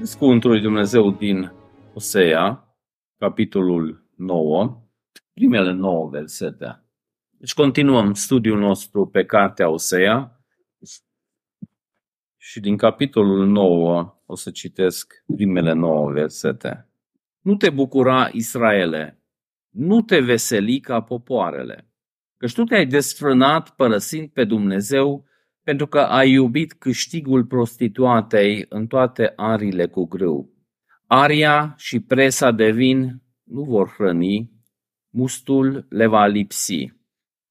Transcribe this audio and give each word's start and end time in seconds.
Citiți 0.00 0.18
cuvântul 0.18 0.50
lui 0.50 0.60
Dumnezeu 0.60 1.10
din 1.10 1.52
Osea, 1.94 2.74
capitolul 3.16 4.10
9, 4.16 4.82
primele 5.32 5.72
9 5.72 6.08
versete. 6.08 6.84
Deci 7.38 7.54
continuăm 7.54 8.14
studiul 8.14 8.58
nostru 8.58 9.06
pe 9.06 9.24
cartea 9.24 9.68
Osea 9.68 10.40
și 12.36 12.60
din 12.60 12.76
capitolul 12.76 13.46
9 13.46 14.22
o 14.26 14.34
să 14.34 14.50
citesc 14.50 15.24
primele 15.36 15.72
9 15.72 16.12
versete. 16.12 16.88
Nu 17.40 17.56
te 17.56 17.70
bucura, 17.70 18.28
Israele, 18.32 19.22
nu 19.68 20.02
te 20.02 20.20
veseli 20.20 20.80
ca 20.80 21.02
popoarele, 21.02 21.90
căci 22.36 22.54
tu 22.54 22.64
te-ai 22.64 22.86
desfrânat 22.86 23.70
părăsind 23.70 24.28
pe 24.28 24.44
Dumnezeu 24.44 25.24
pentru 25.62 25.86
că 25.86 25.98
ai 25.98 26.30
iubit 26.30 26.72
câștigul 26.72 27.44
prostituatei 27.44 28.66
în 28.68 28.86
toate 28.86 29.32
arile 29.36 29.86
cu 29.86 30.06
grâu. 30.06 30.52
Aria 31.06 31.74
și 31.76 32.00
presa 32.00 32.50
de 32.50 32.70
vin 32.70 33.22
nu 33.44 33.62
vor 33.62 33.88
hrăni, 33.88 34.50
mustul 35.10 35.86
le 35.88 36.06
va 36.06 36.26
lipsi. 36.26 36.92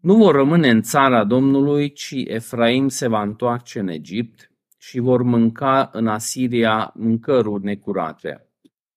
Nu 0.02 0.16
vor 0.16 0.36
rămâne 0.36 0.70
în 0.70 0.81
țara 0.81 1.23
Domnului, 1.23 1.91
ci 1.91 2.14
Efraim 2.26 2.88
se 2.88 3.08
va 3.08 3.22
întoarce 3.22 3.80
în 3.80 3.88
Egipt 3.88 4.52
și 4.78 5.00
vor 5.00 5.22
mânca 5.22 5.89
în 5.94 6.08
Asiria 6.08 6.94
mâncăruri 6.95 7.64
necurate. 7.64 8.50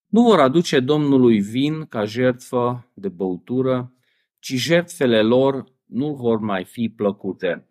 Nu 0.07 0.23
vor 0.23 0.41
aduce 0.41 0.81
Domnului 0.81 1.41
vin 1.41 1.85
ca 1.85 2.05
jertfă 2.05 2.91
de 2.95 3.09
băutură, 3.09 3.93
ci 4.39 4.53
jertfele 4.53 5.23
lor 5.23 5.65
nu 5.87 6.15
vor 6.15 6.39
mai 6.39 6.65
fi 6.65 6.89
plăcute. 6.89 7.67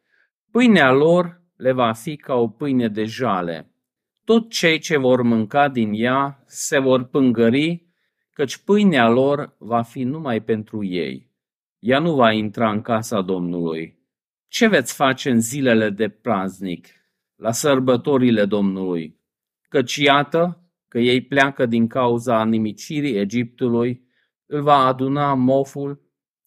Pâinea 0.52 0.92
lor 0.92 1.42
le 1.56 1.72
va 1.72 1.94
fi 1.94 2.16
ca 2.16 2.34
o 2.34 2.48
pâine 2.48 2.88
de 2.88 3.04
jale. 3.04 3.72
Tot 4.24 4.50
cei 4.50 4.80
ce 4.80 4.98
vor 4.98 5.22
mânca 5.22 5.70
din 5.70 5.92
ea 5.94 6.44
se 6.46 6.80
vor 6.80 7.04
pângări, 7.04 7.86
căci 8.32 8.58
pâinea 8.58 9.10
lor 9.10 9.56
va 9.58 9.82
fi 9.82 10.04
numai 10.04 10.42
pentru 10.42 10.84
ei. 10.84 11.32
Ea 11.80 12.00
nu 12.00 12.16
va 12.16 12.32
intra 12.32 12.72
în 12.72 12.82
casa 12.82 13.22
Domnului. 13.22 14.00
Ce 14.48 14.68
veți 14.68 14.94
face 14.94 15.30
în 15.30 15.40
zilele 15.40 15.90
de 15.90 16.10
praznic, 16.10 16.88
la 17.36 17.52
sărbătorile 17.52 18.46
Domnului? 18.46 19.20
Căci 19.70 19.96
iată 19.96 20.72
că 20.88 21.00
ei 21.00 21.22
pleacă 21.22 21.66
din 21.66 21.88
cauza 21.88 22.46
nimicirii 22.46 23.18
Egiptului, 23.18 24.08
îl 24.46 24.62
va 24.62 24.76
aduna 24.76 25.34
moful, 25.34 26.02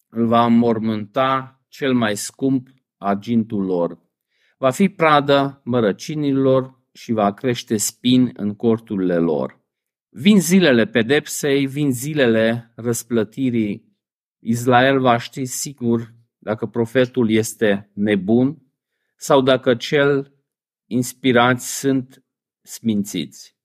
îl 0.09 0.25
va 0.25 0.45
înmormânta 0.45 1.61
cel 1.67 1.93
mai 1.93 2.15
scump 2.15 2.67
argintul 3.05 3.65
lor. 3.65 3.99
Va 4.57 4.69
fi 4.69 4.89
pradă 4.89 5.61
mărăcinilor 5.63 6.83
și 6.93 7.11
va 7.11 7.33
crește 7.33 7.77
spin 7.77 8.31
în 8.33 8.55
corturile 8.55 9.17
lor. 9.17 9.63
Vin 10.09 10.39
zilele 10.39 10.85
pedepsei, 10.85 11.65
vin 11.65 11.91
zilele 11.91 12.73
răsplătirii. 12.75 13.97
Israel 14.39 14.99
va 14.99 15.17
ști 15.17 15.45
sigur 15.45 16.13
dacă 16.37 16.65
profetul 16.65 17.29
este 17.29 17.91
nebun 17.93 18.57
sau 19.15 19.41
dacă 19.41 19.75
cel 19.75 20.33
inspirați 20.85 21.79
sunt 21.79 22.23
smințiți. 22.61 23.57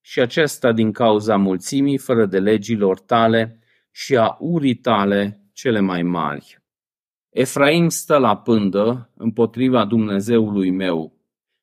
Și 0.00 0.20
acesta 0.20 0.72
din 0.72 0.92
cauza 0.92 1.36
mulțimii 1.36 1.98
fără 1.98 2.26
de 2.26 2.38
legilor 2.38 3.00
tale 3.00 3.58
și 3.90 4.16
a 4.16 4.36
urii 4.38 4.74
tale 4.74 5.48
cele 5.52 5.80
mai 5.80 6.02
mari. 6.02 6.63
Efraim 7.34 7.88
stă 7.88 8.16
la 8.16 8.36
pândă 8.36 9.10
împotriva 9.16 9.84
Dumnezeului 9.84 10.70
meu. 10.70 11.18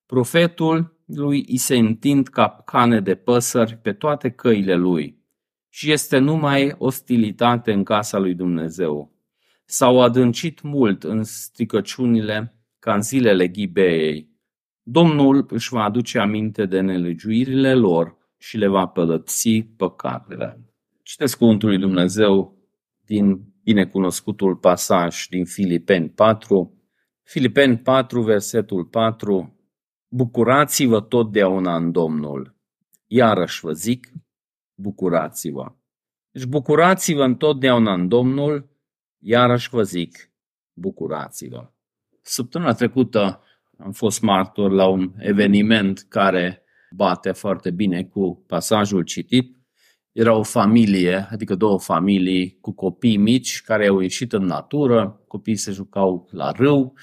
Profetul 0.05 0.97
lui 1.05 1.45
îi 1.47 1.57
se 1.57 1.77
întind 1.77 2.27
capcane 2.27 2.99
de 2.99 3.15
păsări 3.15 3.77
pe 3.77 3.93
toate 3.93 4.29
căile 4.29 4.75
lui 4.75 5.19
și 5.69 5.91
este 5.91 6.17
numai 6.17 6.75
ostilitate 6.77 7.71
în 7.71 7.83
casa 7.83 8.17
lui 8.17 8.33
Dumnezeu. 8.33 9.13
S-au 9.65 10.01
adâncit 10.01 10.61
mult 10.61 11.03
în 11.03 11.23
stricăciunile 11.23 12.55
ca 12.79 12.93
în 12.93 13.01
zilele 13.01 13.47
Ghibeei. 13.47 14.29
Domnul 14.83 15.45
își 15.49 15.73
va 15.73 15.83
aduce 15.83 16.19
aminte 16.19 16.65
de 16.65 16.79
nelegiuirile 16.79 17.73
lor 17.73 18.17
și 18.37 18.57
le 18.57 18.67
va 18.67 18.85
pălăți 18.85 19.67
păcatele. 19.77 20.65
Citesc 21.03 21.37
cuvântul 21.37 21.69
lui 21.69 21.77
Dumnezeu 21.77 22.57
din 23.05 23.50
binecunoscutul 23.63 24.55
pasaj 24.55 25.27
din 25.29 25.45
Filipeni 25.45 26.09
4. 26.09 26.73
Filipeni 27.23 27.77
4, 27.77 28.21
versetul 28.21 28.85
4. 28.85 29.55
Bucurați-vă 30.07 31.01
totdeauna 31.01 31.75
în 31.75 31.91
Domnul. 31.91 32.55
Iarăși 33.07 33.59
vă 33.59 33.71
zic, 33.71 34.11
bucurați-vă. 34.75 35.75
Deci 36.31 36.45
bucurați-vă 36.45 37.23
întotdeauna 37.23 37.93
în 37.93 38.07
Domnul, 38.07 38.69
iarăși 39.17 39.69
vă 39.69 39.83
zic, 39.83 40.31
bucurați-vă. 40.73 41.71
Săptămâna 42.21 42.73
trecută 42.73 43.43
am 43.77 43.91
fost 43.91 44.21
martor 44.21 44.71
la 44.71 44.87
un 44.87 45.13
eveniment 45.17 46.05
care 46.09 46.63
bate 46.95 47.31
foarte 47.31 47.71
bine 47.71 48.03
cu 48.03 48.43
pasajul 48.47 49.03
citit 49.03 49.60
era 50.11 50.33
o 50.33 50.43
familie, 50.43 51.27
adică 51.31 51.55
două 51.55 51.79
familii 51.79 52.57
cu 52.61 52.71
copii 52.73 53.17
mici 53.17 53.61
care 53.61 53.87
au 53.87 53.99
ieșit 53.99 54.33
în 54.33 54.45
natură, 54.45 55.23
copiii 55.27 55.55
se 55.55 55.71
jucau 55.71 56.27
la 56.31 56.51
râu, 56.51 56.93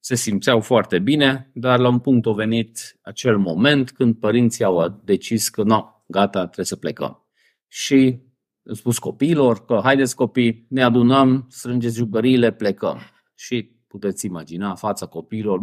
se 0.00 0.14
simțeau 0.14 0.60
foarte 0.60 0.98
bine, 0.98 1.50
dar 1.54 1.78
la 1.78 1.88
un 1.88 1.98
punct 1.98 2.26
a 2.26 2.32
venit 2.32 2.98
acel 3.02 3.38
moment 3.38 3.90
când 3.90 4.14
părinții 4.14 4.64
au 4.64 5.00
decis 5.04 5.48
că 5.48 5.62
nu, 5.62 6.04
gata, 6.06 6.42
trebuie 6.44 6.66
să 6.66 6.76
plecăm. 6.76 7.26
Și 7.68 8.18
au 8.68 8.74
spus 8.74 8.98
copiilor 8.98 9.64
că 9.64 9.80
haideți 9.82 10.14
copii, 10.14 10.66
ne 10.68 10.82
adunăm, 10.82 11.46
strângeți 11.48 11.96
jucăriile, 11.96 12.52
plecăm. 12.52 12.98
Și 13.34 13.76
puteți 13.88 14.26
imagina 14.26 14.74
fața 14.74 15.06
copiilor, 15.06 15.60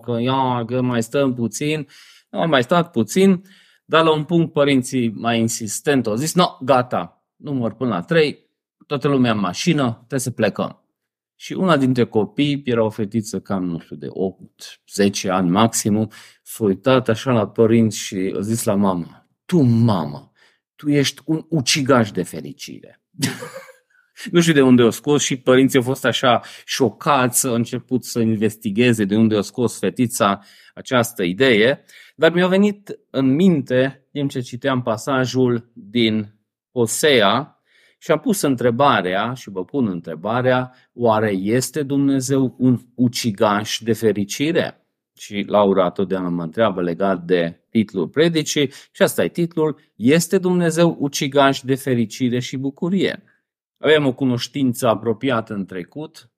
că 0.00 0.20
ia, 0.20 0.64
că 0.66 0.80
mai 0.80 1.02
stăm 1.02 1.34
puțin, 1.34 1.86
am 2.30 2.48
mai 2.48 2.62
stat 2.62 2.90
puțin, 2.90 3.42
dar 3.90 4.04
la 4.04 4.12
un 4.12 4.24
punct 4.24 4.52
părinții 4.52 5.10
mai 5.10 5.40
insistent 5.40 6.06
au 6.06 6.14
zis, 6.14 6.34
no, 6.34 6.58
gata, 6.60 7.26
număr 7.36 7.74
până 7.74 7.90
la 7.90 8.00
3, 8.00 8.50
toată 8.86 9.08
lumea 9.08 9.32
în 9.32 9.38
mașină, 9.38 9.92
trebuie 9.96 10.20
să 10.20 10.30
plecăm. 10.30 10.84
Și 11.34 11.52
una 11.52 11.76
dintre 11.76 12.04
copii, 12.04 12.62
era 12.64 12.82
o 12.82 12.90
fetiță 12.90 13.40
cam, 13.40 13.64
nu 13.64 13.78
știu, 13.78 13.96
de 13.96 14.06
8-10 15.26 15.28
ani 15.28 15.50
maximum, 15.50 16.10
s-a 16.42 16.64
uitat 16.64 17.08
așa 17.08 17.32
la 17.32 17.48
părinți 17.48 17.98
și 17.98 18.34
a 18.36 18.40
zis 18.40 18.64
la 18.64 18.74
mamă, 18.74 19.28
tu, 19.44 19.60
mamă, 19.60 20.32
tu 20.74 20.90
ești 20.90 21.22
un 21.24 21.46
ucigaș 21.48 22.10
de 22.10 22.22
fericire. 22.22 23.02
nu 24.30 24.40
știu 24.40 24.52
de 24.52 24.62
unde 24.62 24.82
o 24.82 24.90
scos 24.90 25.22
și 25.22 25.36
părinții 25.36 25.78
au 25.78 25.84
fost 25.84 26.04
așa 26.04 26.40
șocați, 26.64 27.46
au 27.46 27.54
început 27.54 28.04
să 28.04 28.20
investigheze 28.20 29.04
de 29.04 29.16
unde 29.16 29.34
o 29.34 29.40
scos 29.40 29.78
fetița 29.78 30.40
această 30.74 31.22
idee, 31.22 31.84
dar 32.16 32.32
mi-a 32.32 32.48
venit 32.48 32.98
în 33.10 33.34
minte, 33.34 34.06
timp 34.12 34.30
ce 34.30 34.40
citeam 34.40 34.82
pasajul 34.82 35.70
din 35.74 36.34
Osea, 36.72 37.52
și 38.00 38.10
am 38.10 38.18
pus 38.18 38.40
întrebarea, 38.40 39.32
și 39.34 39.50
vă 39.50 39.64
pun 39.64 39.88
întrebarea, 39.88 40.74
oare 40.94 41.30
este 41.30 41.82
Dumnezeu 41.82 42.54
un 42.58 42.80
ucigaș 42.94 43.78
de 43.78 43.92
fericire? 43.92 44.86
Și 45.14 45.44
Laura 45.46 45.90
totdeauna 45.90 46.28
mă 46.28 46.42
întreabă 46.42 46.82
legat 46.82 47.22
de 47.22 47.60
titlul 47.70 48.08
predicii 48.08 48.70
și 48.92 49.02
asta 49.02 49.24
e 49.24 49.28
titlul, 49.28 49.80
este 49.96 50.38
Dumnezeu 50.38 50.96
ucigaș 51.00 51.60
de 51.60 51.74
fericire 51.74 52.38
și 52.38 52.56
bucurie? 52.56 53.22
Avem 53.78 54.06
o 54.06 54.14
cunoștință 54.14 54.88
apropiată 54.88 55.54
în 55.54 55.66
trecut 55.66 56.30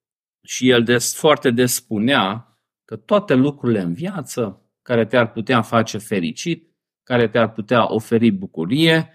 și 0.43 0.69
el 0.69 0.83
des, 0.83 1.15
foarte 1.15 1.51
des 1.51 1.75
spunea 1.75 2.49
că 2.85 2.97
toate 2.97 3.35
lucrurile 3.35 3.81
în 3.81 3.95
viață 3.95 4.71
care 4.83 5.07
te-ar 5.07 5.33
putea 5.33 5.63
face 5.63 5.99
fericit, 5.99 6.71
care 7.03 7.29
te-ar 7.29 7.53
putea 7.53 7.93
oferi 7.93 8.31
bucurie, 8.31 9.13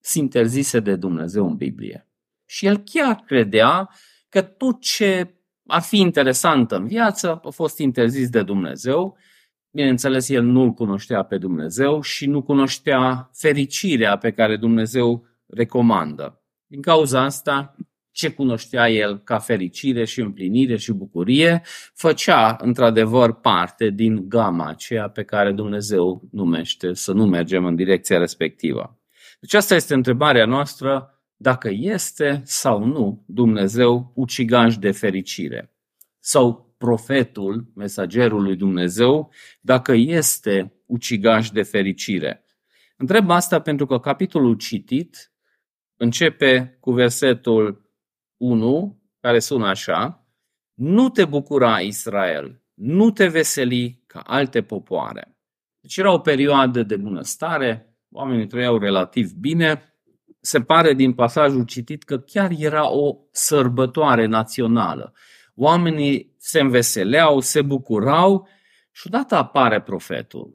sunt 0.00 0.22
interzise 0.22 0.80
de 0.80 0.96
Dumnezeu 0.96 1.46
în 1.46 1.56
Biblie. 1.56 2.08
Și 2.46 2.66
el 2.66 2.78
chiar 2.78 3.14
credea 3.14 3.90
că 4.28 4.42
tot 4.42 4.80
ce 4.80 5.34
ar 5.66 5.82
fi 5.82 5.98
interesant 5.98 6.70
în 6.70 6.86
viață 6.86 7.40
a 7.44 7.50
fost 7.50 7.78
interzis 7.78 8.28
de 8.28 8.42
Dumnezeu. 8.42 9.16
Bineînțeles, 9.70 10.28
el 10.28 10.42
nu-L 10.42 10.70
cunoștea 10.70 11.22
pe 11.22 11.38
Dumnezeu 11.38 12.00
și 12.00 12.26
nu 12.26 12.42
cunoștea 12.42 13.30
fericirea 13.32 14.18
pe 14.18 14.30
care 14.30 14.56
Dumnezeu 14.56 15.26
recomandă. 15.46 16.43
Din 16.74 16.82
cauza 16.82 17.20
asta, 17.20 17.76
ce 18.10 18.30
cunoștea 18.30 18.90
el 18.90 19.18
ca 19.18 19.38
fericire 19.38 20.04
și 20.04 20.20
împlinire 20.20 20.76
și 20.76 20.92
bucurie, 20.92 21.62
făcea 21.92 22.56
într-adevăr 22.60 23.32
parte 23.40 23.90
din 23.90 24.28
gama 24.28 24.68
aceea 24.68 25.08
pe 25.08 25.22
care 25.22 25.52
Dumnezeu 25.52 26.28
numește 26.30 26.94
să 26.94 27.12
nu 27.12 27.26
mergem 27.26 27.64
în 27.64 27.74
direcția 27.74 28.18
respectivă. 28.18 28.98
Deci 29.40 29.54
asta 29.54 29.74
este 29.74 29.94
întrebarea 29.94 30.46
noastră, 30.46 31.20
dacă 31.36 31.70
este 31.72 32.42
sau 32.44 32.84
nu 32.84 33.24
Dumnezeu 33.26 34.12
ucigaș 34.14 34.76
de 34.76 34.90
fericire 34.90 35.72
sau 36.18 36.74
profetul, 36.78 37.70
mesagerul 37.74 38.42
lui 38.42 38.56
Dumnezeu, 38.56 39.30
dacă 39.60 39.92
este 39.92 40.72
ucigaș 40.86 41.50
de 41.50 41.62
fericire. 41.62 42.44
Întreb 42.96 43.30
asta 43.30 43.60
pentru 43.60 43.86
că 43.86 43.98
capitolul 43.98 44.54
citit 44.54 45.28
începe 45.96 46.76
cu 46.80 46.92
versetul 46.92 47.90
1, 48.36 49.02
care 49.20 49.38
sună 49.38 49.66
așa, 49.66 50.26
Nu 50.74 51.08
te 51.08 51.24
bucura, 51.24 51.80
Israel, 51.80 52.62
nu 52.74 53.10
te 53.10 53.26
veseli 53.26 54.02
ca 54.06 54.20
alte 54.20 54.62
popoare. 54.62 55.36
Deci 55.80 55.96
era 55.96 56.12
o 56.12 56.18
perioadă 56.18 56.82
de 56.82 56.96
bunăstare, 56.96 57.96
oamenii 58.10 58.46
trăiau 58.46 58.78
relativ 58.78 59.32
bine. 59.32 59.94
Se 60.40 60.60
pare 60.60 60.92
din 60.92 61.12
pasajul 61.12 61.64
citit 61.64 62.02
că 62.02 62.18
chiar 62.18 62.50
era 62.58 62.90
o 62.90 63.16
sărbătoare 63.30 64.26
națională. 64.26 65.12
Oamenii 65.54 66.34
se 66.38 66.60
înveseleau, 66.60 67.40
se 67.40 67.62
bucurau 67.62 68.48
și 68.90 69.06
odată 69.06 69.34
apare 69.34 69.80
profetul. 69.80 70.52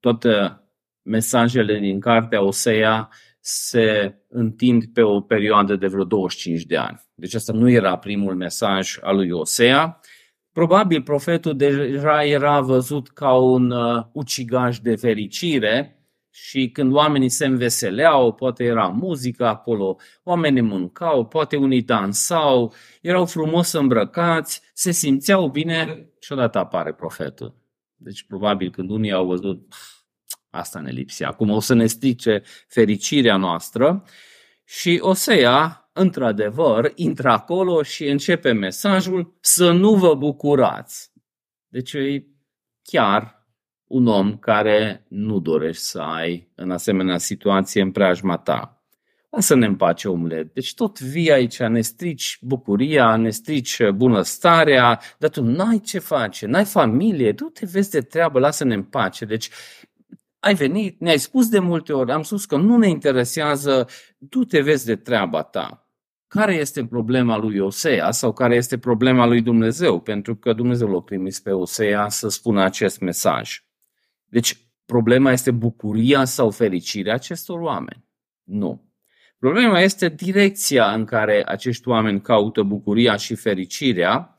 Toate 0.00 0.60
mesajele 1.02 1.78
din 1.78 2.00
cartea 2.00 2.42
Osea 2.42 3.08
se 3.48 4.14
întind 4.28 4.84
pe 4.92 5.02
o 5.02 5.20
perioadă 5.20 5.76
de 5.76 5.86
vreo 5.86 6.04
25 6.04 6.62
de 6.62 6.76
ani. 6.76 7.00
Deci 7.14 7.34
asta 7.34 7.52
nu 7.52 7.70
era 7.70 7.98
primul 7.98 8.34
mesaj 8.34 8.96
al 9.00 9.16
lui 9.16 9.30
Osea. 9.30 10.00
Probabil 10.52 11.02
profetul 11.02 11.56
deja 11.56 12.24
era 12.24 12.60
văzut 12.60 13.08
ca 13.08 13.32
un 13.32 13.70
uh, 13.70 14.04
ucigaș 14.12 14.78
de 14.78 14.96
fericire 14.96 16.02
și 16.30 16.70
când 16.70 16.92
oamenii 16.92 17.28
se 17.28 17.46
înveseleau, 17.46 18.32
poate 18.32 18.64
era 18.64 18.86
muzică 18.86 19.46
acolo, 19.46 19.96
oamenii 20.22 20.62
mâncau, 20.62 21.26
poate 21.26 21.56
unii 21.56 21.82
dansau, 21.82 22.74
erau 23.02 23.26
frumos 23.26 23.72
îmbrăcați, 23.72 24.62
se 24.72 24.90
simțeau 24.90 25.48
bine 25.48 26.08
și 26.20 26.32
odată 26.32 26.58
apare 26.58 26.92
profetul. 26.92 27.54
Deci 27.94 28.26
probabil 28.26 28.70
când 28.70 28.90
unii 28.90 29.12
au 29.12 29.26
văzut 29.26 29.74
asta 30.58 30.80
ne 30.80 30.90
lipsea, 30.90 31.28
acum 31.28 31.50
o 31.50 31.60
să 31.60 31.74
ne 31.74 31.86
strice 31.86 32.42
fericirea 32.68 33.36
noastră 33.36 34.04
și 34.64 34.98
o 35.00 35.12
să 35.12 35.34
ia, 35.34 35.90
într-adevăr, 35.92 36.92
intră 36.94 37.30
acolo 37.30 37.82
și 37.82 38.06
începe 38.06 38.52
mesajul 38.52 39.36
să 39.40 39.70
nu 39.70 39.94
vă 39.94 40.14
bucurați. 40.14 41.12
Deci 41.68 41.92
e 41.92 42.26
chiar 42.82 43.46
un 43.84 44.06
om 44.06 44.36
care 44.36 45.06
nu 45.08 45.40
dorești 45.40 45.82
să 45.82 45.98
ai 45.98 46.52
în 46.54 46.70
asemenea 46.70 47.18
situație 47.18 47.82
în 47.82 47.90
preajma 47.90 48.36
ta. 48.36 48.82
Lasă-ne 49.30 49.66
în 49.66 49.76
pace, 49.76 50.08
omule. 50.08 50.50
Deci 50.54 50.74
tot 50.74 51.00
vii 51.00 51.32
aici, 51.32 51.58
ne 51.58 51.80
strici 51.80 52.38
bucuria, 52.40 53.16
ne 53.16 53.30
strici 53.30 53.88
bunăstarea, 53.88 55.00
dar 55.18 55.30
tu 55.30 55.42
n-ai 55.42 55.80
ce 55.80 55.98
face, 55.98 56.46
n-ai 56.46 56.64
familie, 56.64 57.32
tu 57.32 57.44
te 57.44 57.66
vezi 57.66 57.90
de 57.90 58.00
treabă, 58.00 58.38
lasă-ne 58.38 58.74
în 58.74 58.82
pace. 58.82 59.24
Deci 59.24 59.50
ai 60.40 60.54
venit, 60.54 61.00
ne-ai 61.00 61.18
spus 61.18 61.48
de 61.48 61.58
multe 61.58 61.92
ori, 61.92 62.12
am 62.12 62.22
spus 62.22 62.44
că 62.44 62.56
nu 62.56 62.76
ne 62.76 62.88
interesează, 62.88 63.88
tu 64.28 64.44
te 64.44 64.60
vezi 64.60 64.86
de 64.86 64.96
treaba 64.96 65.42
ta. 65.42 65.82
Care 66.26 66.54
este 66.54 66.86
problema 66.86 67.36
lui 67.36 67.58
Osea 67.58 68.10
sau 68.10 68.32
care 68.32 68.54
este 68.54 68.78
problema 68.78 69.26
lui 69.26 69.40
Dumnezeu? 69.40 70.00
Pentru 70.00 70.36
că 70.36 70.52
Dumnezeu 70.52 70.88
l-a 70.88 71.00
trimis 71.00 71.40
pe 71.40 71.50
Osea 71.50 72.08
să 72.08 72.28
spună 72.28 72.62
acest 72.62 73.00
mesaj. 73.00 73.62
Deci, 74.24 74.56
problema 74.84 75.32
este 75.32 75.50
bucuria 75.50 76.24
sau 76.24 76.50
fericirea 76.50 77.14
acestor 77.14 77.60
oameni? 77.60 78.04
Nu. 78.42 78.92
Problema 79.38 79.80
este 79.80 80.08
direcția 80.08 80.92
în 80.92 81.04
care 81.04 81.42
acești 81.46 81.88
oameni 81.88 82.20
caută 82.20 82.62
bucuria 82.62 83.16
și 83.16 83.34
fericirea, 83.34 84.34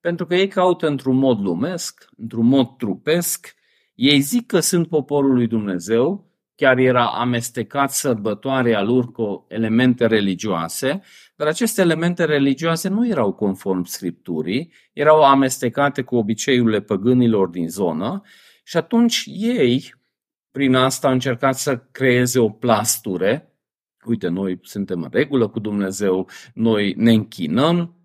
pentru 0.00 0.26
că 0.26 0.34
ei 0.34 0.48
caută 0.48 0.86
într-un 0.86 1.16
mod 1.16 1.40
lumesc, 1.40 2.08
într-un 2.16 2.46
mod 2.46 2.76
trupesc, 2.76 3.54
ei 4.02 4.20
zic 4.20 4.46
că 4.46 4.60
sunt 4.60 4.88
poporul 4.88 5.34
lui 5.34 5.46
Dumnezeu, 5.46 6.30
chiar 6.54 6.78
era 6.78 7.06
amestecat 7.06 7.92
sărbătoarea 7.92 8.82
lor 8.82 9.12
cu 9.12 9.46
elemente 9.48 10.06
religioase, 10.06 11.02
dar 11.36 11.46
aceste 11.46 11.80
elemente 11.80 12.24
religioase 12.24 12.88
nu 12.88 13.08
erau 13.08 13.32
conform 13.32 13.82
Scripturii, 13.82 14.72
erau 14.92 15.22
amestecate 15.22 16.02
cu 16.02 16.16
obiceiurile 16.16 16.80
păgânilor 16.80 17.48
din 17.48 17.68
zonă 17.68 18.22
și 18.64 18.76
atunci 18.76 19.24
ei, 19.26 19.94
prin 20.50 20.74
asta, 20.74 21.06
au 21.06 21.12
încercat 21.12 21.54
să 21.54 21.78
creeze 21.78 22.38
o 22.38 22.48
plasture. 22.48 23.56
Uite, 24.04 24.28
noi 24.28 24.58
suntem 24.62 25.02
în 25.02 25.08
regulă 25.12 25.48
cu 25.48 25.60
Dumnezeu, 25.60 26.28
noi 26.54 26.94
ne 26.96 27.12
închinăm, 27.12 27.96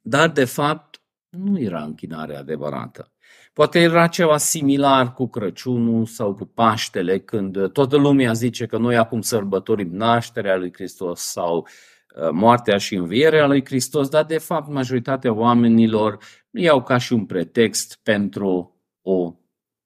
dar 0.00 0.30
de 0.30 0.44
fapt 0.44 1.02
nu 1.28 1.60
era 1.60 1.82
închinare 1.84 2.36
adevărată. 2.36 3.13
Poate 3.54 3.78
era 3.78 4.06
ceva 4.06 4.36
similar 4.36 5.12
cu 5.12 5.28
Crăciunul 5.28 6.06
sau 6.06 6.34
cu 6.34 6.44
Paștele, 6.44 7.18
când 7.18 7.72
toată 7.72 7.96
lumea 7.96 8.32
zice 8.32 8.66
că 8.66 8.78
noi 8.78 8.96
acum 8.96 9.20
sărbătorim 9.20 9.88
nașterea 9.96 10.56
lui 10.56 10.72
Hristos 10.72 11.20
sau 11.20 11.56
uh, 11.56 12.30
moartea 12.30 12.76
și 12.76 12.94
învierea 12.94 13.46
lui 13.46 13.64
Hristos, 13.64 14.08
dar 14.08 14.24
de 14.24 14.38
fapt 14.38 14.68
majoritatea 14.68 15.32
oamenilor 15.32 16.18
iau 16.50 16.82
ca 16.82 16.98
și 16.98 17.12
un 17.12 17.26
pretext 17.26 17.98
pentru 18.02 18.80
o 19.02 19.34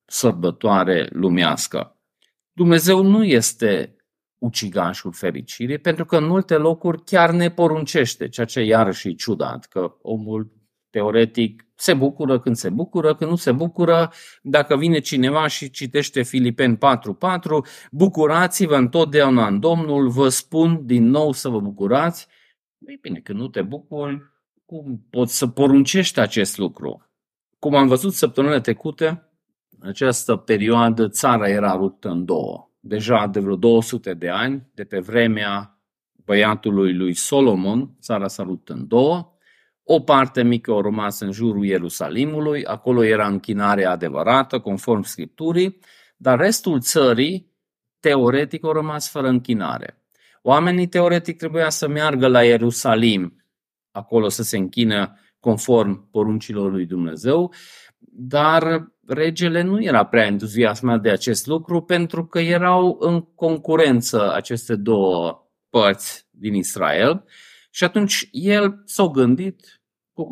sărbătoare 0.04 1.08
lumească. 1.12 1.96
Dumnezeu 2.52 3.02
nu 3.02 3.24
este 3.24 3.96
ucigașul 4.38 5.12
fericirii, 5.12 5.78
pentru 5.78 6.04
că 6.04 6.16
în 6.16 6.26
multe 6.26 6.56
locuri 6.56 7.04
chiar 7.04 7.30
ne 7.30 7.50
poruncește, 7.50 8.28
ceea 8.28 8.46
ce 8.46 8.60
iarăși 8.60 9.08
e 9.08 9.12
ciudat, 9.12 9.66
că 9.66 9.96
omul 10.02 10.57
teoretic 10.90 11.66
se 11.74 11.94
bucură 11.94 12.40
când 12.40 12.56
se 12.56 12.70
bucură, 12.70 13.14
când 13.14 13.30
nu 13.30 13.36
se 13.36 13.52
bucură, 13.52 14.12
dacă 14.42 14.76
vine 14.76 14.98
cineva 14.98 15.46
și 15.46 15.70
citește 15.70 16.22
Filipeni 16.22 16.76
4.4, 16.76 16.80
bucurați-vă 17.90 18.76
întotdeauna 18.76 19.46
în 19.46 19.60
Domnul, 19.60 20.08
vă 20.08 20.28
spun 20.28 20.86
din 20.86 21.08
nou 21.08 21.32
să 21.32 21.48
vă 21.48 21.60
bucurați. 21.60 22.26
Ei 22.78 22.98
bine, 23.00 23.20
când 23.20 23.38
nu 23.38 23.48
te 23.48 23.62
bucuri, 23.62 24.22
cum 24.64 25.06
poți 25.10 25.38
să 25.38 25.46
poruncești 25.46 26.20
acest 26.20 26.58
lucru? 26.58 27.10
Cum 27.58 27.74
am 27.74 27.88
văzut 27.88 28.12
săptămâna 28.12 28.60
trecută, 28.60 29.32
în 29.78 29.88
această 29.88 30.36
perioadă 30.36 31.08
țara 31.08 31.48
era 31.48 31.72
ruptă 31.72 32.08
în 32.08 32.24
două. 32.24 32.70
Deja 32.80 33.26
de 33.26 33.40
vreo 33.40 33.56
200 33.56 34.14
de 34.14 34.28
ani, 34.28 34.68
de 34.74 34.84
pe 34.84 34.98
vremea 34.98 35.80
băiatului 36.24 36.94
lui 36.94 37.14
Solomon, 37.14 37.96
țara 38.00 38.28
s-a 38.28 38.42
rupt 38.42 38.68
în 38.68 38.88
două. 38.88 39.37
O 39.90 40.00
parte 40.00 40.42
mică 40.42 40.72
a 40.72 40.80
rămas 40.80 41.20
în 41.20 41.32
jurul 41.32 41.64
Ierusalimului, 41.64 42.64
acolo 42.64 43.04
era 43.04 43.26
închinare 43.26 43.84
adevărată, 43.84 44.58
conform 44.58 45.02
Scripturii, 45.02 45.78
dar 46.16 46.38
restul 46.38 46.80
țării, 46.80 47.52
teoretic, 48.00 48.64
a 48.64 48.72
rămas 48.72 49.10
fără 49.10 49.28
închinare. 49.28 50.02
Oamenii, 50.42 50.86
teoretic, 50.88 51.36
trebuia 51.36 51.68
să 51.68 51.88
meargă 51.88 52.26
la 52.26 52.44
Ierusalim, 52.44 53.44
acolo 53.90 54.28
să 54.28 54.42
se 54.42 54.56
închină 54.56 55.18
conform 55.40 56.10
poruncilor 56.10 56.70
lui 56.70 56.86
Dumnezeu, 56.86 57.52
dar 58.10 58.92
regele 59.06 59.62
nu 59.62 59.82
era 59.82 60.04
prea 60.04 60.26
entuziasmat 60.26 61.00
de 61.02 61.10
acest 61.10 61.46
lucru 61.46 61.82
pentru 61.82 62.26
că 62.26 62.38
erau 62.38 62.96
în 63.00 63.20
concurență 63.20 64.34
aceste 64.34 64.76
două 64.76 65.48
părți 65.70 66.28
din 66.30 66.54
Israel 66.54 67.24
și 67.70 67.84
atunci 67.84 68.28
el 68.32 68.82
s-a 68.84 69.06
gândit 69.06 69.77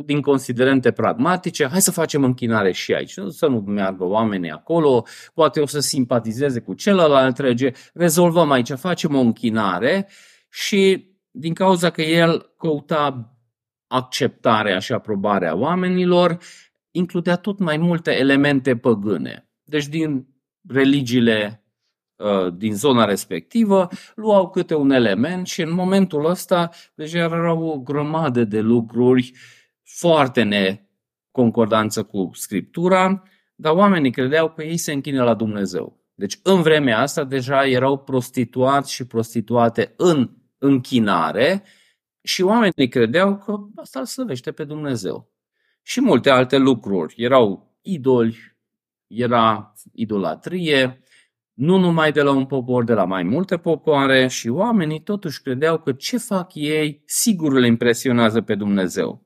din 0.04 0.20
considerente 0.20 0.90
pragmatice, 0.90 1.66
hai 1.66 1.80
să 1.80 1.90
facem 1.90 2.24
închinare 2.24 2.72
și 2.72 2.92
aici, 2.92 3.14
să 3.28 3.46
nu 3.46 3.58
meargă 3.66 4.04
oamenii 4.04 4.50
acolo, 4.50 5.06
poate 5.34 5.60
o 5.60 5.66
să 5.66 5.80
simpatizeze 5.80 6.60
cu 6.60 6.74
celălalt 6.74 7.38
rege, 7.38 7.70
rezolvăm 7.94 8.50
aici, 8.50 8.72
facem 8.72 9.14
o 9.14 9.20
închinare 9.20 10.08
și 10.50 11.10
din 11.30 11.54
cauza 11.54 11.90
că 11.90 12.02
el 12.02 12.54
căuta 12.58 13.30
acceptarea 13.86 14.78
și 14.78 14.92
aprobarea 14.92 15.56
oamenilor, 15.56 16.38
includea 16.90 17.36
tot 17.36 17.58
mai 17.58 17.76
multe 17.76 18.18
elemente 18.18 18.76
păgâne. 18.76 19.48
Deci 19.64 19.86
din 19.86 20.26
religiile 20.68 21.64
uh, 22.16 22.54
din 22.56 22.74
zona 22.74 23.04
respectivă, 23.04 23.88
luau 24.14 24.50
câte 24.50 24.74
un 24.74 24.90
element 24.90 25.46
și 25.46 25.62
în 25.62 25.72
momentul 25.72 26.24
ăsta 26.24 26.70
deja 26.94 27.18
erau 27.18 27.62
o 27.64 27.78
grămadă 27.78 28.44
de 28.44 28.60
lucruri 28.60 29.32
foarte 29.86 30.42
neconcordanță 30.42 32.02
cu 32.02 32.30
Scriptura, 32.32 33.22
dar 33.54 33.72
oamenii 33.72 34.10
credeau 34.10 34.50
că 34.50 34.62
ei 34.62 34.76
se 34.76 34.92
închină 34.92 35.24
la 35.24 35.34
Dumnezeu. 35.34 36.04
Deci 36.14 36.38
în 36.42 36.62
vremea 36.62 36.98
asta 36.98 37.24
deja 37.24 37.66
erau 37.66 37.98
prostituați 37.98 38.92
și 38.92 39.06
prostituate 39.06 39.94
în 39.96 40.30
închinare 40.58 41.62
și 42.22 42.42
oamenii 42.42 42.88
credeau 42.88 43.38
că 43.38 43.56
asta 43.74 43.98
îl 43.98 44.04
slăvește 44.04 44.52
pe 44.52 44.64
Dumnezeu. 44.64 45.32
Și 45.82 46.00
multe 46.00 46.30
alte 46.30 46.56
lucruri. 46.56 47.14
Erau 47.16 47.76
idoli, 47.82 48.56
era 49.06 49.72
idolatrie, 49.92 51.00
nu 51.52 51.78
numai 51.78 52.12
de 52.12 52.22
la 52.22 52.30
un 52.30 52.46
popor, 52.46 52.84
de 52.84 52.92
la 52.92 53.04
mai 53.04 53.22
multe 53.22 53.56
popoare 53.56 54.26
și 54.26 54.48
oamenii 54.48 55.02
totuși 55.02 55.42
credeau 55.42 55.78
că 55.78 55.92
ce 55.92 56.18
fac 56.18 56.54
ei 56.54 57.02
sigur 57.04 57.52
le 57.52 57.66
impresionează 57.66 58.40
pe 58.40 58.54
Dumnezeu. 58.54 59.25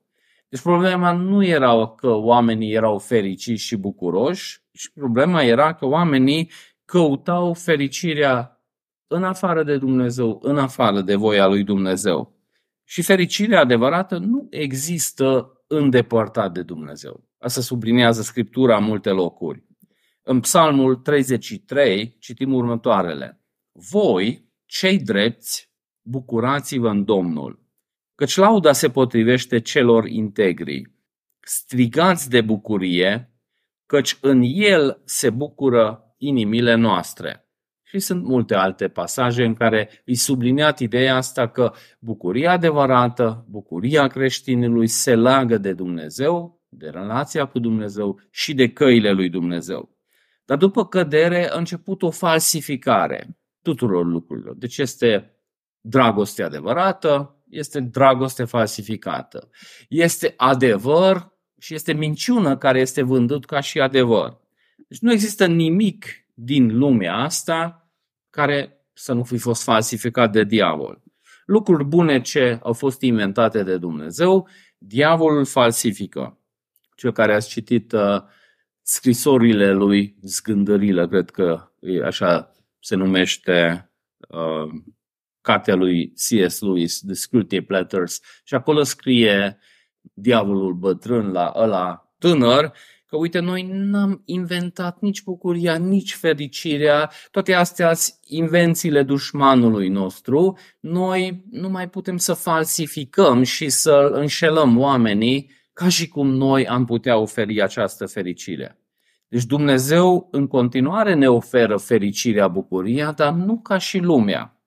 Deci 0.51 0.61
problema 0.61 1.11
nu 1.11 1.45
era 1.45 1.87
că 1.87 2.07
oamenii 2.07 2.73
erau 2.73 2.99
fericiți 2.99 3.63
și 3.63 3.75
bucuroși, 3.75 4.63
ci 4.71 4.89
problema 4.93 5.43
era 5.43 5.73
că 5.73 5.85
oamenii 5.85 6.51
căutau 6.85 7.53
fericirea 7.53 8.61
în 9.07 9.23
afară 9.23 9.63
de 9.63 9.77
Dumnezeu, 9.77 10.39
în 10.41 10.57
afară 10.57 11.01
de 11.01 11.15
voia 11.15 11.47
lui 11.47 11.63
Dumnezeu. 11.63 12.39
Și 12.83 13.01
fericirea 13.01 13.59
adevărată 13.59 14.17
nu 14.17 14.47
există 14.49 15.51
îndepărtat 15.67 16.51
de 16.53 16.61
Dumnezeu. 16.61 17.29
Asta 17.37 17.61
sublinează 17.61 18.21
Scriptura 18.21 18.77
în 18.77 18.83
multe 18.83 19.09
locuri. 19.09 19.65
În 20.21 20.39
Psalmul 20.39 20.95
33 20.95 22.15
citim 22.19 22.53
următoarele. 22.53 23.41
Voi, 23.91 24.51
cei 24.65 24.99
drepți, 24.99 25.71
bucurați-vă 26.01 26.89
în 26.89 27.03
Domnul, 27.05 27.60
căci 28.21 28.35
lauda 28.35 28.71
se 28.71 28.89
potrivește 28.89 29.59
celor 29.59 30.07
integri. 30.07 30.91
Strigați 31.39 32.29
de 32.29 32.41
bucurie, 32.41 33.33
căci 33.85 34.17
în 34.21 34.41
el 34.45 35.01
se 35.05 35.29
bucură 35.29 36.13
inimile 36.17 36.75
noastre. 36.75 37.49
Și 37.83 37.99
sunt 37.99 38.23
multe 38.23 38.55
alte 38.55 38.87
pasaje 38.87 39.45
în 39.45 39.53
care 39.53 39.89
îi 40.05 40.15
subliniat 40.15 40.79
ideea 40.79 41.15
asta 41.15 41.47
că 41.47 41.73
bucuria 41.99 42.51
adevărată, 42.51 43.45
bucuria 43.49 44.07
creștinului 44.07 44.87
se 44.87 45.15
leagă 45.15 45.57
de 45.57 45.73
Dumnezeu, 45.73 46.61
de 46.69 46.89
relația 46.89 47.45
cu 47.45 47.59
Dumnezeu 47.59 48.19
și 48.29 48.53
de 48.53 48.69
căile 48.69 49.11
lui 49.11 49.29
Dumnezeu. 49.29 49.97
Dar 50.45 50.57
după 50.57 50.85
cădere 50.85 51.49
a 51.49 51.57
început 51.57 52.01
o 52.01 52.09
falsificare 52.09 53.37
tuturor 53.61 54.05
lucrurilor. 54.05 54.55
Deci 54.55 54.77
este 54.77 55.35
dragoste 55.79 56.43
adevărată, 56.43 57.40
este 57.51 57.79
dragoste 57.79 58.43
falsificată. 58.43 59.49
Este 59.89 60.33
adevăr 60.37 61.31
și 61.59 61.73
este 61.73 61.93
minciună 61.93 62.57
care 62.57 62.79
este 62.79 63.01
vândut 63.01 63.45
ca 63.45 63.59
și 63.59 63.79
adevăr. 63.79 64.39
Deci 64.87 64.99
nu 64.99 65.11
există 65.11 65.45
nimic 65.45 66.05
din 66.33 66.77
lumea 66.77 67.15
asta 67.15 67.89
care 68.29 68.85
să 68.93 69.13
nu 69.13 69.23
fi 69.23 69.37
fost 69.37 69.63
falsificat 69.63 70.31
de 70.31 70.43
diavol. 70.43 71.03
Lucruri 71.45 71.83
bune 71.83 72.21
ce 72.21 72.59
au 72.63 72.73
fost 72.73 73.01
inventate 73.01 73.63
de 73.63 73.77
Dumnezeu, 73.77 74.47
diavolul 74.77 75.45
falsifică. 75.45 76.39
Cel 76.95 77.11
care 77.11 77.33
a 77.33 77.39
citit 77.39 77.91
uh, 77.91 78.21
scrisorile 78.81 79.71
lui 79.71 80.17
Zgândările, 80.21 81.07
cred 81.07 81.29
că 81.29 81.71
e 81.79 82.03
așa 82.03 82.51
se 82.79 82.95
numește 82.95 83.89
uh, 84.27 84.69
cartea 85.41 85.75
lui 85.75 86.13
C.S. 86.13 86.59
Lewis, 86.59 86.99
The 86.99 87.13
Scrutiny 87.13 87.61
Platters, 87.61 88.19
și 88.43 88.53
acolo 88.53 88.83
scrie 88.83 89.57
diavolul 90.13 90.73
bătrân 90.73 91.31
la 91.31 91.53
ăla 91.55 92.13
tânăr, 92.17 92.73
că 93.11 93.17
uite, 93.17 93.39
noi 93.39 93.67
n-am 93.71 94.21
inventat 94.25 94.99
nici 94.99 95.23
bucuria, 95.23 95.75
nici 95.75 96.13
fericirea, 96.13 97.11
toate 97.31 97.53
astea 97.53 97.93
sunt 97.93 98.17
invențiile 98.27 99.03
dușmanului 99.03 99.89
nostru, 99.89 100.57
noi 100.79 101.45
nu 101.51 101.69
mai 101.69 101.89
putem 101.89 102.17
să 102.17 102.33
falsificăm 102.33 103.43
și 103.43 103.69
să 103.69 104.09
înșelăm 104.13 104.79
oamenii 104.79 105.51
ca 105.73 105.89
și 105.89 106.07
cum 106.07 106.27
noi 106.27 106.67
am 106.67 106.85
putea 106.85 107.17
oferi 107.17 107.61
această 107.61 108.05
fericire. 108.05 108.79
Deci 109.27 109.43
Dumnezeu 109.43 110.27
în 110.31 110.47
continuare 110.47 111.13
ne 111.13 111.29
oferă 111.29 111.77
fericirea, 111.77 112.47
bucuria, 112.47 113.11
dar 113.11 113.33
nu 113.33 113.59
ca 113.59 113.77
și 113.77 113.97
lumea. 113.97 114.60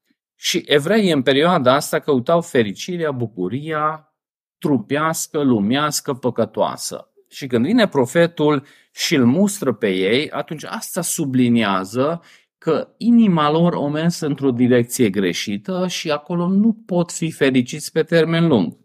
Și 0.45 0.63
evreii 0.67 1.13
în 1.13 1.23
perioada 1.23 1.75
asta 1.75 1.99
căutau 1.99 2.41
fericirea, 2.41 3.11
bucuria 3.11 4.15
trupească, 4.59 5.43
lumească, 5.43 6.13
păcătoasă. 6.13 7.13
Și 7.29 7.47
când 7.47 7.65
vine 7.65 7.89
profetul 7.89 8.67
și 8.93 9.15
îl 9.15 9.25
mustră 9.25 9.73
pe 9.73 9.89
ei, 9.89 10.31
atunci 10.31 10.65
asta 10.65 11.01
subliniază 11.01 12.23
că 12.59 12.89
inima 12.97 13.51
lor 13.51 13.73
o 13.73 13.89
mers 13.89 14.21
într-o 14.21 14.51
direcție 14.51 15.11
greșită 15.11 15.87
și 15.89 16.11
acolo 16.11 16.49
nu 16.49 16.73
pot 16.87 17.13
fi 17.13 17.31
fericiți 17.31 17.93
pe 17.93 18.03
termen 18.03 18.47
lung. 18.47 18.77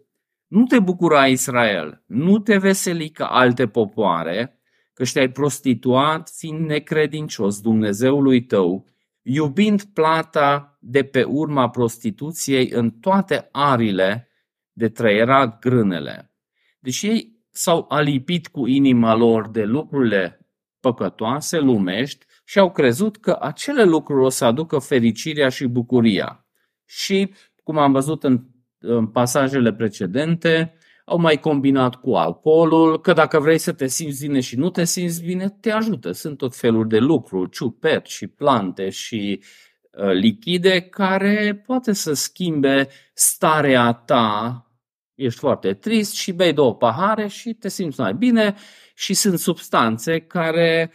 Nu 0.47 0.63
te 0.63 0.79
bucura 0.79 1.27
Israel, 1.27 2.03
nu 2.05 2.39
te 2.39 2.57
veseli 2.57 3.09
ca 3.09 3.25
alte 3.25 3.67
popoare, 3.67 4.59
că 4.93 5.03
te-ai 5.13 5.29
prostituat 5.29 6.31
fiind 6.35 6.67
necredincios 6.67 7.61
Dumnezeului 7.61 8.45
tău, 8.45 8.87
iubind 9.31 9.83
plata 9.83 10.77
de 10.81 11.03
pe 11.03 11.23
urma 11.23 11.69
prostituției 11.69 12.69
în 12.69 12.89
toate 12.91 13.47
arile 13.51 14.29
de 14.71 14.89
trăierat 14.89 15.59
grânele. 15.59 16.33
Deci 16.79 17.01
ei 17.01 17.39
s-au 17.51 17.85
alipit 17.89 18.47
cu 18.47 18.67
inima 18.67 19.15
lor 19.15 19.49
de 19.49 19.63
lucrurile 19.63 20.47
păcătoase, 20.79 21.59
lumești, 21.59 22.25
și 22.43 22.59
au 22.59 22.71
crezut 22.71 23.17
că 23.17 23.37
acele 23.41 23.83
lucruri 23.83 24.23
o 24.23 24.29
să 24.29 24.45
aducă 24.45 24.79
fericirea 24.79 25.49
și 25.49 25.65
bucuria. 25.65 26.45
Și, 26.85 27.33
cum 27.63 27.77
am 27.77 27.91
văzut 27.91 28.23
în, 28.23 28.43
în 28.77 29.07
pasajele 29.07 29.73
precedente, 29.73 30.73
au 31.09 31.17
mai 31.17 31.39
combinat 31.39 31.95
cu 31.95 32.15
alcoolul, 32.15 33.01
că 33.01 33.13
dacă 33.13 33.39
vrei 33.39 33.57
să 33.57 33.71
te 33.71 33.87
simți 33.87 34.25
bine 34.25 34.39
și 34.39 34.55
nu 34.55 34.69
te 34.69 34.83
simți 34.83 35.23
bine, 35.23 35.49
te 35.49 35.71
ajută. 35.71 36.11
Sunt 36.11 36.37
tot 36.37 36.55
feluri 36.55 36.87
de 36.87 36.97
lucruri, 36.97 37.49
ciupet 37.49 38.05
și 38.05 38.27
plante 38.27 38.89
și 38.89 39.43
uh, 39.91 40.11
lichide 40.11 40.81
care 40.81 41.63
poate 41.65 41.93
să 41.93 42.13
schimbe 42.13 42.89
starea 43.13 43.91
ta 43.91 44.63
ești 45.15 45.39
foarte 45.39 45.73
trist 45.73 46.13
și 46.13 46.31
bei 46.31 46.53
două 46.53 46.75
pahare 46.75 47.27
și 47.27 47.53
te 47.53 47.69
simți 47.69 47.99
mai 47.99 48.13
bine 48.13 48.55
și 48.95 49.13
sunt 49.13 49.39
substanțe 49.39 50.19
care 50.19 50.91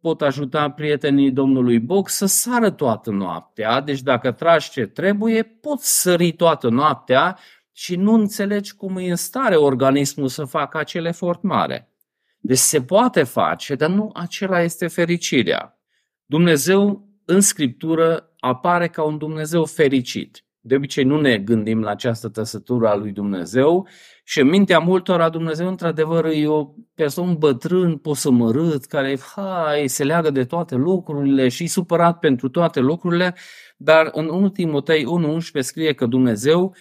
pot 0.00 0.22
ajuta 0.22 0.70
prietenii 0.70 1.30
domnului 1.30 1.78
Boc 1.78 2.08
să 2.08 2.26
sară 2.26 2.70
toată 2.70 3.10
noaptea, 3.10 3.80
deci 3.80 4.00
dacă 4.00 4.32
tragi 4.32 4.70
ce 4.70 4.86
trebuie, 4.86 5.42
poți 5.42 6.00
sări 6.00 6.32
toată 6.32 6.68
noaptea 6.68 7.38
și 7.80 7.96
nu 7.96 8.12
înțelegi 8.12 8.74
cum 8.74 8.96
e 8.96 9.10
în 9.10 9.16
stare 9.16 9.56
organismul 9.56 10.28
să 10.28 10.44
facă 10.44 10.78
acel 10.78 11.04
efort 11.04 11.42
mare. 11.42 11.88
Deci 12.40 12.58
se 12.58 12.82
poate 12.82 13.22
face, 13.22 13.74
dar 13.74 13.90
nu 13.90 14.10
acela 14.14 14.62
este 14.62 14.86
fericirea. 14.86 15.78
Dumnezeu 16.24 17.08
în 17.24 17.40
Scriptură 17.40 18.32
apare 18.38 18.88
ca 18.88 19.02
un 19.02 19.18
Dumnezeu 19.18 19.64
fericit. 19.64 20.44
De 20.60 20.74
obicei 20.74 21.04
nu 21.04 21.20
ne 21.20 21.38
gândim 21.38 21.80
la 21.80 21.90
această 21.90 22.28
tăsătură 22.28 22.88
a 22.88 22.94
lui 22.94 23.12
Dumnezeu 23.12 23.88
și 24.24 24.40
în 24.40 24.48
mintea 24.48 24.78
multora 24.78 25.28
Dumnezeu 25.28 25.68
într-adevăr 25.68 26.24
e 26.24 26.46
o 26.46 26.64
persoană 26.94 27.34
bătrân, 27.34 27.96
posămărât, 27.96 28.84
care 28.84 29.18
hai, 29.34 29.88
se 29.88 30.04
leagă 30.04 30.30
de 30.30 30.44
toate 30.44 30.74
lucrurile 30.74 31.48
și 31.48 31.62
e 31.62 31.68
supărat 31.68 32.18
pentru 32.18 32.48
toate 32.48 32.80
lucrurile, 32.80 33.34
dar 33.76 34.08
în 34.12 34.28
1 34.28 34.48
Timotei 34.48 35.04
1.11 35.04 35.60
scrie 35.60 35.92
că 35.92 36.06
Dumnezeu 36.06 36.74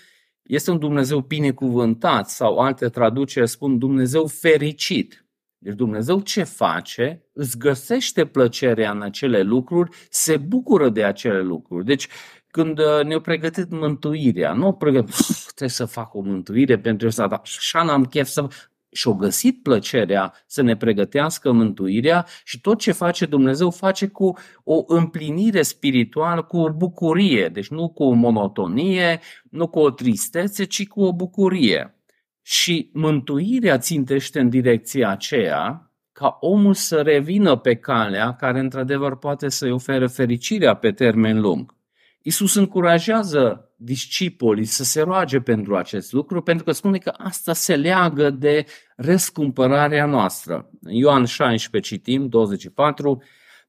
este 0.50 0.72
un 0.72 0.80
Dumnezeu 0.80 1.20
binecuvântat 1.20 2.30
sau 2.30 2.58
alte 2.58 2.90
traduceri 2.90 3.48
spun 3.48 3.78
Dumnezeu 3.78 4.28
fericit. 4.28 5.26
Deci 5.58 5.74
Dumnezeu 5.74 6.20
ce 6.20 6.44
face? 6.44 7.24
Îți 7.34 7.58
găsește 7.58 8.26
plăcerea 8.26 8.92
în 8.92 9.02
acele 9.02 9.42
lucruri, 9.42 9.90
se 10.10 10.38
bucură 10.38 10.90
de 10.90 11.04
acele 11.04 11.42
lucruri. 11.42 11.86
Deci 11.86 12.08
când 12.48 12.80
uh, 12.80 13.04
ne-a 13.04 13.22
pregătit 13.22 13.70
mântuirea, 13.70 14.54
nu 14.54 14.74
pregătit, 14.74 15.16
trebuie 15.46 15.70
să 15.70 15.86
fac 15.86 16.14
o 16.14 16.22
mântuire 16.22 16.80
pentru 16.80 17.08
asta, 17.08 17.28
dar 17.28 17.42
așa 17.44 17.84
n-am 17.84 18.06
chef 18.06 18.28
să... 18.28 18.48
Și-o 18.92 19.14
găsit 19.14 19.64
plăcerea 19.64 20.34
să 20.46 20.62
ne 20.62 20.78
pregătească 20.78 21.52
mântuirea 21.52 22.26
și 22.44 22.62
tot 22.62 22.80
ce 22.80 22.92
face 22.92 23.26
Dumnezeu 23.26 23.72
face 23.72 24.08
cu 24.08 24.38
o 24.64 24.84
împlinire 24.88 25.62
spirituală, 25.62 26.44
cu 26.44 26.58
o 26.58 26.70
bucurie, 26.70 27.48
deci 27.48 27.70
nu 27.70 27.90
cu 27.90 28.04
o 28.04 28.12
monotonie, 28.12 29.20
nu 29.50 29.68
cu 29.68 29.80
o 29.80 29.90
tristețe, 29.90 30.64
ci 30.64 30.88
cu 30.88 31.02
o 31.02 31.14
bucurie. 31.14 31.94
Și 32.42 32.90
mântuirea 32.94 33.78
țintește 33.78 34.40
în 34.40 34.50
direcția 34.50 35.10
aceea 35.10 35.94
ca 36.12 36.38
omul 36.40 36.74
să 36.74 37.02
revină 37.02 37.56
pe 37.56 37.76
calea 37.76 38.34
care 38.34 38.60
într-adevăr 38.60 39.18
poate 39.18 39.50
să-i 39.50 39.72
ofere 39.72 40.08
fericirea 40.08 40.74
pe 40.74 40.92
termen 40.92 41.40
lung. 41.40 41.79
Isus 42.22 42.56
încurajează 42.56 43.72
discipolii 43.76 44.66
să 44.66 44.84
se 44.84 45.02
roage 45.02 45.40
pentru 45.40 45.78
acest 45.78 46.12
lucru, 46.12 46.42
pentru 46.42 46.64
că 46.64 46.72
spune 46.72 46.98
că 46.98 47.14
asta 47.18 47.54
se 47.54 47.76
leagă 47.76 48.30
de 48.30 48.66
răscumpărarea 48.96 50.06
noastră. 50.06 50.70
În 50.82 50.94
Ioan 50.94 51.26
16 51.26 51.96
citim, 51.96 52.28
24, 52.28 53.22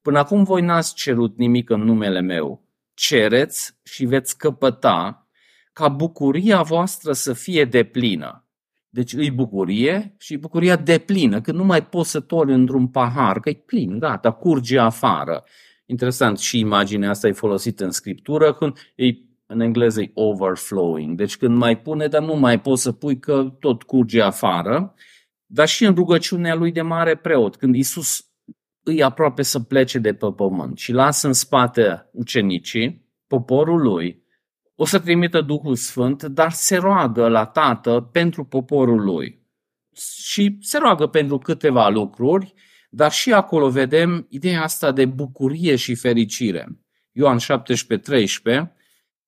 Până 0.02 0.18
acum 0.18 0.44
voi 0.44 0.62
n-ați 0.62 0.94
cerut 0.94 1.36
nimic 1.36 1.70
în 1.70 1.80
numele 1.80 2.20
meu. 2.20 2.68
Cereți 2.94 3.78
și 3.82 4.04
veți 4.04 4.38
căpăta 4.38 5.28
ca 5.72 5.88
bucuria 5.88 6.62
voastră 6.62 7.12
să 7.12 7.32
fie 7.32 7.64
deplină. 7.64 8.44
Deci 8.88 9.12
îi 9.12 9.30
bucurie 9.30 10.14
și 10.18 10.36
bucuria 10.36 10.76
deplină, 10.76 11.40
că 11.40 11.52
nu 11.52 11.64
mai 11.64 11.86
poți 11.86 12.10
să 12.10 12.20
toli 12.20 12.52
într-un 12.52 12.88
pahar, 12.88 13.40
că 13.40 13.48
e 13.48 13.54
plin, 13.54 13.98
gata, 13.98 14.30
curge 14.30 14.78
afară. 14.78 15.44
Interesant, 15.90 16.38
și 16.38 16.58
imaginea 16.58 17.10
asta 17.10 17.28
e 17.28 17.32
folosită 17.32 17.84
în 17.84 17.90
scriptură 17.90 18.54
când 18.54 18.76
e 18.94 19.04
în 19.46 19.60
engleză 19.60 20.00
e 20.00 20.10
overflowing. 20.14 21.16
Deci 21.16 21.36
când 21.36 21.56
mai 21.56 21.78
pune, 21.78 22.06
dar 22.06 22.22
nu 22.22 22.34
mai 22.34 22.60
poți 22.60 22.82
să 22.82 22.92
pui 22.92 23.18
că 23.18 23.56
tot 23.60 23.82
curge 23.82 24.22
afară. 24.22 24.94
Dar 25.46 25.68
și 25.68 25.84
în 25.84 25.94
rugăciunea 25.94 26.54
lui 26.54 26.72
de 26.72 26.82
mare 26.82 27.16
preot, 27.16 27.56
când 27.56 27.74
Isus 27.74 28.24
îi 28.82 29.02
aproape 29.02 29.42
să 29.42 29.60
plece 29.60 29.98
de 29.98 30.14
pe 30.14 30.32
pământ 30.36 30.78
și 30.78 30.92
lasă 30.92 31.26
în 31.26 31.32
spate 31.32 32.08
ucenicii, 32.12 33.08
poporul 33.26 33.82
lui, 33.82 34.24
o 34.74 34.84
să 34.84 34.98
trimită 34.98 35.40
Duhul 35.40 35.74
Sfânt, 35.74 36.22
dar 36.22 36.50
se 36.50 36.76
roagă 36.76 37.28
la 37.28 37.44
Tată 37.44 38.08
pentru 38.12 38.44
poporul 38.44 39.04
lui. 39.04 39.46
Și 40.22 40.56
se 40.60 40.78
roagă 40.78 41.06
pentru 41.06 41.38
câteva 41.38 41.88
lucruri, 41.88 42.54
dar 42.92 43.12
și 43.12 43.32
acolo 43.32 43.70
vedem 43.70 44.26
ideea 44.28 44.62
asta 44.62 44.92
de 44.92 45.04
bucurie 45.06 45.76
și 45.76 45.94
fericire. 45.94 46.68
Ioan 47.12 47.38
17, 47.38 48.08
13. 48.10 48.74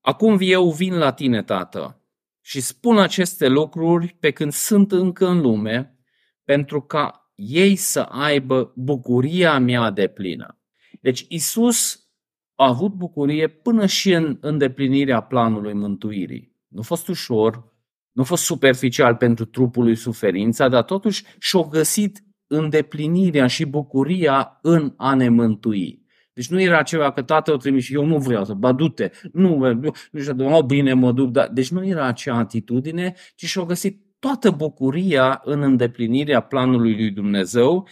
Acum 0.00 0.36
eu 0.40 0.70
vin 0.70 0.94
la 0.94 1.12
tine, 1.12 1.42
Tată, 1.42 2.02
și 2.40 2.60
spun 2.60 2.98
aceste 2.98 3.48
lucruri 3.48 4.16
pe 4.20 4.30
când 4.30 4.52
sunt 4.52 4.92
încă 4.92 5.26
în 5.26 5.40
lume, 5.40 5.98
pentru 6.44 6.82
ca 6.82 7.32
ei 7.34 7.76
să 7.76 8.00
aibă 8.00 8.72
bucuria 8.76 9.58
mea 9.58 9.90
de 9.90 10.06
plină. 10.06 10.60
Deci 11.00 11.26
Isus 11.28 12.06
a 12.54 12.66
avut 12.66 12.92
bucurie 12.92 13.48
până 13.48 13.86
și 13.86 14.12
în 14.12 14.38
îndeplinirea 14.40 15.20
planului 15.20 15.72
mântuirii. 15.72 16.56
Nu 16.68 16.80
a 16.80 16.82
fost 16.82 17.08
ușor, 17.08 17.72
nu 18.12 18.22
a 18.22 18.24
fost 18.24 18.44
superficial 18.44 19.16
pentru 19.16 19.44
trupul 19.44 19.84
lui 19.84 19.96
suferința, 19.96 20.68
dar 20.68 20.82
totuși 20.82 21.24
și-a 21.38 21.60
găsit 21.70 22.24
îndeplinirea 22.52 23.46
și 23.46 23.64
bucuria 23.64 24.58
în 24.62 24.94
a 24.96 25.14
ne 25.14 25.28
mântui. 25.28 26.02
Deci 26.32 26.48
nu 26.48 26.60
era 26.60 26.82
ceva 26.82 27.12
că 27.12 27.22
tatăl 27.22 27.54
o 27.54 27.56
trimis 27.56 27.84
și 27.84 27.94
eu 27.94 28.04
nu 28.04 28.18
vreau 28.18 28.44
să, 28.44 28.52
ba 28.54 28.72
du-te, 28.72 29.10
nu, 29.32 29.56
nu, 29.56 29.90
nu 30.10 30.20
știu, 30.20 30.54
oh, 30.54 30.64
bine 30.64 30.92
mă 30.92 31.12
duc, 31.12 31.30
dar... 31.30 31.48
Deci 31.48 31.70
nu 31.70 31.86
era 31.86 32.06
acea 32.06 32.36
atitudine, 32.36 33.14
ci 33.34 33.44
și-a 33.44 33.62
găsit 33.62 34.02
toată 34.18 34.50
bucuria 34.50 35.40
în 35.44 35.62
îndeplinirea 35.62 36.40
planului 36.40 36.94
lui 36.94 37.10
Dumnezeu 37.10 37.88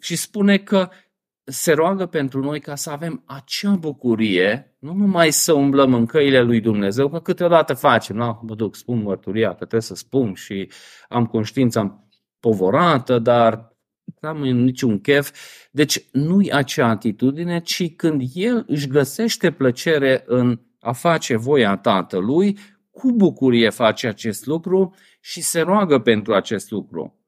și 0.00 0.16
spune 0.16 0.58
că 0.58 0.88
se 1.44 1.72
roagă 1.72 2.06
pentru 2.06 2.40
noi 2.40 2.60
ca 2.60 2.74
să 2.74 2.90
avem 2.90 3.22
acea 3.26 3.74
bucurie, 3.74 4.76
nu 4.78 4.92
numai 4.92 5.30
să 5.30 5.52
umblăm 5.52 5.94
în 5.94 6.06
căile 6.06 6.42
lui 6.42 6.60
Dumnezeu, 6.60 7.08
că 7.08 7.18
câteodată 7.18 7.74
facem, 7.74 8.16
nu, 8.16 8.40
mă 8.42 8.54
duc, 8.54 8.74
spun 8.74 9.02
mărturia, 9.02 9.48
că 9.48 9.54
trebuie 9.54 9.80
să 9.80 9.94
spun 9.94 10.34
și 10.34 10.70
am 11.08 11.26
conștiința 11.26 12.04
povorată, 12.40 13.18
dar 13.18 13.69
n-am 14.20 14.42
niciun 14.42 15.00
chef. 15.00 15.32
Deci 15.70 16.04
nu-i 16.12 16.52
acea 16.52 16.88
atitudine, 16.88 17.60
ci 17.60 17.94
când 17.96 18.22
el 18.34 18.64
își 18.66 18.86
găsește 18.86 19.50
plăcere 19.50 20.22
în 20.26 20.60
a 20.80 20.92
face 20.92 21.36
voia 21.36 21.76
Tatălui, 21.76 22.58
cu 22.90 23.12
bucurie 23.12 23.70
face 23.70 24.06
acest 24.06 24.46
lucru 24.46 24.94
și 25.20 25.40
se 25.40 25.60
roagă 25.60 25.98
pentru 25.98 26.34
acest 26.34 26.70
lucru. 26.70 27.18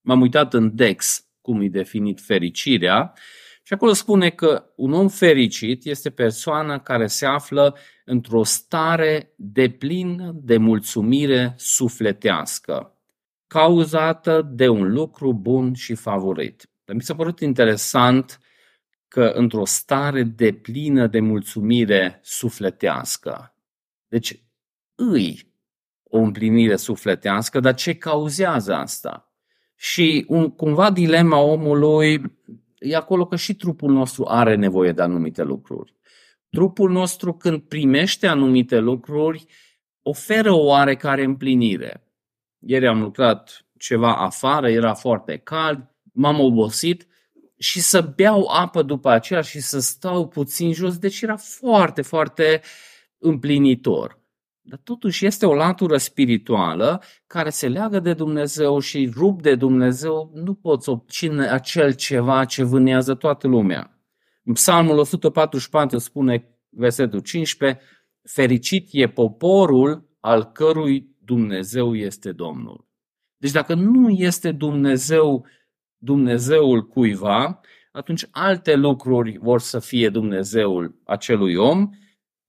M-am 0.00 0.20
uitat 0.20 0.54
în 0.54 0.76
Dex, 0.76 1.26
cum 1.40 1.60
e 1.60 1.68
definit 1.68 2.20
fericirea, 2.20 3.12
și 3.62 3.74
acolo 3.74 3.92
spune 3.92 4.30
că 4.30 4.64
un 4.76 4.92
om 4.92 5.08
fericit 5.08 5.84
este 5.84 6.10
persoana 6.10 6.78
care 6.78 7.06
se 7.06 7.26
află 7.26 7.76
într-o 8.04 8.42
stare 8.42 9.32
de 9.36 9.68
plin 9.68 10.30
de 10.34 10.56
mulțumire 10.56 11.54
sufletească, 11.56 12.97
cauzată 13.48 14.42
de 14.52 14.68
un 14.68 14.92
lucru 14.92 15.34
bun 15.34 15.74
și 15.74 15.94
favorit. 15.94 16.70
Dar 16.84 16.96
mi 16.96 17.02
s-a 17.02 17.14
părut 17.14 17.40
interesant 17.40 18.40
că 19.08 19.24
într-o 19.24 19.64
stare 19.64 20.22
de 20.22 20.52
plină 20.52 21.06
de 21.06 21.20
mulțumire 21.20 22.20
sufletească. 22.22 23.54
Deci 24.08 24.42
îi 24.94 25.52
o 26.02 26.18
împlinire 26.18 26.76
sufletească, 26.76 27.60
dar 27.60 27.74
ce 27.74 27.94
cauzează 27.94 28.74
asta? 28.74 29.32
Și 29.76 30.24
un, 30.28 30.50
cumva 30.50 30.90
dilema 30.90 31.38
omului 31.38 32.22
e 32.78 32.96
acolo 32.96 33.26
că 33.26 33.36
și 33.36 33.54
trupul 33.54 33.92
nostru 33.92 34.24
are 34.26 34.54
nevoie 34.54 34.92
de 34.92 35.02
anumite 35.02 35.42
lucruri. 35.42 35.94
Trupul 36.50 36.90
nostru 36.90 37.32
când 37.32 37.62
primește 37.62 38.26
anumite 38.26 38.78
lucruri 38.78 39.46
oferă 40.02 40.52
o 40.52 40.64
oarecare 40.64 41.24
împlinire. 41.24 42.07
Ieri 42.58 42.86
am 42.86 43.00
lucrat 43.00 43.66
ceva 43.78 44.16
afară, 44.16 44.70
era 44.70 44.94
foarte 44.94 45.36
cald, 45.36 45.90
m-am 46.12 46.40
obosit 46.40 47.06
și 47.58 47.80
să 47.80 48.12
beau 48.16 48.46
apă 48.46 48.82
după 48.82 49.10
aceea 49.10 49.40
și 49.40 49.60
să 49.60 49.80
stau 49.80 50.28
puțin 50.28 50.72
jos, 50.72 50.98
deci 50.98 51.20
era 51.20 51.36
foarte, 51.36 52.02
foarte 52.02 52.60
împlinitor. 53.18 54.18
Dar 54.60 54.80
totuși 54.84 55.26
este 55.26 55.46
o 55.46 55.54
latură 55.54 55.96
spirituală 55.96 57.02
care 57.26 57.50
se 57.50 57.68
leagă 57.68 58.00
de 58.00 58.14
Dumnezeu 58.14 58.78
și 58.78 59.12
rup 59.16 59.42
de 59.42 59.54
Dumnezeu, 59.54 60.30
nu 60.34 60.54
poți 60.54 60.88
obține 60.88 61.48
acel 61.48 61.94
ceva 61.94 62.44
ce 62.44 62.62
vânează 62.62 63.14
toată 63.14 63.46
lumea. 63.46 63.98
În 64.44 64.52
Psalmul 64.52 64.98
144 64.98 65.98
spune, 65.98 66.58
versetul 66.68 67.20
15, 67.20 67.80
fericit 68.22 68.88
e 68.90 69.08
poporul 69.08 70.08
al 70.20 70.44
cărui 70.44 71.16
Dumnezeu 71.28 71.94
este 71.94 72.32
Domnul. 72.32 72.86
Deci 73.36 73.50
dacă 73.50 73.74
nu 73.74 74.10
este 74.10 74.52
Dumnezeu 74.52 75.46
Dumnezeul 75.96 76.86
cuiva, 76.86 77.60
atunci 77.92 78.24
alte 78.30 78.74
lucruri 78.74 79.38
vor 79.38 79.60
să 79.60 79.78
fie 79.78 80.08
Dumnezeul 80.08 81.00
acelui 81.04 81.54
om 81.54 81.90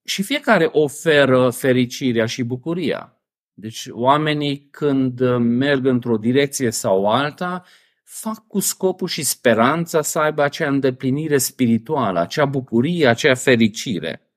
și 0.03 0.23
fiecare 0.23 0.69
oferă 0.71 1.49
fericirea 1.49 2.25
și 2.25 2.43
bucuria. 2.43 3.21
Deci 3.53 3.87
oamenii 3.91 4.67
când 4.71 5.37
merg 5.37 5.85
într-o 5.85 6.17
direcție 6.17 6.71
sau 6.71 7.05
alta, 7.05 7.63
fac 8.03 8.47
cu 8.47 8.59
scopul 8.59 9.07
și 9.07 9.23
speranța 9.23 10.01
să 10.01 10.19
aibă 10.19 10.41
acea 10.41 10.67
îndeplinire 10.67 11.37
spirituală, 11.37 12.19
acea 12.19 12.45
bucurie, 12.45 13.07
acea 13.07 13.33
fericire. 13.33 14.28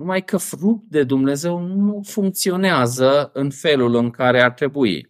Numai 0.00 0.22
că 0.24 0.36
fruct 0.36 0.84
de 0.88 1.04
Dumnezeu 1.04 1.58
nu 1.58 2.00
funcționează 2.04 3.30
în 3.32 3.50
felul 3.50 3.94
în 3.94 4.10
care 4.10 4.42
ar 4.42 4.52
trebui. 4.52 5.08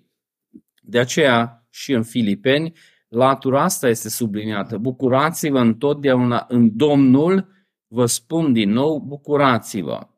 De 0.83 0.98
aceea 0.98 1.66
și 1.68 1.92
în 1.92 2.03
Filipeni, 2.03 2.72
latura 3.09 3.62
asta 3.62 3.88
este 3.88 4.09
subliniată. 4.09 4.79
Bucurați-vă 4.79 5.59
întotdeauna 5.59 6.44
în 6.48 6.76
Domnul, 6.76 7.48
vă 7.87 8.07
spun 8.07 8.53
din 8.53 8.70
nou, 8.70 8.98
bucurați-vă. 8.98 10.09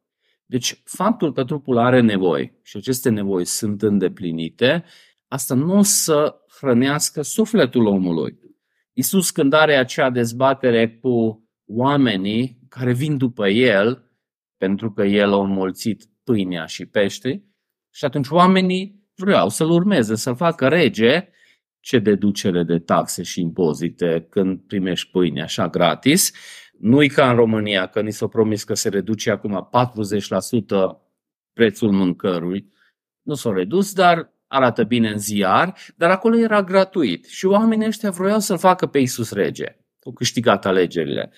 Deci, 0.46 0.80
faptul 0.84 1.32
că 1.32 1.44
trupul 1.44 1.78
are 1.78 2.00
nevoi 2.00 2.58
și 2.62 2.76
aceste 2.76 3.10
nevoi 3.10 3.44
sunt 3.44 3.82
îndeplinite, 3.82 4.84
asta 5.28 5.54
nu 5.54 5.76
o 5.76 5.82
să 5.82 6.34
hrănească 6.58 7.22
sufletul 7.22 7.86
omului. 7.86 8.38
Isus, 8.92 9.30
când 9.30 9.52
are 9.52 9.76
acea 9.76 10.10
dezbatere 10.10 10.98
cu 11.02 11.46
oamenii 11.66 12.58
care 12.68 12.92
vin 12.92 13.16
după 13.16 13.48
el, 13.48 14.06
pentru 14.62 14.92
că 14.92 15.02
el 15.02 15.32
a 15.32 15.42
înmulțit 15.42 16.08
pâinea 16.24 16.66
și 16.66 16.86
pește, 16.86 17.44
și 17.90 18.04
atunci 18.04 18.28
oamenii 18.28 19.08
vreau 19.14 19.48
să-l 19.48 19.70
urmeze, 19.70 20.16
să 20.16 20.32
facă 20.32 20.68
rege, 20.68 21.28
ce 21.80 21.98
deducere 21.98 22.62
de 22.62 22.78
taxe 22.78 23.22
și 23.22 23.40
impozite 23.40 24.26
când 24.30 24.60
primești 24.60 25.10
pâine 25.10 25.42
așa 25.42 25.68
gratis. 25.68 26.32
Nu-i 26.78 27.08
ca 27.08 27.30
în 27.30 27.36
România, 27.36 27.86
că 27.86 28.00
ni 28.00 28.10
s-a 28.10 28.26
promis 28.26 28.64
că 28.64 28.74
se 28.74 28.88
reduce 28.88 29.30
acum 29.30 29.70
40% 29.70 30.98
prețul 31.52 31.90
mâncărului. 31.90 32.72
Nu 33.22 33.34
s-a 33.34 33.52
redus, 33.52 33.92
dar 33.92 34.32
arată 34.46 34.84
bine 34.84 35.10
în 35.10 35.18
ziar, 35.18 35.76
dar 35.96 36.10
acolo 36.10 36.36
era 36.36 36.62
gratuit 36.62 37.24
și 37.24 37.46
oamenii 37.46 37.86
ăștia 37.86 38.10
vroiau 38.10 38.38
să-l 38.38 38.58
facă 38.58 38.86
pe 38.86 38.98
Isus 38.98 39.32
rege. 39.32 39.76
Au 40.04 40.12
câștigat 40.12 40.66
alegerile. 40.66 41.32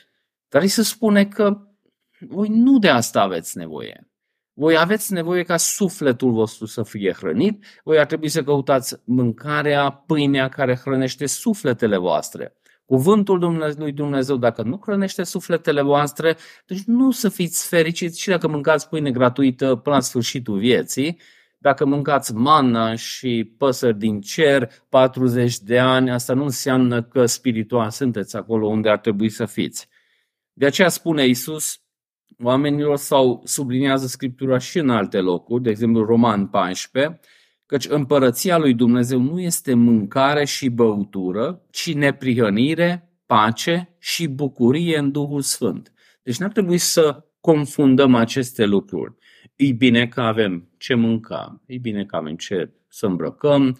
Dar 0.48 0.62
îi 0.62 0.68
se 0.68 0.82
spune 0.82 1.26
că 1.26 1.73
voi 2.18 2.48
nu 2.48 2.78
de 2.78 2.88
asta 2.88 3.20
aveți 3.20 3.58
nevoie. 3.58 4.08
Voi 4.52 4.76
aveți 4.78 5.12
nevoie 5.12 5.42
ca 5.42 5.56
sufletul 5.56 6.32
vostru 6.32 6.66
să 6.66 6.82
fie 6.82 7.12
hrănit, 7.12 7.64
voi 7.84 7.98
ar 7.98 8.06
trebui 8.06 8.28
să 8.28 8.42
căutați 8.42 8.96
mâncarea, 9.04 9.90
pâinea 9.90 10.48
care 10.48 10.76
hrănește 10.76 11.26
sufletele 11.26 11.96
voastre. 11.96 12.54
Cuvântul 12.84 13.74
lui 13.76 13.92
Dumnezeu, 13.92 14.36
dacă 14.36 14.62
nu 14.62 14.80
hrănește 14.82 15.22
sufletele 15.22 15.82
voastre, 15.82 16.36
deci 16.66 16.82
nu 16.82 17.10
să 17.10 17.28
fiți 17.28 17.68
fericiți 17.68 18.20
și 18.20 18.28
dacă 18.28 18.48
mâncați 18.48 18.88
pâine 18.88 19.10
gratuită 19.10 19.76
până 19.76 19.94
la 19.94 20.00
sfârșitul 20.00 20.58
vieții, 20.58 21.20
dacă 21.58 21.84
mâncați 21.84 22.34
manna 22.34 22.94
și 22.94 23.54
păsări 23.58 23.98
din 23.98 24.20
cer 24.20 24.70
40 24.88 25.58
de 25.58 25.78
ani, 25.78 26.10
asta 26.10 26.34
nu 26.34 26.42
înseamnă 26.42 27.02
că 27.02 27.26
spiritual 27.26 27.90
sunteți 27.90 28.36
acolo 28.36 28.66
unde 28.66 28.88
ar 28.88 28.98
trebui 28.98 29.28
să 29.28 29.46
fiți. 29.46 29.88
De 30.52 30.66
aceea 30.66 30.88
spune 30.88 31.26
Isus, 31.26 31.83
oamenilor 32.42 32.96
sau 32.96 33.42
subliniază 33.44 34.06
Scriptura 34.06 34.58
și 34.58 34.78
în 34.78 34.90
alte 34.90 35.18
locuri, 35.18 35.62
de 35.62 35.70
exemplu 35.70 36.04
Roman 36.04 36.46
14, 36.46 37.20
căci 37.66 37.86
împărăția 37.88 38.58
lui 38.58 38.74
Dumnezeu 38.74 39.20
nu 39.20 39.40
este 39.40 39.74
mâncare 39.74 40.44
și 40.44 40.68
băutură, 40.68 41.62
ci 41.70 41.94
neprihănire, 41.94 43.08
pace 43.26 43.94
și 43.98 44.28
bucurie 44.28 44.98
în 44.98 45.10
Duhul 45.10 45.40
Sfânt. 45.40 45.92
Deci 46.22 46.36
n-ar 46.36 46.52
trebui 46.52 46.78
să 46.78 47.24
confundăm 47.40 48.14
aceste 48.14 48.64
lucruri. 48.64 49.14
E 49.56 49.72
bine 49.72 50.06
că 50.06 50.20
avem 50.20 50.68
ce 50.78 50.94
mânca, 50.94 51.62
e 51.66 51.78
bine 51.78 52.04
că 52.04 52.16
avem 52.16 52.36
ce 52.36 52.72
să 52.88 53.06
îmbrăcăm, 53.06 53.78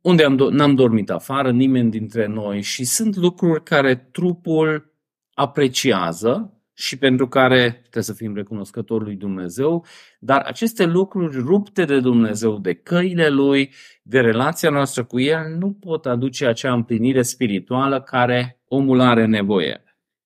unde 0.00 0.24
am 0.24 0.36
do- 0.36 0.50
n-am 0.50 0.74
dormit 0.74 1.10
afară, 1.10 1.50
nimeni 1.50 1.90
dintre 1.90 2.26
noi 2.26 2.62
și 2.62 2.84
sunt 2.84 3.16
lucruri 3.16 3.62
care 3.62 3.96
trupul 3.96 4.94
apreciază 5.34 6.57
și 6.80 6.98
pentru 6.98 7.28
care 7.28 7.78
trebuie 7.80 8.02
să 8.02 8.12
fim 8.12 8.34
recunoscători 8.34 9.04
lui 9.04 9.14
Dumnezeu, 9.14 9.84
dar 10.18 10.40
aceste 10.40 10.84
lucruri 10.84 11.38
rupte 11.38 11.84
de 11.84 12.00
Dumnezeu, 12.00 12.58
de 12.58 12.74
căile 12.74 13.28
lui, 13.28 13.72
de 14.02 14.20
relația 14.20 14.70
noastră 14.70 15.04
cu 15.04 15.20
el, 15.20 15.56
nu 15.58 15.72
pot 15.72 16.06
aduce 16.06 16.46
acea 16.46 16.72
împlinire 16.72 17.22
spirituală 17.22 18.00
care 18.00 18.60
omul 18.68 19.00
are 19.00 19.26
nevoie. 19.26 19.82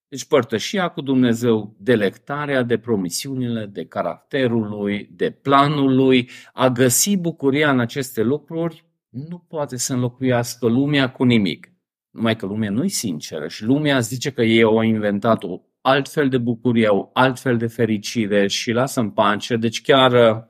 Deci 0.09 0.25
părtășia 0.25 0.89
cu 0.89 1.01
Dumnezeu, 1.01 1.77
delectarea 1.79 2.63
de 2.63 2.79
promisiunile, 2.79 3.67
de 3.67 3.85
caracterul 3.85 4.69
lui, 4.69 5.09
de 5.13 5.31
planul 5.31 5.95
lui, 5.95 6.31
a 6.53 6.69
găsi 6.69 7.17
bucuria 7.17 7.71
în 7.71 7.81
aceste 7.81 8.23
lucruri, 8.23 8.85
nu 9.09 9.39
poate 9.49 9.77
să 9.77 9.93
înlocuiască 9.93 10.67
lumea 10.67 11.11
cu 11.11 11.25
nimic. 11.25 11.73
Numai 12.11 12.37
că 12.37 12.47
lumea 12.47 12.71
nu-i 12.71 12.89
sinceră 12.89 13.49
și 13.49 13.65
lumea 13.65 14.01
zice 14.01 14.31
că 14.31 14.43
ei 14.43 14.63
au 14.63 14.81
inventat 14.81 15.45
o 15.45 15.61
altfel 15.83 16.29
de 16.29 16.39
bucurie, 16.39 16.89
o 16.89 17.11
altfel 17.13 17.57
de 17.57 17.67
fericire 17.67 18.47
și 18.47 18.71
lasă 18.71 19.01
în 19.01 19.11
pace. 19.11 19.57
Deci 19.57 19.83
chiar 19.83 20.37
uh, 20.37 20.43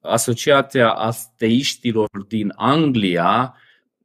Asociația 0.00 0.90
Asteiștilor 0.90 2.08
din 2.28 2.52
Anglia 2.56 3.54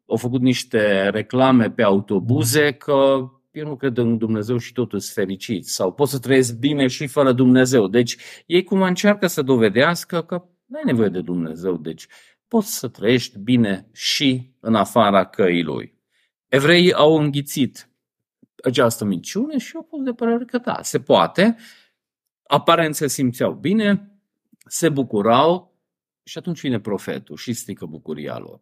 au 0.07 0.15
făcut 0.17 0.41
niște 0.41 1.09
reclame 1.09 1.71
pe 1.71 1.83
autobuze 1.83 2.71
că 2.71 3.29
eu 3.51 3.67
nu 3.67 3.75
cred 3.75 3.97
în 3.97 4.17
Dumnezeu 4.17 4.57
și 4.57 4.73
totul 4.73 4.99
sunt 4.99 5.25
fericit 5.25 5.65
sau 5.65 5.93
pot 5.93 6.07
să 6.07 6.19
trăiesc 6.19 6.57
bine 6.57 6.87
și 6.87 7.07
fără 7.07 7.31
Dumnezeu. 7.31 7.87
Deci 7.87 8.17
ei 8.45 8.63
cum 8.63 8.81
încearcă 8.81 9.27
să 9.27 9.41
dovedească 9.41 10.21
că 10.21 10.43
nu 10.65 10.77
ai 10.77 10.83
nevoie 10.85 11.09
de 11.09 11.21
Dumnezeu, 11.21 11.77
deci 11.77 12.07
poți 12.47 12.77
să 12.77 12.87
trăiești 12.87 13.39
bine 13.39 13.87
și 13.93 14.51
în 14.59 14.75
afara 14.75 15.25
căii 15.25 15.63
lui. 15.63 15.97
Evreii 16.47 16.93
au 16.93 17.17
înghițit 17.17 17.89
această 18.63 19.05
minciune 19.05 19.57
și 19.57 19.71
au 19.75 19.83
pus 19.83 20.03
de 20.03 20.13
părere 20.13 20.45
că 20.45 20.57
da, 20.57 20.81
se 20.81 20.99
poate. 20.99 21.55
Aparent 22.47 22.95
se 22.95 23.07
simțeau 23.07 23.53
bine, 23.53 24.19
se 24.65 24.89
bucurau 24.89 25.75
și 26.23 26.37
atunci 26.37 26.61
vine 26.61 26.79
profetul 26.79 27.35
și 27.35 27.53
strică 27.53 27.85
bucuria 27.85 28.37
lor. 28.37 28.61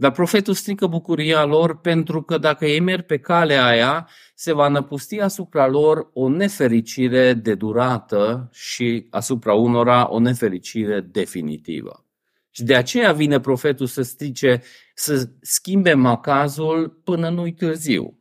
Dar 0.00 0.10
profetul 0.10 0.54
strică 0.54 0.86
bucuria 0.86 1.44
lor 1.44 1.80
pentru 1.80 2.22
că 2.22 2.38
dacă 2.38 2.66
ei 2.66 2.80
merg 2.80 3.04
pe 3.04 3.18
calea 3.18 3.66
aia, 3.66 4.08
se 4.34 4.52
va 4.52 4.68
năpusti 4.68 5.20
asupra 5.20 5.66
lor 5.66 6.10
o 6.12 6.28
nefericire 6.28 7.34
de 7.34 7.54
durată 7.54 8.48
și 8.52 9.06
asupra 9.10 9.54
unora 9.54 10.10
o 10.10 10.18
nefericire 10.18 11.00
definitivă. 11.00 12.06
Și 12.50 12.64
de 12.64 12.74
aceea 12.74 13.12
vine 13.12 13.40
profetul 13.40 13.86
să 13.86 14.02
strice, 14.02 14.62
să 14.94 15.28
schimbe 15.40 15.94
macazul 15.94 16.88
până 16.88 17.28
nu-i 17.28 17.54
târziu. 17.54 18.17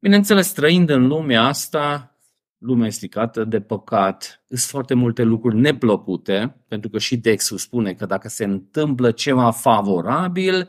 Bineînțeles, 0.00 0.52
trăind 0.52 0.90
în 0.90 1.06
lumea 1.06 1.42
asta, 1.42 2.16
lumea 2.58 2.90
stricată 2.90 3.44
de 3.44 3.60
păcat, 3.60 4.44
sunt 4.46 4.60
foarte 4.60 4.94
multe 4.94 5.22
lucruri 5.22 5.56
neplăcute, 5.56 6.64
pentru 6.68 6.90
că 6.90 6.98
și 6.98 7.20
textul 7.20 7.58
spune 7.58 7.94
că 7.94 8.06
dacă 8.06 8.28
se 8.28 8.44
întâmplă 8.44 9.10
ceva 9.10 9.50
favorabil, 9.50 10.68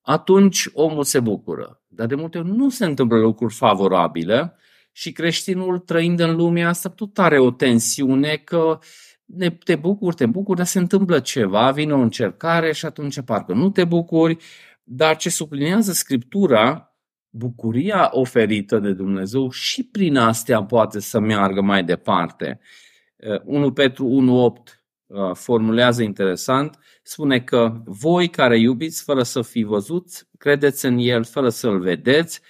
atunci 0.00 0.68
omul 0.72 1.04
se 1.04 1.20
bucură. 1.20 1.82
Dar 1.88 2.06
de 2.06 2.14
multe 2.14 2.38
ori 2.38 2.48
nu 2.48 2.68
se 2.68 2.84
întâmplă 2.84 3.18
lucruri 3.18 3.54
favorabile 3.54 4.54
și 4.92 5.12
creștinul 5.12 5.78
trăind 5.78 6.20
în 6.20 6.36
lumea 6.36 6.68
asta 6.68 6.88
tot 6.88 7.18
are 7.18 7.38
o 7.38 7.50
tensiune 7.50 8.36
că 8.36 8.78
ne, 9.24 9.50
te 9.50 9.76
bucuri, 9.76 10.16
te 10.16 10.26
bucuri, 10.26 10.56
dar 10.56 10.66
se 10.66 10.78
întâmplă 10.78 11.20
ceva, 11.20 11.70
vine 11.70 11.92
o 11.92 11.98
încercare 11.98 12.72
și 12.72 12.86
atunci 12.86 13.20
parcă 13.20 13.52
nu 13.52 13.70
te 13.70 13.84
bucuri, 13.84 14.36
dar 14.82 15.16
ce 15.16 15.30
sublinează 15.30 15.92
Scriptura, 15.92 16.95
bucuria 17.36 18.08
oferită 18.12 18.78
de 18.78 18.92
Dumnezeu 18.92 19.50
și 19.50 19.84
prin 19.84 20.16
astea 20.16 20.64
poate 20.64 21.00
să 21.00 21.18
meargă 21.18 21.60
mai 21.60 21.84
departe. 21.84 22.60
1 23.44 23.66
uh, 23.66 23.72
Petru 23.72 24.54
1.8 24.60 24.72
uh, 25.06 25.34
formulează 25.34 26.02
interesant, 26.02 26.78
spune 27.02 27.40
că 27.40 27.82
voi 27.84 28.28
care 28.28 28.58
iubiți 28.58 29.02
fără 29.02 29.22
să 29.22 29.42
fi 29.42 29.62
văzut, 29.62 30.28
credeți 30.38 30.86
în 30.86 30.98
El 30.98 31.24
fără 31.24 31.48
să-L 31.48 31.80
vedeți, 31.80 32.40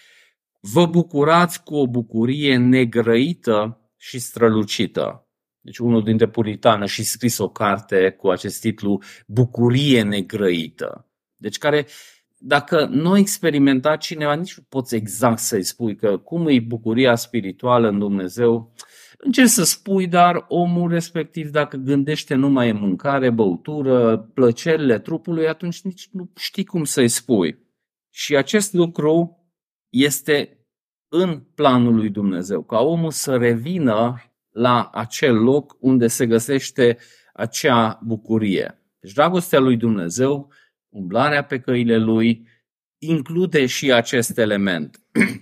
vă 0.61 0.87
bucurați 0.87 1.63
cu 1.63 1.75
o 1.75 1.87
bucurie 1.87 2.57
negrăită 2.57 3.81
și 3.97 4.19
strălucită. 4.19 5.27
Deci 5.61 5.79
unul 5.79 6.03
dintre 6.03 6.29
puritani 6.29 6.83
a 6.83 6.87
și 6.87 7.03
scris 7.03 7.39
o 7.39 7.49
carte 7.49 8.11
cu 8.11 8.29
acest 8.29 8.61
titlu 8.61 9.03
Bucurie 9.27 10.03
negrăită. 10.03 11.09
Deci 11.37 11.59
care, 11.59 11.87
dacă 12.39 12.87
nu 12.91 13.11
a 13.13 13.19
experimentat 13.19 13.99
cineva, 13.99 14.35
nici 14.35 14.57
nu 14.57 14.65
poți 14.69 14.95
exact 14.95 15.39
să-i 15.39 15.63
spui 15.63 15.97
că 15.97 16.19
cum 16.19 16.49
e 16.49 16.61
bucuria 16.61 17.15
spirituală 17.15 17.89
în 17.89 17.99
Dumnezeu, 17.99 18.75
încerci 19.19 19.49
să 19.49 19.65
spui, 19.65 20.07
dar 20.07 20.45
omul 20.49 20.91
respectiv, 20.91 21.51
dacă 21.51 21.77
gândește 21.77 22.35
numai 22.35 22.71
în 22.71 22.79
mâncare, 22.79 23.31
băutură, 23.31 24.19
plăcerile 24.19 24.99
trupului, 24.99 25.49
atunci 25.49 25.83
nici 25.83 26.09
nu 26.13 26.31
știi 26.37 26.65
cum 26.65 26.85
să-i 26.85 27.09
spui. 27.09 27.65
Și 28.11 28.37
acest 28.37 28.73
lucru 28.73 29.37
este 29.89 30.67
în 31.09 31.41
planul 31.55 31.95
lui 31.95 32.11
Dumnezeu, 32.11 32.63
ca 32.63 32.79
omul 32.79 33.11
să 33.11 33.37
revină 33.37 34.23
la 34.51 34.91
acel 34.93 35.35
loc 35.35 35.77
unde 35.81 36.07
se 36.07 36.27
găsește 36.27 36.99
acea 37.33 38.01
bucurie. 38.03 38.83
Deci 39.01 39.13
dragostea 39.13 39.59
lui 39.59 39.77
Dumnezeu, 39.77 40.53
umblarea 40.97 41.45
pe 41.45 41.61
căile 41.61 41.97
lui, 41.97 42.49
include 42.99 43.67
și 43.67 43.93
acest 43.93 44.39
element. 44.39 45.01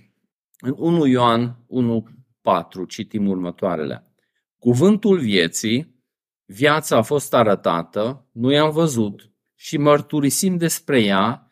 În 0.67 0.75
1 0.77 1.05
Ioan 1.05 1.65
1.4 1.69 2.87
citim 2.87 3.27
următoarele. 3.27 4.13
Cuvântul 4.59 5.19
vieții, 5.19 6.03
viața 6.45 6.97
a 6.97 7.01
fost 7.01 7.33
arătată, 7.33 8.29
noi 8.31 8.57
am 8.57 8.71
văzut 8.71 9.31
și 9.55 9.77
mărturisim 9.77 10.57
despre 10.57 11.01
ea 11.01 11.47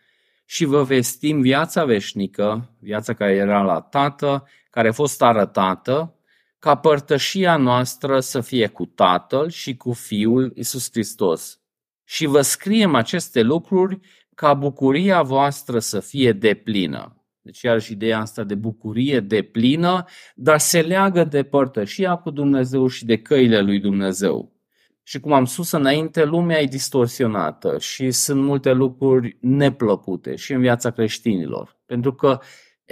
și 0.46 0.66
vă 0.66 0.84
vestim 0.84 1.42
viața 1.42 1.86
veșnică, 1.86 2.76
viața 2.80 3.14
care 3.14 3.34
era 3.34 3.62
la 3.62 3.82
Tată, 3.82 4.48
care 4.70 4.88
a 4.88 4.92
fost 4.92 5.22
arătată 5.22 6.18
ca 6.60 6.76
părtășia 6.76 7.58
noastră 7.58 8.20
să 8.20 8.42
fie 8.42 8.68
cu 8.68 8.86
Tatăl 8.86 9.50
și 9.50 9.76
cu 9.76 9.92
Fiul 9.92 10.52
Isus 10.56 10.90
Hristos. 10.92 11.63
Și 12.14 12.26
vă 12.26 12.42
scriem 12.42 12.96
aceste 12.96 13.42
lucruri 13.42 14.00
ca 14.36 14.54
bucuria 14.54 15.22
voastră 15.22 15.80
să 15.80 16.00
fie 16.00 16.32
deplină. 16.32 17.26
Deci 17.42 17.62
iarăși 17.62 17.92
ideea 17.92 18.20
asta 18.20 18.44
de 18.44 18.56
bucurie 18.56 19.20
deplină, 19.20 20.06
dar 20.36 20.60
se 20.60 20.82
leagă 20.82 21.24
de 21.24 21.44
părtășia 21.44 22.16
cu 22.16 22.30
Dumnezeu 22.30 22.88
și 22.88 23.06
de 23.06 23.18
căile 23.18 23.62
lui 23.62 23.80
Dumnezeu. 23.80 24.52
Și 25.04 25.20
cum 25.20 25.34
am 25.34 25.46
spus 25.46 25.72
înainte, 25.72 26.24
lumea 26.24 26.62
e 26.62 26.66
distorsionată 26.66 27.78
și 27.80 28.12
sunt 28.12 28.42
multe 28.42 28.72
lucruri 28.72 29.38
neplăcute 29.40 30.36
și 30.36 30.54
în 30.54 30.60
viața 30.60 30.92
creștinilor. 30.92 31.78
Pentru 31.86 32.14
că 32.14 32.40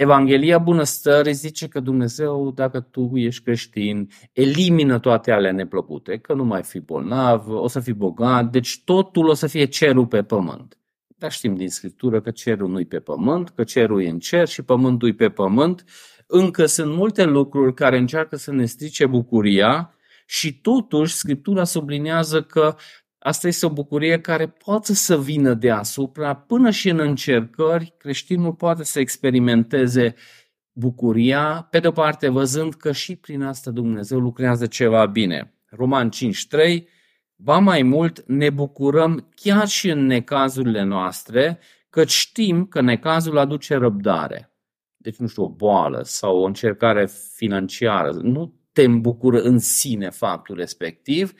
Evanghelia 0.02 0.58
bunăstării 0.58 1.32
zice 1.32 1.68
că 1.68 1.80
Dumnezeu, 1.80 2.52
dacă 2.54 2.80
tu 2.80 3.10
ești 3.14 3.42
creștin, 3.42 4.08
elimină 4.32 4.98
toate 4.98 5.30
ale 5.30 5.50
neplăcute, 5.50 6.18
că 6.18 6.34
nu 6.34 6.44
mai 6.44 6.62
fi 6.62 6.80
bolnav, 6.80 7.48
o 7.48 7.68
să 7.68 7.80
fii 7.80 7.92
bogat, 7.92 8.50
deci 8.50 8.82
totul 8.84 9.28
o 9.28 9.34
să 9.34 9.46
fie 9.46 9.64
cerul 9.64 10.06
pe 10.06 10.22
pământ. 10.22 10.78
Dar 11.06 11.32
știm 11.32 11.54
din 11.54 11.68
Scriptură 11.68 12.20
că 12.20 12.30
cerul 12.30 12.68
nu-i 12.68 12.84
pe 12.84 12.98
pământ, 12.98 13.48
că 13.48 13.64
cerul 13.64 14.02
e 14.02 14.08
în 14.08 14.18
cer 14.18 14.48
și 14.48 14.62
pământul 14.62 15.08
e 15.08 15.12
pe 15.12 15.28
pământ. 15.28 15.84
Încă 16.26 16.66
sunt 16.66 16.94
multe 16.94 17.24
lucruri 17.24 17.74
care 17.74 17.98
încearcă 17.98 18.36
să 18.36 18.52
ne 18.52 18.64
strice 18.64 19.06
bucuria 19.06 19.94
și 20.26 20.60
totuși 20.60 21.14
Scriptura 21.14 21.64
sublinează 21.64 22.42
că 22.42 22.76
Asta 23.24 23.46
este 23.48 23.66
o 23.66 23.70
bucurie 23.70 24.20
care 24.20 24.46
poate 24.46 24.94
să 24.94 25.20
vină 25.20 25.54
deasupra, 25.54 26.34
până 26.34 26.70
și 26.70 26.88
în 26.88 26.98
încercări, 26.98 27.94
creștinul 27.98 28.52
poate 28.52 28.84
să 28.84 29.00
experimenteze 29.00 30.14
bucuria, 30.72 31.66
pe 31.70 31.78
de 31.78 31.88
o 31.88 31.90
parte 31.90 32.28
văzând 32.28 32.74
că 32.74 32.92
și 32.92 33.16
prin 33.16 33.42
asta 33.42 33.70
Dumnezeu 33.70 34.18
lucrează 34.18 34.66
ceva 34.66 35.06
bine. 35.06 35.54
Roman 35.66 36.10
5.3 36.10 36.82
Ba 37.36 37.58
mai 37.58 37.82
mult, 37.82 38.24
ne 38.26 38.50
bucurăm 38.50 39.28
chiar 39.34 39.68
și 39.68 39.90
în 39.90 40.06
necazurile 40.06 40.82
noastre, 40.82 41.58
că 41.90 42.04
știm 42.04 42.66
că 42.66 42.80
necazul 42.80 43.38
aduce 43.38 43.74
răbdare. 43.74 44.56
Deci, 44.96 45.16
nu 45.16 45.26
știu, 45.26 45.42
o 45.42 45.48
boală 45.48 46.00
sau 46.04 46.38
o 46.38 46.44
încercare 46.44 47.08
financiară. 47.34 48.10
Nu 48.10 48.54
te 48.72 48.82
îmbucură 48.82 49.40
în 49.40 49.58
sine 49.58 50.10
faptul 50.10 50.56
respectiv, 50.56 51.32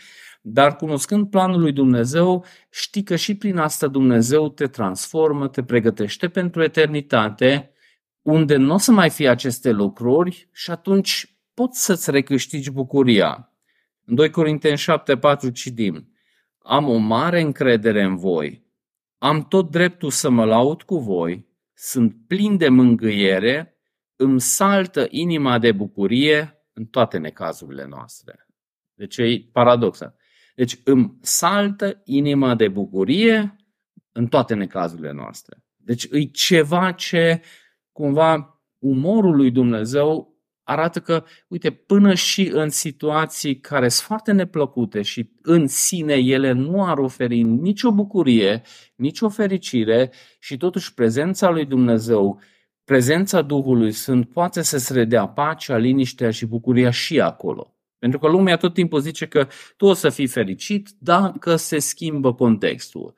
dar 0.44 0.76
cunoscând 0.76 1.30
planul 1.30 1.60
lui 1.60 1.72
Dumnezeu, 1.72 2.44
știi 2.70 3.02
că 3.02 3.16
și 3.16 3.36
prin 3.36 3.56
asta 3.58 3.86
Dumnezeu 3.86 4.48
te 4.48 4.66
transformă, 4.66 5.48
te 5.48 5.62
pregătește 5.62 6.28
pentru 6.28 6.62
eternitate, 6.62 7.72
unde 8.22 8.56
nu 8.56 8.74
o 8.74 8.78
să 8.78 8.92
mai 8.92 9.10
fie 9.10 9.28
aceste 9.28 9.70
lucruri 9.70 10.48
și 10.52 10.70
atunci 10.70 11.36
poți 11.54 11.84
să-ți 11.84 12.10
recâștigi 12.10 12.70
bucuria. 12.70 13.52
În 14.04 14.14
2 14.14 14.30
Corinteni 14.30 14.76
7, 14.76 15.16
4 15.16 15.50
citim, 15.50 16.12
Am 16.58 16.88
o 16.88 16.96
mare 16.96 17.40
încredere 17.40 18.02
în 18.02 18.16
voi, 18.16 18.66
am 19.18 19.48
tot 19.48 19.70
dreptul 19.70 20.10
să 20.10 20.30
mă 20.30 20.44
laud 20.44 20.82
cu 20.82 20.98
voi, 20.98 21.46
sunt 21.74 22.16
plin 22.26 22.56
de 22.56 22.68
mângâiere, 22.68 23.76
îmi 24.16 24.40
saltă 24.40 25.06
inima 25.10 25.58
de 25.58 25.72
bucurie 25.72 26.62
în 26.72 26.84
toate 26.84 27.18
necazurile 27.18 27.86
noastre. 27.86 28.46
Deci 28.94 29.16
e 29.16 29.48
paradoxă. 29.52 30.16
Deci 30.54 30.80
îmi 30.84 31.18
saltă 31.20 32.00
inima 32.04 32.54
de 32.54 32.68
bucurie 32.68 33.56
în 34.12 34.26
toate 34.26 34.54
necazurile 34.54 35.12
noastre. 35.12 35.64
Deci 35.76 36.08
e 36.10 36.24
ceva 36.24 36.92
ce 36.92 37.42
cumva 37.92 38.62
umorul 38.78 39.36
lui 39.36 39.50
Dumnezeu 39.50 40.32
arată 40.62 41.00
că, 41.00 41.24
uite, 41.48 41.70
până 41.70 42.14
și 42.14 42.48
în 42.52 42.68
situații 42.68 43.60
care 43.60 43.88
sunt 43.88 44.06
foarte 44.06 44.32
neplăcute 44.32 45.02
și 45.02 45.30
în 45.42 45.66
sine 45.66 46.14
ele 46.14 46.52
nu 46.52 46.84
ar 46.84 46.98
oferi 46.98 47.42
nicio 47.42 47.92
bucurie, 47.92 48.62
nicio 48.96 49.28
fericire 49.28 50.12
și 50.38 50.56
totuși 50.56 50.94
prezența 50.94 51.50
lui 51.50 51.64
Dumnezeu, 51.64 52.40
prezența 52.84 53.42
Duhului 53.42 53.92
sunt, 53.92 54.28
poate 54.28 54.62
să-ți 54.62 54.92
redea 54.92 55.28
pacea, 55.28 55.76
liniștea 55.76 56.30
și 56.30 56.46
bucuria 56.46 56.90
și 56.90 57.20
acolo. 57.20 57.76
Pentru 58.02 58.20
că 58.20 58.28
lumea 58.28 58.56
tot 58.56 58.74
timpul 58.74 59.00
zice 59.00 59.26
că 59.26 59.48
tu 59.76 59.86
o 59.86 59.92
să 59.92 60.08
fii 60.08 60.26
fericit 60.26 60.88
dacă 60.98 61.56
se 61.56 61.78
schimbă 61.78 62.34
contextul 62.34 63.14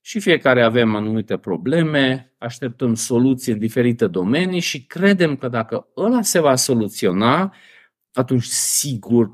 și 0.00 0.20
fiecare 0.20 0.62
avem 0.62 0.94
anumite 0.94 1.36
probleme, 1.36 2.34
așteptăm 2.38 2.94
soluții 2.94 3.52
în 3.52 3.58
diferite 3.58 4.06
domenii 4.06 4.60
și 4.60 4.86
credem 4.86 5.36
că 5.36 5.48
dacă 5.48 5.88
ăla 5.96 6.22
se 6.22 6.40
va 6.40 6.54
soluționa, 6.54 7.54
atunci 8.12 8.44
sigur 8.44 9.30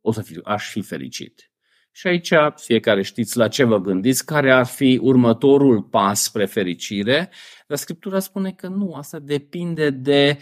o 0.00 0.12
să 0.12 0.22
fi, 0.22 0.40
aș 0.44 0.70
fi 0.70 0.80
fericit. 0.80 1.50
Și 1.92 2.06
aici 2.06 2.32
fiecare 2.54 3.02
știți 3.02 3.36
la 3.36 3.48
ce 3.48 3.64
vă 3.64 3.80
gândiți, 3.80 4.24
care 4.24 4.52
ar 4.52 4.66
fi 4.66 4.98
următorul 5.02 5.82
pas 5.82 6.22
spre 6.22 6.46
fericire, 6.46 7.30
dar 7.66 7.78
Scriptura 7.78 8.18
spune 8.18 8.52
că 8.52 8.68
nu, 8.68 8.92
asta 8.92 9.18
depinde 9.18 9.90
de 9.90 10.38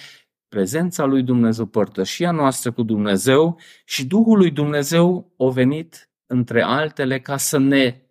prezența 0.56 1.04
lui 1.04 1.22
Dumnezeu, 1.22 1.66
părtășia 1.66 2.30
noastră 2.30 2.72
cu 2.72 2.82
Dumnezeu 2.82 3.58
și 3.84 4.06
Duhul 4.06 4.38
lui 4.38 4.50
Dumnezeu 4.50 5.34
a 5.38 5.48
venit 5.48 6.10
între 6.26 6.62
altele 6.62 7.20
ca 7.20 7.36
să 7.36 7.58
ne 7.58 8.02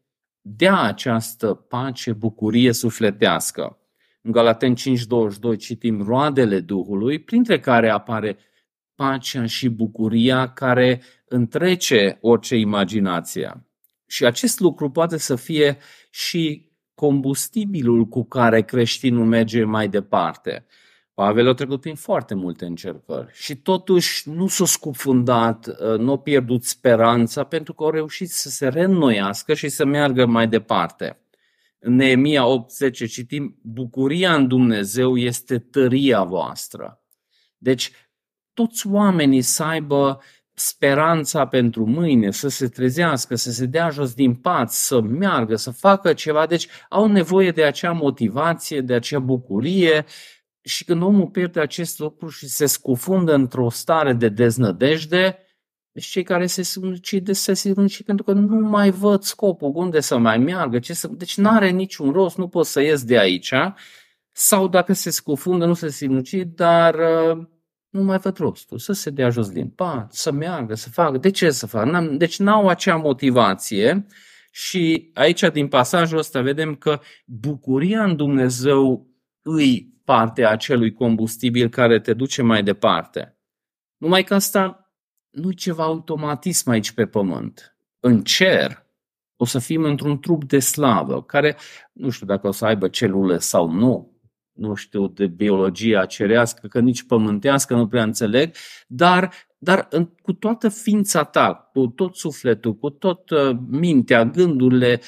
dea 0.41 0.79
această 0.79 1.53
pace, 1.53 2.13
bucurie 2.13 2.71
sufletească. 2.71 3.77
În 4.21 4.31
Galaten 4.31 4.75
5.22 4.75 5.58
citim 5.58 6.01
roadele 6.01 6.60
Duhului, 6.60 7.19
printre 7.19 7.60
care 7.60 7.89
apare 7.89 8.38
pacea 8.95 9.45
și 9.45 9.69
bucuria 9.69 10.47
care 10.47 11.01
întrece 11.27 12.17
orice 12.21 12.55
imaginație. 12.55 13.67
Și 14.08 14.25
acest 14.25 14.60
lucru 14.60 14.89
poate 14.89 15.17
să 15.17 15.36
fie 15.36 15.77
și 16.10 16.71
combustibilul 16.93 18.05
cu 18.05 18.23
care 18.23 18.62
creștinul 18.62 19.25
merge 19.25 19.63
mai 19.63 19.88
departe. 19.88 20.65
Pavel 21.15 21.47
a 21.47 21.54
trecut 21.54 21.82
prin 21.82 21.95
foarte 21.95 22.34
multe 22.34 22.65
încercări 22.65 23.30
și 23.34 23.56
totuși 23.56 24.30
nu 24.30 24.47
s-a 24.47 24.65
scufundat, 24.65 25.67
uh, 25.67 25.99
nu 25.99 26.12
a 26.12 26.17
pierdut 26.17 26.63
speranța 26.63 27.43
pentru 27.43 27.73
că 27.73 27.84
a 27.84 27.89
reușit 27.89 28.30
să 28.30 28.49
se 28.49 28.67
reînnoiască 28.67 29.54
și 29.54 29.69
să 29.69 29.86
meargă 29.86 30.25
mai 30.25 30.47
departe. 30.47 31.19
În 31.80 31.95
Neemia 31.95 32.43
8.10 32.43 32.91
citim, 33.08 33.60
bucuria 33.62 34.36
în 34.36 34.47
Dumnezeu 34.47 35.17
este 35.17 35.60
tăria 35.60 36.23
voastră. 36.23 37.04
Deci 37.58 37.91
toți 38.54 38.88
oamenii 38.88 39.41
să 39.41 39.63
aibă 39.63 40.21
speranța 40.54 41.47
pentru 41.47 41.86
mâine, 41.86 42.32
să 42.32 42.47
se 42.47 42.67
trezească, 42.67 43.36
să 43.36 43.51
se 43.51 43.65
dea 43.65 43.89
jos 43.89 44.13
din 44.13 44.36
pat, 44.36 44.71
să 44.71 45.01
meargă, 45.01 45.56
să 45.56 45.71
facă 45.71 46.13
ceva. 46.13 46.45
Deci 46.45 46.67
au 46.89 47.08
nevoie 47.08 47.51
de 47.51 47.63
acea 47.63 47.91
motivație, 47.91 48.82
de 48.82 48.93
acea 48.93 49.19
bucurie 49.19 50.06
și 50.65 50.84
când 50.84 51.01
omul 51.01 51.28
pierde 51.28 51.60
acest 51.60 51.99
lucru 51.99 52.28
și 52.28 52.47
se 52.47 52.65
scufundă 52.65 53.34
într-o 53.34 53.69
stare 53.69 54.13
de 54.13 54.30
deznădejde, 54.30 55.38
deci 55.91 56.06
cei 56.06 56.23
care 56.23 56.45
se 56.45 56.62
sinucide 56.62 57.34
se 57.34 57.54
sinucid 57.54 58.06
pentru 58.06 58.25
că 58.25 58.32
nu 58.32 58.69
mai 58.69 58.89
văd 58.89 59.21
scopul, 59.21 59.71
unde 59.73 59.99
să 59.99 60.17
mai 60.17 60.38
meargă, 60.38 60.80
ce 60.80 60.93
să... 60.93 61.08
deci 61.08 61.38
nu 61.38 61.49
are 61.49 61.69
niciun 61.69 62.12
rost, 62.12 62.38
nu 62.38 62.47
pot 62.47 62.65
să 62.65 62.82
ies 62.82 63.04
de 63.04 63.19
aici, 63.19 63.54
sau 64.32 64.67
dacă 64.67 64.93
se 64.93 65.10
scufundă, 65.10 65.65
nu 65.65 65.73
se 65.73 65.89
sinucid, 65.89 66.56
dar 66.56 66.95
uh, 66.95 67.45
nu 67.89 68.04
mai 68.04 68.17
văd 68.17 68.38
rostul, 68.38 68.78
să 68.78 68.93
se 68.93 69.10
dea 69.10 69.30
jos 69.30 69.49
din 69.49 69.69
pat, 69.69 70.13
să 70.13 70.32
meargă, 70.32 70.75
să 70.75 70.89
facă. 70.89 71.17
De 71.17 71.30
ce 71.30 71.49
să 71.49 71.67
facă? 71.67 72.15
Deci 72.17 72.39
n-au 72.39 72.67
acea 72.67 72.95
motivație 72.95 74.06
și 74.51 75.10
aici 75.13 75.41
din 75.54 75.67
pasajul 75.67 76.17
ăsta 76.17 76.41
vedem 76.41 76.75
că 76.75 76.99
bucuria 77.25 78.04
în 78.04 78.15
Dumnezeu 78.15 79.08
îi 79.41 79.94
parte 80.06 80.44
a 80.44 80.50
acelui 80.50 80.94
combustibil 80.94 81.70
care 81.70 82.00
te 82.00 82.13
duce 82.13 82.41
mai 82.41 82.63
departe. 82.63 83.38
Numai 83.98 84.24
că 84.24 84.34
asta 84.34 84.94
nu 85.30 85.50
e 85.50 85.54
ceva 85.54 85.84
automatism 85.84 86.70
aici 86.70 86.91
pe 86.91 87.06
pământ. 87.06 87.78
În 88.00 88.24
cer 88.24 88.86
o 89.36 89.46
să 89.46 89.60
fim 89.60 89.84
într-un 89.84 90.20
trup 90.20 90.44
de 90.44 90.60
slavă, 90.60 91.24
care 91.24 91.58
nu 91.91 92.10
știu 92.10 92.26
dacă 92.26 92.48
o 92.48 92.52
să 92.52 92.65
aibă 92.65 92.88
celule 92.88 93.38
sau 93.38 93.72
nu, 93.72 94.20
nu 94.52 94.74
știu 94.74 95.08
de 95.08 95.28
biologia 95.28 96.06
cerească, 96.06 96.68
că 96.68 96.80
nici 96.80 97.04
pământească 97.04 97.76
nu 97.76 97.88
prea 97.88 98.04
înțeleg, 98.04 98.56
dar, 98.88 99.34
dar 99.58 99.88
cu 100.22 100.34
toată 100.34 100.70
ființa 100.70 101.24
ta, 101.24 101.70
cu 101.74 101.88
tot 101.88 102.15
sufletul, 102.15 102.76
cu 102.76 102.89
tot 102.89 103.30
uh, 103.30 103.58
mintea, 103.70 104.26
gândurile, 104.26 105.02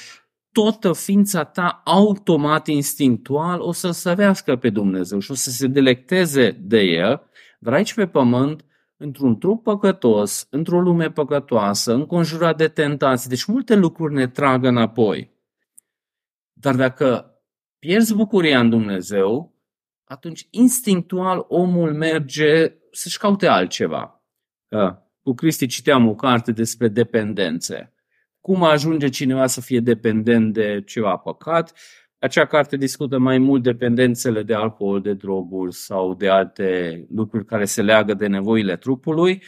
toată 0.57 0.93
ființa 0.93 1.43
ta 1.43 1.81
automat, 1.85 2.67
instinctual, 2.67 3.61
o 3.61 3.71
să 3.71 3.91
săvească 3.91 4.55
pe 4.55 4.69
Dumnezeu 4.69 5.19
și 5.19 5.31
o 5.31 5.33
să 5.33 5.49
se 5.49 5.67
delecteze 5.67 6.51
de 6.51 6.79
El, 6.79 7.21
dar 7.59 7.73
aici 7.73 7.93
pe 7.93 8.07
pământ, 8.07 8.65
într-un 8.97 9.37
trup 9.37 9.63
păcătos, 9.63 10.47
într-o 10.49 10.81
lume 10.81 11.11
păcătoasă, 11.11 11.93
înconjurat 11.93 12.57
de 12.57 12.67
tentații, 12.67 13.29
deci 13.29 13.45
multe 13.45 13.75
lucruri 13.75 14.13
ne 14.13 14.27
trag 14.27 14.63
înapoi. 14.63 15.31
Dar 16.53 16.75
dacă 16.75 17.35
pierzi 17.79 18.15
bucuria 18.15 18.59
în 18.59 18.69
Dumnezeu, 18.69 19.55
atunci 20.03 20.47
instinctual 20.49 21.45
omul 21.47 21.93
merge 21.93 22.73
să-și 22.91 23.17
caute 23.17 23.47
altceva. 23.47 24.23
Cu 25.21 25.33
Cristi 25.33 25.67
citeam 25.67 26.07
o 26.07 26.15
carte 26.15 26.51
despre 26.51 26.87
dependențe 26.87 27.91
cum 28.47 28.63
ajunge 28.63 29.09
cineva 29.09 29.47
să 29.47 29.61
fie 29.61 29.79
dependent 29.79 30.53
de 30.53 30.83
ceva 30.85 31.15
păcat. 31.17 31.73
Acea 32.19 32.45
carte 32.45 32.77
discută 32.77 33.17
mai 33.17 33.37
mult 33.37 33.63
dependențele 33.63 34.43
de 34.43 34.53
alcool, 34.53 35.01
de 35.01 35.13
droguri 35.13 35.73
sau 35.73 36.13
de 36.13 36.29
alte 36.29 37.05
lucruri 37.15 37.45
care 37.45 37.65
se 37.65 37.81
leagă 37.81 38.13
de 38.13 38.27
nevoile 38.27 38.77
trupului. 38.77 39.43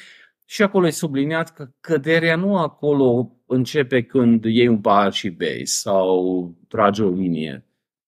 Și 0.46 0.62
acolo 0.62 0.88
e 0.88 0.90
subliniat 0.90 1.54
că 1.54 1.70
căderea 1.80 2.36
nu 2.36 2.58
acolo 2.58 3.32
începe 3.46 4.02
când 4.02 4.44
iei 4.46 4.68
un 4.68 4.82
pahar 4.82 5.14
și 5.14 5.30
bei 5.30 5.66
sau 5.66 6.56
tragi 6.68 7.02
o 7.02 7.10
linie. 7.10 7.66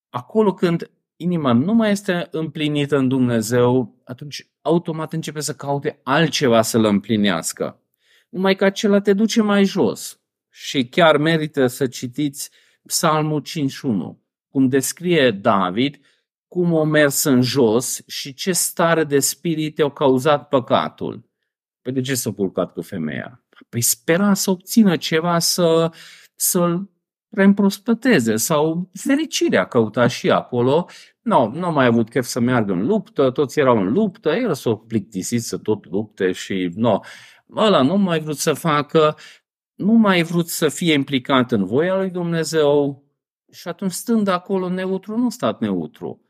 Acolo 0.10 0.54
când 0.54 0.92
inima 1.16 1.54
nu 1.54 1.74
mai 1.74 1.92
este 1.92 2.28
împlinită 2.32 2.98
în 2.98 3.08
Dumnezeu, 3.08 4.02
atunci 4.04 4.48
automat 4.62 5.14
începe 5.14 5.40
să 5.40 5.54
caute 5.54 6.00
altceva 6.04 6.62
să-l 6.62 6.86
împlinească. 6.86 7.82
Numai 8.30 8.56
că 8.56 8.66
acela 8.66 9.00
te 9.00 9.14
duce 9.14 9.42
mai 9.42 9.64
jos 9.64 10.21
și 10.52 10.88
chiar 10.88 11.18
merită 11.18 11.68
să 11.68 11.88
citiți 11.88 12.52
Psalmul 12.86 13.40
51, 13.40 14.22
cum 14.50 14.68
descrie 14.68 15.32
David 15.32 16.00
cum 16.48 16.74
o 16.74 16.84
mers 16.84 17.24
în 17.24 17.42
jos 17.42 18.02
și 18.08 18.34
ce 18.34 18.52
stare 18.52 19.04
de 19.04 19.20
spirit 19.20 19.78
i-a 19.78 19.90
cauzat 19.90 20.48
păcatul. 20.48 21.30
Păi 21.82 21.94
de 21.94 22.02
ce 22.02 22.16
s-a 22.16 22.32
purcat 22.32 22.74
cu 22.74 22.82
femeia? 22.82 23.44
Păi 23.70 23.82
spera 23.82 24.34
să 24.34 24.50
obțină 24.50 24.98
ceva 24.98 25.40
să, 25.40 25.92
să-l 26.36 26.90
reîmprospăteze 27.30 28.36
sau 28.36 28.90
fericirea 28.94 29.66
căuta 29.66 30.08
și 30.08 30.32
acolo. 30.32 30.90
Nu, 31.22 31.52
nu 31.54 31.66
a 31.66 31.70
mai 31.70 31.86
avut 31.86 32.10
chef 32.10 32.26
să 32.26 32.40
meargă 32.40 32.72
în 32.72 32.86
luptă, 32.86 33.30
toți 33.30 33.60
erau 33.60 33.78
în 33.78 33.92
luptă, 33.92 34.30
el 34.30 34.54
s-a 34.54 34.76
plictisit 34.88 35.42
să 35.42 35.58
tot 35.58 35.86
lupte 35.90 36.32
și 36.32 36.72
nu. 36.76 37.00
Ăla 37.56 37.82
nu 37.82 37.98
mai 37.98 38.20
vrut 38.20 38.38
să 38.38 38.54
facă, 38.54 39.16
nu 39.82 39.92
mai 39.92 40.24
vrut 40.24 40.48
să 40.48 40.70
fie 40.70 40.94
implicat 40.94 41.52
în 41.52 41.66
voia 41.66 41.96
lui 41.96 42.10
Dumnezeu 42.10 43.04
și 43.52 43.68
atunci 43.68 43.92
stând 43.92 44.28
acolo 44.28 44.70
neutru, 44.70 45.18
nu 45.18 45.30
stat 45.30 45.60
neutru. 45.60 46.22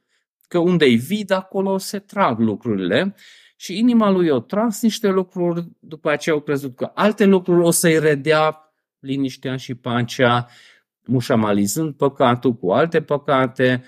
Că 0.47 0.57
unde 0.57 0.85
e 0.85 0.95
vid, 0.95 1.31
acolo 1.31 1.77
se 1.77 1.99
trag 1.99 2.39
lucrurile 2.39 3.15
și 3.55 3.77
inima 3.77 4.09
lui 4.09 4.29
o 4.29 4.39
tras 4.39 4.81
niște 4.81 5.07
lucruri, 5.07 5.67
după 5.79 6.09
aceea 6.09 6.35
au 6.35 6.41
crezut 6.41 6.75
că 6.75 6.91
alte 6.93 7.25
lucruri 7.25 7.65
o 7.65 7.71
să-i 7.71 7.99
redea 7.99 8.73
liniștea 8.99 9.55
și 9.55 9.75
pacea, 9.75 10.47
mușamalizând 11.05 11.93
păcatul 11.93 12.53
cu 12.53 12.71
alte 12.71 13.01
păcate 13.01 13.83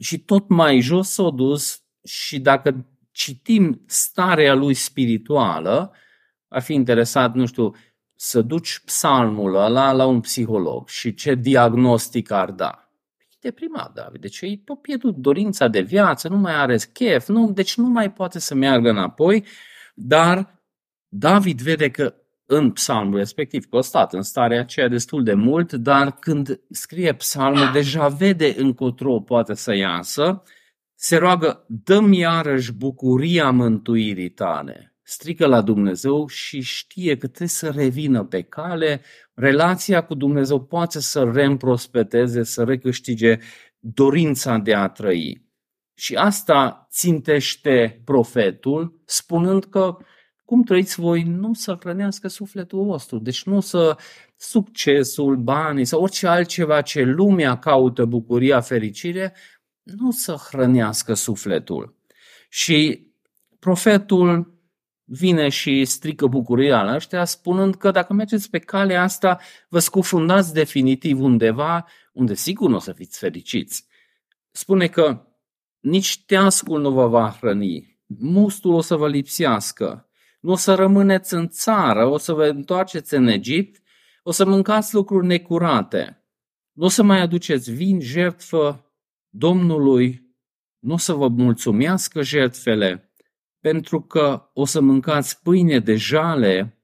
și 0.00 0.18
tot 0.18 0.48
mai 0.48 0.80
jos 0.80 1.08
s-a 1.08 1.30
dus 1.30 1.82
și 2.04 2.40
dacă 2.40 2.86
citim 3.10 3.82
starea 3.86 4.54
lui 4.54 4.74
spirituală, 4.74 5.92
ar 6.48 6.62
fi 6.62 6.74
interesat, 6.74 7.34
nu 7.34 7.46
știu, 7.46 7.74
să 8.16 8.42
duci 8.42 8.82
psalmul 8.84 9.54
ăla 9.54 9.92
la 9.92 10.06
un 10.06 10.20
psiholog 10.20 10.88
și 10.88 11.14
ce 11.14 11.34
diagnostic 11.34 12.30
ar 12.30 12.50
da? 12.50 12.90
E 13.18 13.36
deprimat, 13.40 13.92
David. 13.92 14.20
Deci 14.20 14.40
e 14.40 14.56
tot 14.64 14.80
pierdut 14.80 15.16
dorința 15.16 15.68
de 15.68 15.80
viață, 15.80 16.28
nu 16.28 16.36
mai 16.36 16.54
are 16.54 16.76
chef, 16.92 17.28
nu, 17.28 17.52
deci 17.52 17.76
nu 17.76 17.86
mai 17.86 18.12
poate 18.12 18.38
să 18.38 18.54
meargă 18.54 18.88
înapoi, 18.88 19.44
dar 19.94 20.60
David 21.08 21.60
vede 21.60 21.90
că 21.90 22.14
în 22.46 22.70
psalmul 22.70 23.16
respectiv, 23.16 23.64
că 23.68 23.76
a 23.76 23.80
stat 23.80 24.12
în 24.12 24.22
starea 24.22 24.60
aceea 24.60 24.88
destul 24.88 25.22
de 25.22 25.34
mult, 25.34 25.72
dar 25.72 26.12
când 26.12 26.60
scrie 26.70 27.14
psalmul, 27.14 27.70
deja 27.72 28.08
vede 28.08 28.54
încotro 28.56 29.20
poate 29.20 29.54
să 29.54 29.74
iasă, 29.74 30.42
se 30.94 31.16
roagă, 31.16 31.64
dă-mi 31.68 32.18
iarăși 32.18 32.72
bucuria 32.72 33.50
mântuirii 33.50 34.30
tale. 34.30 34.95
Strică 35.08 35.46
la 35.46 35.62
Dumnezeu 35.62 36.26
și 36.26 36.60
știe 36.60 37.16
că 37.16 37.26
trebuie 37.26 37.48
să 37.48 37.70
revină 37.70 38.24
pe 38.24 38.42
cale, 38.42 39.00
relația 39.34 40.04
cu 40.04 40.14
Dumnezeu 40.14 40.64
poate 40.64 41.00
să 41.00 41.30
reîmprospeteze, 41.34 42.42
să 42.42 42.64
recâștige 42.64 43.38
dorința 43.78 44.58
de 44.58 44.74
a 44.74 44.88
trăi. 44.88 45.44
Și 45.94 46.14
asta 46.14 46.86
țintește 46.90 48.00
profetul, 48.04 49.00
spunând 49.04 49.64
că 49.64 49.96
cum 50.44 50.62
trăiți 50.62 51.00
voi 51.00 51.22
nu 51.22 51.54
să 51.54 51.76
hrănească 51.80 52.28
sufletul 52.28 52.84
vostru. 52.84 53.18
Deci 53.18 53.44
nu 53.44 53.60
să 53.60 53.96
succesul, 54.36 55.36
banii 55.36 55.84
sau 55.84 56.02
orice 56.02 56.26
altceva 56.26 56.80
ce 56.80 57.02
lumea 57.02 57.58
caută 57.58 58.04
bucuria, 58.04 58.60
fericire, 58.60 59.34
nu 59.82 60.10
să 60.10 60.36
hrănească 60.50 61.14
sufletul. 61.14 61.94
Și 62.48 63.06
profetul 63.58 64.54
vine 65.06 65.48
și 65.48 65.84
strică 65.84 66.26
bucuria 66.26 66.82
la 66.82 66.94
ăștia, 66.94 67.24
spunând 67.24 67.74
că 67.74 67.90
dacă 67.90 68.12
mergeți 68.12 68.50
pe 68.50 68.58
calea 68.58 69.02
asta, 69.02 69.40
vă 69.68 69.78
scufundați 69.78 70.52
definitiv 70.52 71.20
undeva 71.20 71.86
unde 72.12 72.34
sigur 72.34 72.68
nu 72.68 72.76
o 72.76 72.78
să 72.78 72.92
fiți 72.92 73.18
fericiți. 73.18 73.86
Spune 74.50 74.86
că 74.86 75.26
nici 75.80 76.24
teascul 76.24 76.80
nu 76.80 76.90
vă 76.90 77.06
va 77.06 77.36
hrăni, 77.40 77.98
mustul 78.06 78.74
o 78.74 78.80
să 78.80 78.96
vă 78.96 79.08
lipsească, 79.08 80.08
nu 80.40 80.52
o 80.52 80.56
să 80.56 80.74
rămâneți 80.74 81.34
în 81.34 81.48
țară, 81.48 82.06
o 82.06 82.18
să 82.18 82.32
vă 82.32 82.46
întoarceți 82.46 83.14
în 83.14 83.26
Egipt, 83.26 83.82
o 84.22 84.30
să 84.30 84.44
mâncați 84.44 84.94
lucruri 84.94 85.26
necurate, 85.26 86.24
nu 86.72 86.84
o 86.84 86.88
să 86.88 87.02
mai 87.02 87.20
aduceți 87.20 87.72
vin, 87.72 88.00
jertfă 88.00 88.90
Domnului, 89.28 90.34
nu 90.78 90.92
o 90.92 90.96
să 90.96 91.12
vă 91.12 91.28
mulțumească 91.28 92.22
jertfele, 92.22 93.05
pentru 93.60 94.00
că 94.00 94.50
o 94.52 94.64
să 94.64 94.80
mâncați 94.80 95.42
pâine 95.42 95.78
de 95.78 95.94
jale 95.94 96.80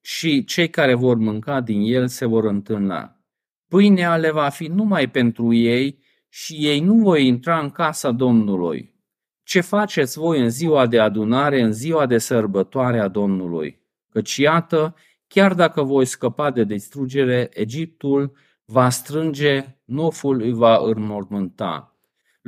și 0.00 0.44
cei 0.44 0.70
care 0.70 0.94
vor 0.94 1.16
mânca 1.16 1.60
din 1.60 1.80
el 1.80 2.08
se 2.08 2.26
vor 2.26 2.44
întâlna. 2.44 3.20
Pâinea 3.68 4.16
le 4.16 4.30
va 4.30 4.48
fi 4.48 4.66
numai 4.66 5.10
pentru 5.10 5.52
ei 5.52 6.02
și 6.28 6.54
ei 6.54 6.80
nu 6.80 6.94
vor 6.94 7.18
intra 7.18 7.60
în 7.60 7.70
casa 7.70 8.10
Domnului. 8.10 8.94
Ce 9.42 9.60
faceți 9.60 10.18
voi 10.18 10.40
în 10.40 10.50
ziua 10.50 10.86
de 10.86 10.98
adunare, 10.98 11.60
în 11.60 11.72
ziua 11.72 12.06
de 12.06 12.18
sărbătoare 12.18 13.00
a 13.00 13.08
Domnului? 13.08 13.80
Căci 14.10 14.36
iată, 14.36 14.94
chiar 15.26 15.54
dacă 15.54 15.82
voi 15.82 16.04
scăpa 16.04 16.50
de 16.50 16.64
distrugere, 16.64 17.48
Egiptul 17.52 18.36
va 18.64 18.88
strânge, 18.88 19.64
noful 19.84 20.40
îi 20.40 20.52
va 20.52 20.78
înmormânta. 20.82 21.95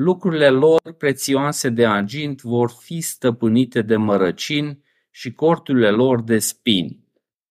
Lucrurile 0.01 0.49
lor 0.49 0.81
prețioase 0.99 1.69
de 1.69 1.87
argint 1.87 2.43
vor 2.43 2.71
fi 2.81 3.01
stăpânite 3.01 3.83
de 3.83 3.97
mărăcini 3.97 4.83
și 5.11 5.33
corturile 5.33 5.91
lor 5.91 6.23
de 6.23 6.39
spini. 6.39 7.05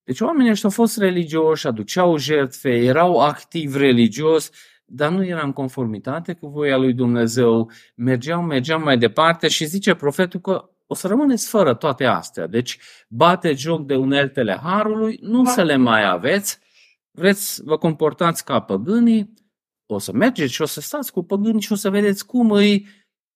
Deci 0.04 0.22
oamenii 0.22 0.52
ăștia 0.52 0.70
au 0.70 0.76
fost 0.76 0.98
religioși, 0.98 1.68
aduceau 1.68 2.18
jertfe, 2.18 2.70
erau 2.70 3.20
activ 3.20 3.76
religios, 3.76 4.50
dar 4.86 5.12
nu 5.12 5.26
era 5.26 5.42
în 5.42 5.52
conformitate 5.52 6.34
cu 6.34 6.48
voia 6.48 6.78
lui 6.78 6.94
Dumnezeu, 6.94 7.72
mergeau, 7.96 8.42
mergeau 8.42 8.84
mai 8.84 8.98
departe 8.98 9.48
și 9.48 9.66
zice 9.66 9.94
profetul 9.94 10.40
că 10.40 10.70
o 10.86 10.94
să 10.94 11.08
rămâneți 11.08 11.50
fără 11.50 11.74
toate 11.74 12.06
astea. 12.06 12.48
Deci 12.48 12.80
bate 13.10 13.54
joc 13.54 13.86
de 13.86 13.96
uneltele 13.96 14.60
harului, 14.64 15.20
nu 15.22 15.46
să 15.46 15.64
le 15.64 15.76
mai 15.76 16.10
aveți, 16.10 16.60
vreți, 17.12 17.64
vă 17.64 17.78
comportați 17.78 18.46
ca 18.46 18.60
păgânii, 18.60 19.34
o 19.88 20.00
să 20.00 20.12
mergeți 20.12 20.54
și 20.54 20.62
o 20.62 20.66
să 20.66 20.82
stați 20.82 21.12
cu 21.12 21.24
păgâni 21.24 21.62
și 21.62 21.72
o 21.72 21.76
să 21.76 21.90
vedeți 21.90 22.26
cum 22.26 22.58
e 22.58 22.82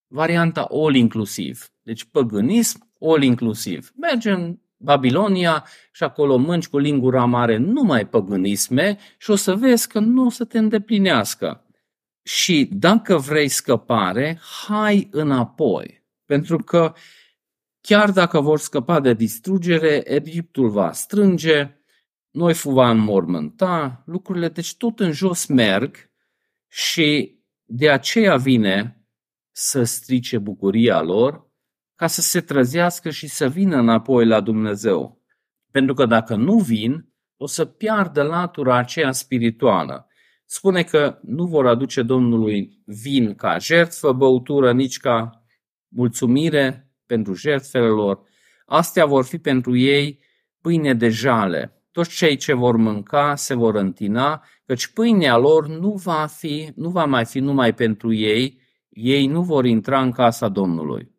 varianta 0.06 0.68
all 0.70 0.94
inclusiv. 0.94 1.72
Deci 1.82 2.04
păgânism 2.04 2.90
all 3.00 3.22
inclusiv. 3.22 3.92
Mergem 3.96 4.62
Babilonia 4.76 5.66
și 5.92 6.02
acolo 6.02 6.36
mânci 6.36 6.68
cu 6.68 6.78
lingura 6.78 7.24
mare 7.24 7.56
numai 7.56 8.08
păgânisme 8.08 8.98
și 9.18 9.30
o 9.30 9.34
să 9.34 9.54
vezi 9.54 9.88
că 9.88 9.98
nu 9.98 10.24
o 10.24 10.30
să 10.30 10.44
te 10.44 10.58
îndeplinească. 10.58 11.66
Și 12.22 12.68
dacă 12.72 13.16
vrei 13.16 13.48
scăpare, 13.48 14.40
hai 14.66 15.08
înapoi. 15.10 16.04
Pentru 16.24 16.58
că 16.58 16.94
chiar 17.80 18.10
dacă 18.10 18.40
vor 18.40 18.58
scăpa 18.58 19.00
de 19.00 19.14
distrugere, 19.14 20.02
Egiptul 20.04 20.68
va 20.68 20.92
strânge, 20.92 21.76
noi 22.30 22.52
va 22.64 22.90
înmormânta, 22.90 24.02
lucrurile 24.06 24.48
deci 24.48 24.76
tot 24.76 25.00
în 25.00 25.12
jos 25.12 25.46
merg 25.46 26.11
și 26.74 27.38
de 27.64 27.90
aceea 27.90 28.36
vine 28.36 29.04
să 29.50 29.82
strice 29.82 30.38
bucuria 30.38 31.02
lor 31.02 31.50
ca 31.94 32.06
să 32.06 32.20
se 32.20 32.40
trezească 32.40 33.10
și 33.10 33.26
să 33.26 33.48
vină 33.48 33.76
înapoi 33.76 34.26
la 34.26 34.40
Dumnezeu. 34.40 35.22
Pentru 35.70 35.94
că 35.94 36.06
dacă 36.06 36.34
nu 36.34 36.58
vin, 36.58 37.12
o 37.36 37.46
să 37.46 37.64
piardă 37.64 38.22
latura 38.22 38.76
aceea 38.76 39.12
spirituală. 39.12 40.06
Spune 40.44 40.82
că 40.82 41.18
nu 41.22 41.46
vor 41.46 41.66
aduce 41.66 42.02
Domnului 42.02 42.82
vin 42.84 43.34
ca 43.34 43.58
jertfă, 43.58 44.12
băutură, 44.12 44.72
nici 44.72 44.98
ca 44.98 45.44
mulțumire 45.88 46.90
pentru 47.06 47.34
jertfele 47.34 47.88
lor. 47.88 48.22
Astea 48.66 49.06
vor 49.06 49.24
fi 49.24 49.38
pentru 49.38 49.76
ei 49.76 50.20
pâine 50.60 50.94
de 50.94 51.08
jale. 51.08 51.82
Toți 51.90 52.16
cei 52.16 52.36
ce 52.36 52.52
vor 52.52 52.76
mânca 52.76 53.34
se 53.34 53.54
vor 53.54 53.74
întina, 53.74 54.44
căci 54.72 54.86
pâinea 54.86 55.36
lor 55.36 55.68
nu 55.68 55.92
va, 55.92 56.26
fi, 56.26 56.72
nu 56.74 56.88
va 56.88 57.04
mai 57.04 57.24
fi 57.24 57.38
numai 57.38 57.74
pentru 57.74 58.12
ei, 58.12 58.60
ei 58.88 59.26
nu 59.26 59.42
vor 59.42 59.64
intra 59.64 60.00
în 60.00 60.10
casa 60.10 60.48
Domnului. 60.48 61.10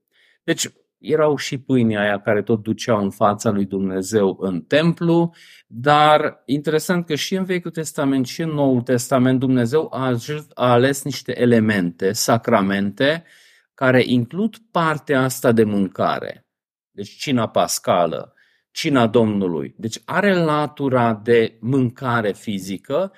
Deci 0.43 0.69
erau 0.97 1.35
și 1.35 1.57
pâinii 1.57 1.97
aia 1.97 2.19
care 2.19 2.41
tot 2.41 2.63
duceau 2.63 3.03
în 3.03 3.09
fața 3.09 3.49
lui 3.49 3.65
Dumnezeu 3.65 4.37
în 4.39 4.61
templu, 4.61 5.33
dar 5.67 6.41
interesant 6.45 7.05
că 7.05 7.15
și 7.15 7.35
în 7.35 7.43
Vechiul 7.43 7.71
Testament 7.71 8.25
și 8.25 8.41
în 8.41 8.49
Noul 8.49 8.81
Testament 8.81 9.39
Dumnezeu 9.39 9.93
a 9.93 10.71
ales 10.71 11.03
niște 11.03 11.41
elemente, 11.41 12.11
sacramente, 12.11 13.23
care 13.73 14.03
includ 14.05 14.55
partea 14.71 15.21
asta 15.21 15.51
de 15.51 15.63
mâncare. 15.63 16.47
Deci 16.91 17.09
cina 17.09 17.49
pascală, 17.49 18.33
cina 18.71 19.07
Domnului. 19.07 19.75
Deci 19.77 20.01
are 20.05 20.33
latura 20.33 21.13
de 21.13 21.57
mâncare 21.59 22.31
fizică, 22.31 23.11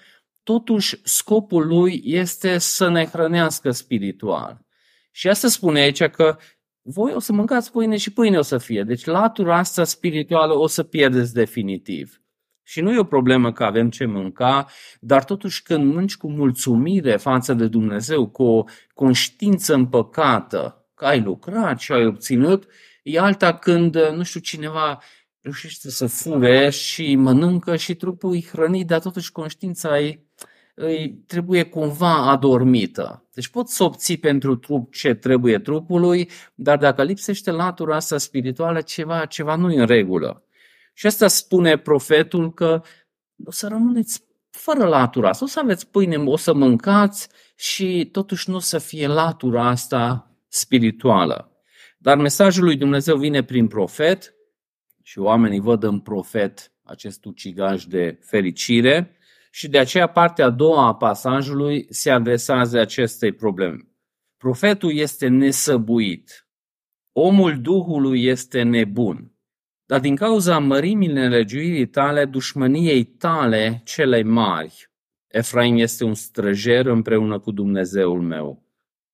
totuși 0.45 0.99
scopul 1.03 1.67
lui 1.67 2.01
este 2.03 2.57
să 2.57 2.89
ne 2.89 3.05
hrănească 3.05 3.71
spiritual. 3.71 4.65
Și 5.11 5.27
asta 5.27 5.47
spune 5.47 5.79
aici 5.79 6.03
că 6.03 6.37
voi 6.81 7.13
o 7.13 7.19
să 7.19 7.31
mâncați 7.31 7.71
pâine 7.71 7.97
și 7.97 8.13
pâine 8.13 8.37
o 8.37 8.41
să 8.41 8.57
fie. 8.57 8.83
Deci 8.83 9.05
latura 9.05 9.57
asta 9.57 9.83
spirituală 9.83 10.53
o 10.53 10.67
să 10.67 10.83
pierdeți 10.83 11.33
definitiv. 11.33 12.21
Și 12.63 12.81
nu 12.81 12.91
e 12.91 12.99
o 12.99 13.03
problemă 13.03 13.51
că 13.51 13.63
avem 13.63 13.89
ce 13.89 14.05
mânca, 14.05 14.67
dar 14.99 15.23
totuși 15.23 15.63
când 15.63 15.93
mânci 15.93 16.15
cu 16.15 16.29
mulțumire 16.31 17.17
față 17.17 17.53
de 17.53 17.67
Dumnezeu, 17.67 18.27
cu 18.27 18.43
o 18.43 18.63
conștiință 18.93 19.73
împăcată, 19.73 20.87
că 20.95 21.05
ai 21.05 21.21
lucrat 21.21 21.79
și 21.79 21.91
ai 21.91 22.05
obținut, 22.05 22.67
e 23.03 23.19
alta 23.19 23.57
când, 23.57 23.95
nu 23.95 24.23
știu, 24.23 24.39
cineva 24.39 25.01
reușește 25.45 25.89
să 25.89 26.07
fure 26.07 26.69
și 26.69 27.15
mănâncă 27.15 27.75
și 27.75 27.95
trupul 27.95 28.35
e 28.35 28.41
hrănit, 28.41 28.87
dar 28.87 28.99
totuși 28.99 29.31
conștiința 29.31 29.99
e 29.99 30.19
îi 30.75 31.23
trebuie 31.27 31.63
cumva 31.63 32.31
adormită. 32.31 33.27
Deci 33.33 33.47
poți 33.47 33.75
să 33.75 33.83
obții 33.83 34.17
pentru 34.17 34.55
trup 34.55 34.93
ce 34.93 35.13
trebuie 35.13 35.59
trupului, 35.59 36.29
dar 36.55 36.77
dacă 36.77 37.03
lipsește 37.03 37.51
latura 37.51 37.95
asta 37.95 38.17
spirituală, 38.17 38.81
ceva, 38.81 39.25
ceva 39.25 39.55
nu 39.55 39.71
e 39.71 39.79
în 39.79 39.85
regulă. 39.85 40.43
Și 40.93 41.07
asta 41.07 41.27
spune 41.27 41.77
profetul 41.77 42.53
că 42.53 42.81
o 43.45 43.51
să 43.51 43.67
rămâneți 43.67 44.23
fără 44.49 44.85
latura 44.85 45.29
asta, 45.29 45.45
o 45.45 45.47
să 45.47 45.59
aveți 45.59 45.89
pâine, 45.89 46.15
o 46.15 46.37
să 46.37 46.53
mâncați 46.53 47.27
și 47.55 48.09
totuși 48.11 48.49
nu 48.49 48.55
o 48.55 48.59
să 48.59 48.77
fie 48.77 49.07
latura 49.07 49.67
asta 49.67 50.31
spirituală. 50.47 51.51
Dar 51.97 52.17
mesajul 52.17 52.63
lui 52.63 52.75
Dumnezeu 52.75 53.17
vine 53.17 53.43
prin 53.43 53.67
profet 53.67 54.34
și 55.07 55.19
oamenii 55.19 55.59
văd 55.59 55.83
în 55.83 55.99
profet 55.99 56.71
acest 56.83 57.25
ucigaj 57.25 57.83
de 57.83 58.19
fericire 58.21 59.17
și 59.51 59.67
de 59.67 59.77
aceea 59.77 60.07
partea 60.07 60.45
a 60.45 60.49
doua 60.49 60.87
a 60.87 60.95
pasajului 60.95 61.85
se 61.89 62.11
adresează 62.11 62.79
acestei 62.79 63.31
probleme. 63.31 63.77
Profetul 64.37 64.95
este 64.95 65.27
nesăbuit. 65.27 66.47
Omul 67.11 67.61
Duhului 67.61 68.23
este 68.23 68.61
nebun. 68.61 69.31
Dar 69.85 69.99
din 69.99 70.15
cauza 70.15 70.59
mărimii 70.59 71.07
nelegiuirii 71.07 71.87
tale, 71.87 72.25
dușmăniei 72.25 73.03
tale 73.03 73.81
cele 73.83 74.23
mari, 74.23 74.89
Efraim 75.27 75.77
este 75.77 76.03
un 76.03 76.13
străjer 76.13 76.85
împreună 76.85 77.39
cu 77.39 77.51
Dumnezeul 77.51 78.21
meu. 78.21 78.63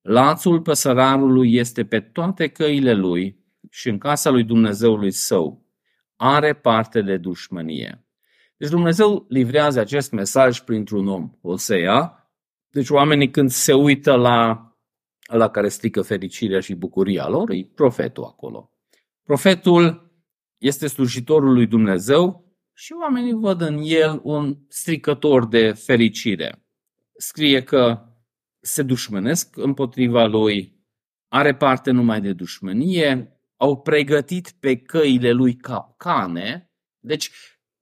Lațul 0.02 0.62
păsărarului 0.62 1.54
este 1.54 1.86
pe 1.86 2.00
toate 2.00 2.48
căile 2.48 2.94
lui 2.94 3.40
și 3.70 3.90
în 3.90 3.98
casa 3.98 4.30
lui 4.30 4.44
Dumnezeului 4.44 5.12
său. 5.12 5.71
Are 6.24 6.54
parte 6.54 7.02
de 7.02 7.18
dușmănie. 7.18 8.06
Deci 8.58 8.70
Dumnezeu 8.70 9.26
livrează 9.30 9.80
acest 9.80 10.12
mesaj 10.12 10.60
printr-un 10.60 11.08
om, 11.08 11.32
Osea. 11.42 12.32
Deci 12.70 12.90
oamenii 12.90 13.32
când 13.32 13.50
se 13.50 13.74
uită 13.74 14.16
la 14.16 14.66
la 15.28 15.50
care 15.50 15.68
strică 15.68 16.02
fericirea 16.02 16.60
și 16.60 16.74
bucuria 16.74 17.28
lor, 17.28 17.50
e 17.50 17.64
profetul 17.76 18.24
acolo. 18.24 18.72
Profetul 19.24 20.12
este 20.58 20.88
slujitorul 20.88 21.54
lui 21.54 21.68
Dumnezeu 21.68 22.56
și 22.74 22.94
oamenii 22.94 23.34
văd 23.34 23.62
în 23.62 23.80
el 23.84 24.20
un 24.24 24.58
stricător 24.68 25.48
de 25.48 25.72
fericire. 25.72 26.66
Scrie 27.18 27.64
că 27.64 28.06
se 28.60 28.84
dușmănesc 28.84 29.58
împotriva 29.58 30.26
lui, 30.26 30.80
are 31.28 31.56
parte 31.56 31.92
numai 31.92 32.22
de 32.22 32.34
dușmănie, 32.34 33.41
au 33.62 33.78
pregătit 33.78 34.54
pe 34.60 34.76
căile 34.76 35.32
lui 35.32 35.56
capcane, 35.56 36.72
deci 37.00 37.32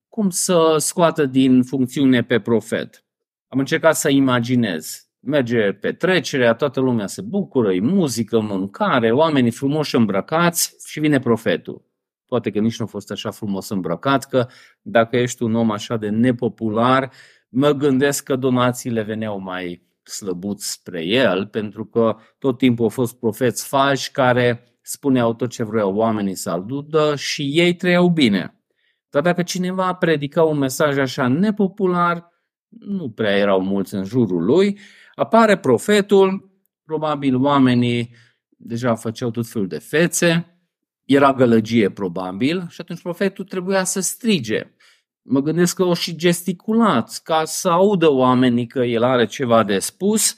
cum 0.07 0.29
să 0.29 0.75
scoată 0.77 1.25
din 1.25 1.63
funcțiune 1.63 2.23
pe 2.23 2.39
profet? 2.39 3.05
Am 3.47 3.59
încercat 3.59 3.95
să 3.95 4.09
imaginez. 4.09 5.09
Merge 5.19 5.71
petrecerea, 5.71 6.53
toată 6.53 6.79
lumea 6.79 7.07
se 7.07 7.21
bucură, 7.21 7.73
e 7.73 7.79
muzică, 7.79 8.39
mâncare, 8.39 9.11
oamenii 9.11 9.51
frumoși 9.51 9.95
îmbrăcați 9.95 10.75
și 10.85 10.99
vine 10.99 11.19
profetul. 11.19 11.85
Poate 12.25 12.51
că 12.51 12.59
nici 12.59 12.79
nu 12.79 12.85
a 12.85 12.87
fost 12.87 13.11
așa 13.11 13.31
frumos 13.31 13.69
îmbrăcat, 13.69 14.25
că 14.25 14.47
dacă 14.81 15.17
ești 15.17 15.43
un 15.43 15.55
om 15.55 15.71
așa 15.71 15.97
de 15.97 16.09
nepopular, 16.09 17.11
mă 17.49 17.71
gândesc 17.71 18.23
că 18.23 18.35
donațiile 18.35 19.01
veneau 19.01 19.39
mai 19.39 19.87
slăbuți 20.03 20.71
spre 20.71 21.05
el, 21.05 21.47
pentru 21.47 21.85
că 21.85 22.17
tot 22.37 22.57
timpul 22.57 22.83
au 22.83 22.89
fost 22.89 23.19
profeți 23.19 23.67
falși 23.67 24.11
care 24.11 24.68
spuneau 24.89 25.33
tot 25.33 25.49
ce 25.49 25.63
vreau 25.63 25.95
oamenii 25.95 26.35
să 26.35 26.49
audă 26.49 27.15
și 27.15 27.51
ei 27.53 27.75
trăiau 27.75 28.09
bine. 28.09 28.63
Dar 29.09 29.21
dacă 29.21 29.43
cineva 29.43 29.93
predica 29.93 30.43
un 30.43 30.57
mesaj 30.57 30.97
așa 30.97 31.27
nepopular, 31.27 32.27
nu 32.67 33.09
prea 33.09 33.37
erau 33.37 33.61
mulți 33.61 33.95
în 33.95 34.03
jurul 34.03 34.43
lui, 34.43 34.79
apare 35.15 35.57
profetul, 35.57 36.51
probabil 36.85 37.35
oamenii 37.35 38.15
deja 38.49 38.95
făceau 38.95 39.31
tot 39.31 39.47
felul 39.47 39.67
de 39.67 39.77
fețe, 39.77 40.59
era 41.05 41.33
gălăgie 41.33 41.89
probabil 41.89 42.65
și 42.69 42.81
atunci 42.81 43.01
profetul 43.01 43.45
trebuia 43.45 43.83
să 43.83 43.99
strige. 43.99 44.75
Mă 45.21 45.39
gândesc 45.39 45.75
că 45.75 45.83
o 45.83 45.93
și 45.93 46.15
gesticulat 46.15 47.19
ca 47.23 47.45
să 47.45 47.69
audă 47.69 48.11
oamenii 48.11 48.67
că 48.67 48.79
el 48.79 49.03
are 49.03 49.25
ceva 49.25 49.63
de 49.63 49.79
spus 49.79 50.35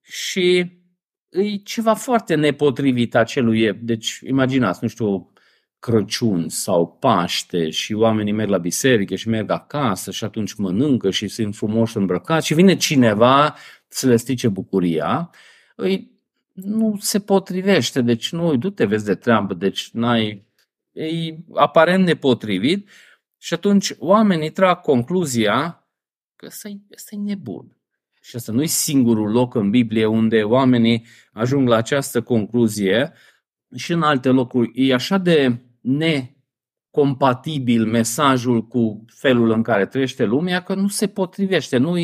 și 0.00 0.80
e 1.32 1.56
ceva 1.56 1.94
foarte 1.94 2.34
nepotrivit 2.34 3.14
acelui. 3.14 3.72
Deci 3.72 4.20
imaginați, 4.26 4.78
nu 4.82 4.88
știu, 4.88 5.32
Crăciun 5.78 6.48
sau 6.48 6.96
Paște 7.00 7.70
și 7.70 7.94
oamenii 7.94 8.32
merg 8.32 8.50
la 8.50 8.58
biserică 8.58 9.14
și 9.14 9.28
merg 9.28 9.50
acasă 9.50 10.10
și 10.10 10.24
atunci 10.24 10.54
mănâncă 10.54 11.10
și 11.10 11.28
sunt 11.28 11.54
frumoși 11.54 11.96
îmbrăcați 11.96 12.46
și 12.46 12.54
vine 12.54 12.76
cineva 12.76 13.56
să 13.88 14.06
le 14.06 14.16
strice 14.16 14.48
bucuria, 14.48 15.30
îi 15.76 16.10
nu 16.52 16.96
se 17.00 17.20
potrivește, 17.20 18.00
deci 18.00 18.32
nu, 18.32 18.56
du-te, 18.56 18.84
vezi 18.84 19.04
de 19.04 19.14
treabă, 19.14 19.54
deci 19.54 19.90
n-ai, 19.90 20.46
e 20.92 21.36
aparent 21.54 22.04
nepotrivit 22.04 22.88
și 23.38 23.54
atunci 23.54 23.94
oamenii 23.98 24.50
trag 24.50 24.80
concluzia 24.80 25.86
că 26.36 26.46
ăsta 26.46 26.68
e 27.10 27.16
nebun. 27.16 27.76
Și 28.22 28.36
asta 28.36 28.52
nu 28.52 28.62
e 28.62 28.66
singurul 28.66 29.30
loc 29.30 29.54
în 29.54 29.70
Biblie 29.70 30.06
unde 30.06 30.42
oamenii 30.42 31.06
ajung 31.32 31.68
la 31.68 31.76
această 31.76 32.22
concluzie 32.22 33.12
și 33.74 33.92
în 33.92 34.02
alte 34.02 34.28
locuri. 34.28 34.70
E 34.74 34.94
așa 34.94 35.18
de 35.18 35.60
necompatibil 35.80 37.86
mesajul 37.86 38.66
cu 38.66 39.04
felul 39.06 39.50
în 39.50 39.62
care 39.62 39.86
trăiește 39.86 40.24
lumea 40.24 40.62
că 40.62 40.74
nu 40.74 40.88
se 40.88 41.06
potrivește. 41.06 41.76
Nu, 41.76 41.94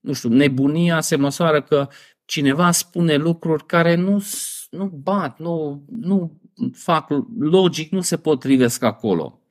nu 0.00 0.12
știu, 0.12 0.28
nebunia 0.28 1.00
se 1.00 1.16
măsoară 1.16 1.62
că 1.62 1.88
cineva 2.24 2.70
spune 2.70 3.16
lucruri 3.16 3.66
care 3.66 3.94
nu, 3.94 4.24
nu 4.70 4.86
bat, 4.86 5.38
nu, 5.38 5.84
nu 6.00 6.40
fac 6.72 7.08
logic, 7.38 7.90
nu 7.90 8.00
se 8.00 8.16
potrivesc 8.16 8.82
acolo. 8.82 9.43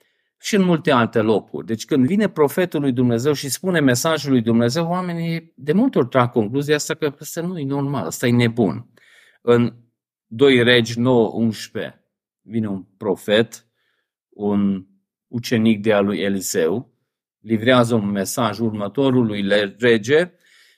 Și 0.44 0.56
în 0.56 0.64
multe 0.64 0.92
alte 0.92 1.20
locuri. 1.20 1.66
Deci 1.66 1.86
când 1.86 2.06
vine 2.06 2.30
profetul 2.30 2.82
lui 2.82 2.92
Dumnezeu 2.92 3.34
și 3.34 3.50
spune 3.50 3.80
mesajul 3.80 4.32
lui 4.32 4.42
Dumnezeu, 4.42 4.88
oamenii 4.88 5.54
de 5.56 5.74
multe 5.74 5.98
ori 5.98 6.08
trag 6.08 6.32
concluzia 6.32 6.76
asta 6.76 6.94
că 6.94 7.16
asta 7.20 7.42
nu 7.42 7.60
e 7.60 7.66
normal, 7.66 8.06
asta 8.06 8.28
e 8.28 8.32
nebun. 8.32 8.90
În 9.42 9.76
2 10.26 10.64
Regi 10.64 11.00
9, 11.00 11.30
11 11.30 12.08
vine 12.42 12.68
un 12.68 12.84
profet, 12.98 13.68
un 14.30 14.86
ucenic 15.28 15.82
de 15.82 15.94
al 15.94 16.06
lui 16.06 16.20
Eliseu, 16.20 16.94
livrează 17.40 17.96
un 17.96 18.10
mesaj 18.10 18.60
următorului 18.60 19.48
rege 19.80 20.32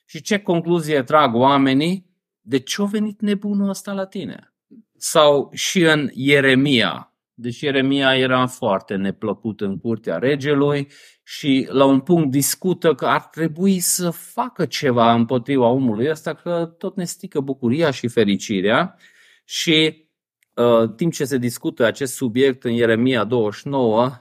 și 0.06 0.22
ce 0.22 0.40
concluzie 0.40 1.04
trag 1.04 1.36
oamenii? 1.36 2.14
De 2.42 2.60
ce 2.60 2.82
a 2.82 2.86
venit 2.86 3.22
nebunul 3.22 3.70
ăsta 3.70 3.94
la 3.94 4.06
tine? 4.06 4.54
Sau 4.98 5.50
și 5.54 5.82
în 5.82 6.10
Ieremia. 6.14 7.15
Deci 7.38 7.62
Ieremia 7.62 8.18
era 8.18 8.48
foarte 8.48 8.96
neplăcut 8.96 9.62
în 9.62 9.78
curtea 9.78 10.18
regelui 10.18 10.88
și 11.24 11.68
la 11.72 11.86
un 11.86 12.00
punct 12.00 12.32
discută 12.32 12.94
că 12.94 13.06
ar 13.06 13.22
trebui 13.22 13.80
să 13.80 14.10
facă 14.10 14.66
ceva 14.66 15.14
împotriva 15.14 15.68
omului 15.68 16.10
ăsta, 16.10 16.34
că 16.34 16.76
tot 16.78 16.96
ne 16.96 17.04
stică 17.04 17.40
bucuria 17.40 17.92
și 17.92 18.08
fericirea. 18.08 18.98
Și 19.44 20.08
uh, 20.54 20.90
timp 20.96 21.14
ce 21.14 21.26
se 21.26 21.38
discută 21.38 21.86
acest 21.86 22.14
subiect 22.14 22.64
în 22.64 22.72
Ieremia 22.72 23.24
29, 23.24 24.12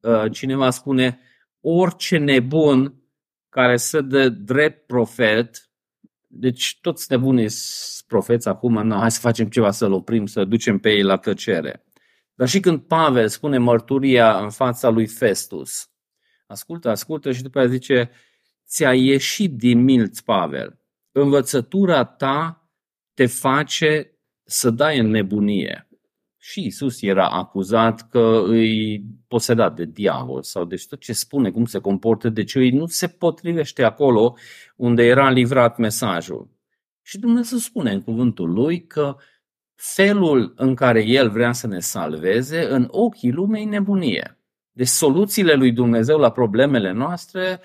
uh, 0.00 0.32
cineva 0.32 0.70
spune 0.70 1.20
orice 1.60 2.16
nebun 2.16 2.94
care 3.48 3.76
să 3.76 4.00
dă 4.00 4.28
drept 4.28 4.86
profet, 4.86 5.70
deci 6.26 6.78
toți 6.80 7.06
nebunii 7.08 7.48
sunt 7.48 8.08
profeți 8.08 8.48
acum, 8.48 8.86
nu, 8.86 8.96
hai 8.96 9.10
să 9.10 9.20
facem 9.20 9.48
ceva 9.48 9.70
să-l 9.70 9.92
oprim, 9.92 10.26
să 10.26 10.44
ducem 10.44 10.78
pe 10.78 10.90
ei 10.90 11.02
la 11.02 11.16
tăcere. 11.16 11.84
Dar 12.34 12.48
și 12.48 12.60
când 12.60 12.80
Pavel 12.80 13.28
spune 13.28 13.58
mărturia 13.58 14.38
în 14.38 14.50
fața 14.50 14.88
lui 14.88 15.06
Festus, 15.06 15.90
ascultă, 16.46 16.90
ascultă 16.90 17.32
și 17.32 17.42
după 17.42 17.58
aceea 17.58 17.72
zice, 17.72 18.10
ți-a 18.66 18.94
ieșit 18.94 19.56
din 19.56 19.82
milți, 19.82 20.24
Pavel. 20.24 20.78
Învățătura 21.12 22.04
ta 22.04 22.68
te 23.14 23.26
face 23.26 24.18
să 24.44 24.70
dai 24.70 24.98
în 24.98 25.06
nebunie 25.06 25.88
și 26.46 26.64
Isus 26.64 27.02
era 27.02 27.28
acuzat 27.28 28.08
că 28.08 28.42
îi 28.46 29.04
posedat 29.28 29.74
de 29.76 29.84
diavol 29.84 30.42
sau 30.42 30.64
deci 30.64 30.86
tot 30.86 31.00
ce 31.00 31.12
spune, 31.12 31.50
cum 31.50 31.64
se 31.64 31.78
comportă, 31.78 32.28
deci 32.28 32.54
îi 32.54 32.70
nu 32.70 32.86
se 32.86 33.08
potrivește 33.08 33.82
acolo 33.82 34.34
unde 34.76 35.02
era 35.02 35.30
livrat 35.30 35.78
mesajul. 35.78 36.48
Și 37.02 37.18
Dumnezeu 37.18 37.58
spune 37.58 37.92
în 37.92 38.02
cuvântul 38.02 38.52
lui 38.52 38.86
că 38.86 39.16
felul 39.74 40.52
în 40.56 40.74
care 40.74 41.04
El 41.04 41.30
vrea 41.30 41.52
să 41.52 41.66
ne 41.66 41.80
salveze 41.80 42.66
în 42.70 42.88
ochii 42.90 43.30
lumei 43.30 43.64
nebunie. 43.64 44.38
Deci 44.72 44.86
soluțiile 44.86 45.54
lui 45.54 45.72
Dumnezeu 45.72 46.18
la 46.18 46.30
problemele 46.30 46.92
noastre 46.92 47.60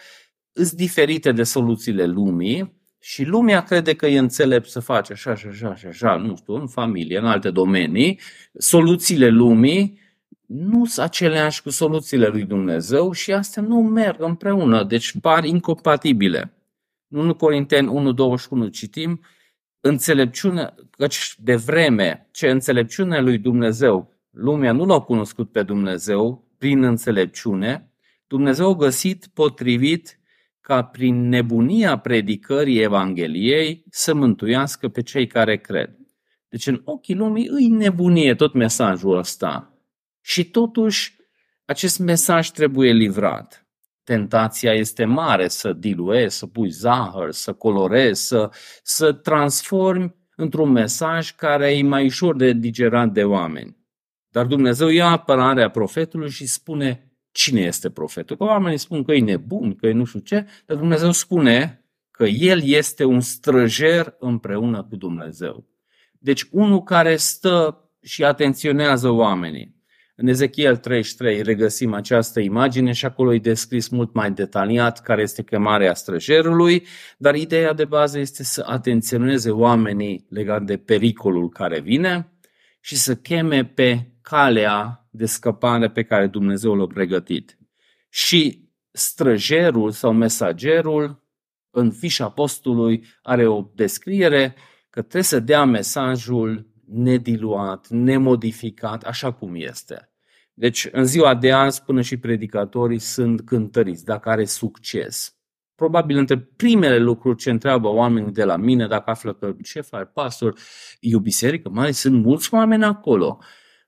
sunt 0.51 0.71
diferite 0.71 1.31
de 1.31 1.43
soluțiile 1.43 2.05
lumii 2.05 2.77
și 2.99 3.23
lumea 3.23 3.63
crede 3.63 3.95
că 3.95 4.07
e 4.07 4.17
înțelept 4.17 4.69
să 4.69 4.79
faci 4.79 5.11
așa 5.11 5.35
și 5.35 5.47
așa 5.47 5.75
și 5.75 5.85
așa, 5.85 6.15
nu 6.15 6.35
știu, 6.35 6.53
în 6.53 6.67
familie, 6.67 7.17
în 7.17 7.25
alte 7.25 7.51
domenii. 7.51 8.19
Soluțiile 8.53 9.27
lumii 9.27 9.99
nu 10.47 10.85
sunt 10.85 11.05
aceleași 11.05 11.61
cu 11.61 11.69
soluțiile 11.69 12.27
lui 12.27 12.43
Dumnezeu 12.43 13.11
și 13.11 13.33
astea 13.33 13.61
nu 13.61 13.81
merg 13.81 14.21
împreună, 14.21 14.83
deci 14.83 15.19
par 15.21 15.43
incompatibile. 15.43 16.53
În 17.07 17.19
1 17.19 17.35
Corinteni 17.35 18.13
1.21 18.67 18.71
citim, 18.71 19.21
înțelepciune, 19.81 20.73
căci 20.91 21.35
de 21.37 21.55
vreme 21.55 22.27
ce 22.31 22.49
înțelepciunea 22.49 23.21
lui 23.21 23.37
Dumnezeu, 23.37 24.13
lumea 24.31 24.71
nu 24.71 24.85
l-a 24.85 24.99
cunoscut 24.99 25.51
pe 25.51 25.63
Dumnezeu 25.63 26.47
prin 26.57 26.83
înțelepciune, 26.83 27.91
Dumnezeu 28.27 28.69
a 28.69 28.75
găsit 28.75 29.27
potrivit 29.33 30.19
ca 30.61 30.83
prin 30.83 31.29
nebunia 31.29 31.97
predicării 31.97 32.81
Evangheliei 32.81 33.83
să 33.89 34.13
mântuiască 34.13 34.87
pe 34.87 35.01
cei 35.01 35.27
care 35.27 35.57
cred. 35.57 35.97
Deci 36.49 36.67
în 36.67 36.81
ochii 36.83 37.15
lumii 37.15 37.47
îi 37.47 37.67
nebunie 37.67 38.35
tot 38.35 38.53
mesajul 38.53 39.17
ăsta. 39.17 39.73
Și 40.21 40.49
totuși 40.49 41.15
acest 41.65 41.99
mesaj 41.99 42.49
trebuie 42.49 42.91
livrat. 42.91 43.68
Tentația 44.09 44.73
este 44.73 45.05
mare 45.05 45.47
să 45.47 45.73
diluezi, 45.73 46.37
să 46.37 46.47
pui 46.47 46.69
zahăr, 46.69 47.31
să 47.31 47.53
colorezi, 47.53 48.27
să, 48.27 48.49
să 48.83 49.13
transformi 49.13 50.15
într-un 50.35 50.71
mesaj 50.71 51.31
care 51.31 51.77
e 51.77 51.83
mai 51.83 52.05
ușor 52.05 52.35
de 52.35 52.53
digerat 52.53 53.11
de 53.11 53.23
oameni. 53.23 53.77
Dar 54.29 54.45
Dumnezeu 54.45 54.87
ia 54.87 55.07
apărarea 55.07 55.69
profetului 55.69 56.29
și 56.29 56.45
spune 56.45 57.13
cine 57.31 57.61
este 57.61 57.89
profetul. 57.89 58.37
Că 58.37 58.43
oamenii 58.43 58.77
spun 58.77 59.03
că 59.03 59.13
e 59.13 59.19
nebun, 59.19 59.75
că 59.75 59.87
e 59.87 59.91
nu 59.91 60.03
știu 60.03 60.19
ce, 60.19 60.45
dar 60.65 60.77
Dumnezeu 60.77 61.11
spune 61.11 61.85
că 62.11 62.25
el 62.25 62.63
este 62.63 63.03
un 63.03 63.21
străjer 63.21 64.15
împreună 64.19 64.83
cu 64.83 64.95
Dumnezeu. 64.95 65.65
Deci 66.19 66.47
unul 66.51 66.83
care 66.83 67.15
stă 67.15 67.89
și 68.01 68.23
atenționează 68.23 69.09
oamenii. 69.09 69.78
În 70.21 70.27
Ezechiel 70.27 70.77
33 70.77 71.41
regăsim 71.41 71.93
această 71.93 72.39
imagine 72.39 72.91
și 72.91 73.05
acolo 73.05 73.33
e 73.33 73.39
descris 73.39 73.87
mult 73.87 74.13
mai 74.13 74.31
detaliat 74.31 75.01
care 75.01 75.21
este 75.21 75.43
chemarea 75.43 75.93
străjerului, 75.93 76.85
dar 77.17 77.35
ideea 77.35 77.73
de 77.73 77.85
bază 77.85 78.19
este 78.19 78.43
să 78.43 78.63
atenționeze 78.67 79.51
oamenii 79.51 80.25
legat 80.29 80.63
de 80.63 80.77
pericolul 80.77 81.49
care 81.49 81.79
vine 81.79 82.33
și 82.79 82.95
să 82.95 83.15
cheme 83.15 83.65
pe 83.65 84.11
calea 84.21 85.07
de 85.11 85.25
scăpare 85.25 85.89
pe 85.89 86.03
care 86.03 86.27
Dumnezeu 86.27 86.75
l-a 86.75 86.87
pregătit. 86.87 87.57
Și 88.09 88.69
străjerul 88.91 89.91
sau 89.91 90.13
mesagerul 90.13 91.23
în 91.69 91.91
fișa 91.91 92.29
postului 92.29 93.05
are 93.21 93.47
o 93.47 93.69
descriere 93.75 94.55
că 94.89 94.99
trebuie 95.01 95.23
să 95.23 95.39
dea 95.39 95.63
mesajul 95.63 96.67
nediluat, 96.85 97.87
nemodificat, 97.87 99.03
așa 99.03 99.31
cum 99.31 99.55
este. 99.55 100.08
Deci, 100.59 100.87
în 100.91 101.05
ziua 101.05 101.35
de 101.35 101.51
azi, 101.51 101.83
până 101.83 102.01
și 102.01 102.17
predicatorii 102.17 102.99
sunt 102.99 103.41
cântăriți, 103.41 104.05
dacă 104.05 104.29
are 104.29 104.45
succes. 104.45 105.35
Probabil 105.75 106.17
între 106.17 106.37
primele 106.37 106.97
lucruri 106.97 107.37
ce 107.37 107.49
întreabă 107.49 107.87
oamenii 107.87 108.31
de 108.31 108.43
la 108.43 108.55
mine, 108.55 108.87
dacă 108.87 109.09
află 109.09 109.33
că 109.33 109.55
ce 109.63 109.81
faci, 109.81 110.07
pastor, 110.13 110.59
e 110.99 111.15
o 111.15 111.19
biserică 111.19 111.69
mare, 111.69 111.91
sunt 111.91 112.23
mulți 112.23 112.53
oameni 112.53 112.83
acolo. 112.83 113.39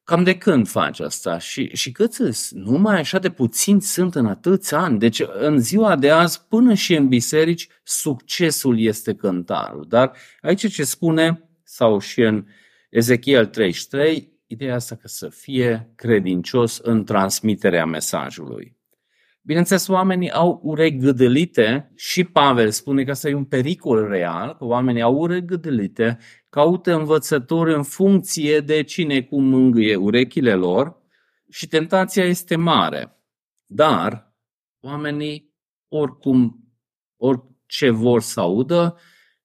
Cam 0.03 0.24
de 0.24 0.38
când 0.38 0.67
faci 0.67 0.99
asta? 0.99 1.38
Și, 1.38 1.69
și 1.74 1.91
cât 1.91 2.13
sunt? 2.13 2.36
Numai 2.51 2.99
așa 2.99 3.19
de 3.19 3.30
puțini 3.30 3.82
sunt 3.82 4.15
în 4.15 4.26
atâți 4.26 4.74
ani. 4.74 4.99
Deci 4.99 5.22
în 5.39 5.59
ziua 5.59 5.95
de 5.95 6.09
azi, 6.09 6.45
până 6.49 6.74
și 6.74 6.95
în 6.95 7.07
biserici, 7.07 7.67
succesul 7.84 8.80
este 8.80 9.13
cântarul. 9.13 9.86
Dar 9.88 10.11
aici 10.41 10.74
ce 10.74 10.84
spune, 10.84 11.49
sau 11.63 11.99
și 11.99 12.22
în 12.22 12.45
Ezechiel 12.89 13.45
33, 13.45 14.30
ideea 14.51 14.75
asta 14.75 14.95
că 14.95 15.07
să 15.07 15.29
fie 15.29 15.91
credincios 15.95 16.77
în 16.77 17.03
transmiterea 17.03 17.85
mesajului. 17.85 18.79
Bineînțeles, 19.43 19.87
oamenii 19.87 20.31
au 20.31 20.59
urechi 20.63 20.97
gâdălite 20.97 21.91
și 21.95 22.23
Pavel 22.23 22.71
spune 22.71 23.03
că 23.03 23.11
asta 23.11 23.29
e 23.29 23.33
un 23.33 23.45
pericol 23.45 24.07
real, 24.07 24.55
că 24.55 24.65
oamenii 24.65 25.01
au 25.01 25.15
urechi 25.15 25.45
gâdălite, 25.45 26.17
caută 26.49 26.95
învățători 26.95 27.73
în 27.73 27.83
funcție 27.83 28.59
de 28.59 28.83
cine 28.83 29.21
cum 29.21 29.43
mângâie 29.43 29.95
urechile 29.95 30.53
lor 30.53 31.01
și 31.49 31.67
tentația 31.67 32.23
este 32.23 32.55
mare. 32.55 33.23
Dar 33.65 34.35
oamenii, 34.79 35.53
oricum, 35.87 36.71
orice 37.17 37.89
vor 37.89 38.21
să 38.21 38.39
audă, 38.39 38.97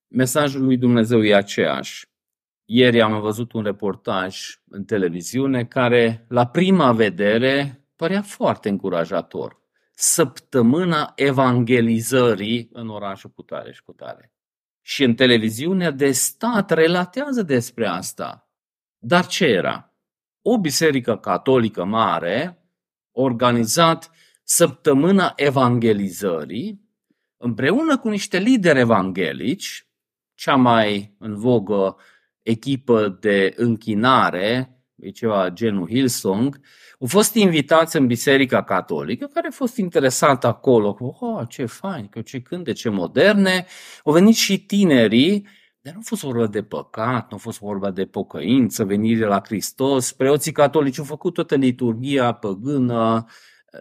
mesajul 0.09 0.65
lui 0.65 0.77
Dumnezeu 0.77 1.25
e 1.25 1.35
aceeași. 1.35 2.07
Ieri 2.69 3.01
am 3.01 3.21
văzut 3.21 3.53
un 3.53 3.63
reportaj 3.63 4.61
în 4.69 4.85
televiziune 4.85 5.65
care, 5.65 6.27
la 6.29 6.47
prima 6.47 6.93
vedere, 6.93 7.85
părea 7.97 8.23
foarte 8.23 8.69
încurajator. 8.69 9.61
Săptămâna 9.95 11.13
evangelizării 11.15 12.69
în 12.73 12.89
orașul 12.89 13.31
Cutare 13.31 13.73
și 13.73 13.83
Cutare. 13.83 14.33
Și 14.81 15.05
în 15.05 15.15
televiziunea 15.15 15.91
de 15.91 16.11
stat 16.13 16.71
relatează 16.71 17.43
despre 17.43 17.87
asta. 17.87 18.51
Dar 18.99 19.27
ce 19.27 19.45
era? 19.45 19.95
O 20.43 20.59
biserică 20.59 21.17
catolică 21.17 21.85
mare 21.85 22.65
organizat 23.11 24.11
săptămâna 24.43 25.33
evangelizării 25.37 26.85
împreună 27.37 27.99
cu 27.99 28.09
niște 28.09 28.39
lideri 28.39 28.79
evanghelici, 28.79 29.89
cea 30.35 30.57
mai 30.57 31.15
în 31.19 31.39
vogă 31.39 31.97
echipă 32.47 33.19
de 33.21 33.55
închinare, 33.57 34.81
e 34.97 35.11
ceva 35.11 35.51
genul 35.51 35.89
Hillsong, 35.89 36.61
au 37.01 37.07
fost 37.07 37.35
invitați 37.35 37.97
în 37.97 38.07
Biserica 38.07 38.63
Catolică, 38.63 39.27
care 39.27 39.47
a 39.47 39.51
fost 39.55 39.77
interesat 39.77 40.45
acolo, 40.45 40.95
cu, 40.95 41.17
oh, 41.21 41.43
ce 41.49 41.65
fain, 41.65 42.09
că 42.09 42.21
ce 42.21 42.41
cântece 42.41 42.89
moderne, 42.89 43.67
au 44.05 44.13
venit 44.13 44.35
și 44.35 44.65
tinerii, 44.65 45.47
dar 45.81 45.95
nu 45.95 46.01
a 46.01 46.07
fost 46.07 46.23
vorba 46.23 46.47
de 46.47 46.63
păcat, 46.63 47.31
nu 47.31 47.37
a 47.37 47.41
fost 47.41 47.59
vorba 47.59 47.91
de 47.91 48.05
pocăință, 48.05 48.85
venire 48.85 49.27
la 49.27 49.41
Hristos. 49.45 50.13
Preoții 50.13 50.53
catolici 50.53 50.99
au 50.99 51.05
făcut 51.05 51.35
toată 51.35 51.55
liturgia 51.55 52.33
păgână, 52.33 53.27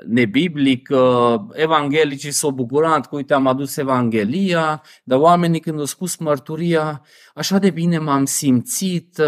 nebiblică, 0.08 1.48
evanghelicii 1.54 2.32
s-au 2.32 2.52
bucurat 2.52 3.08
că 3.08 3.16
uite 3.16 3.34
am 3.34 3.48
adus 3.48 3.78
Evanghelia, 3.78 4.82
dar 5.04 5.20
oamenii 5.20 5.60
când 5.60 5.80
au 5.80 5.86
spus 5.86 6.18
mărturia, 6.18 7.02
așa 7.34 7.58
de 7.58 7.70
bine 7.70 7.98
m-am 7.98 8.26
simțit, 8.26 9.22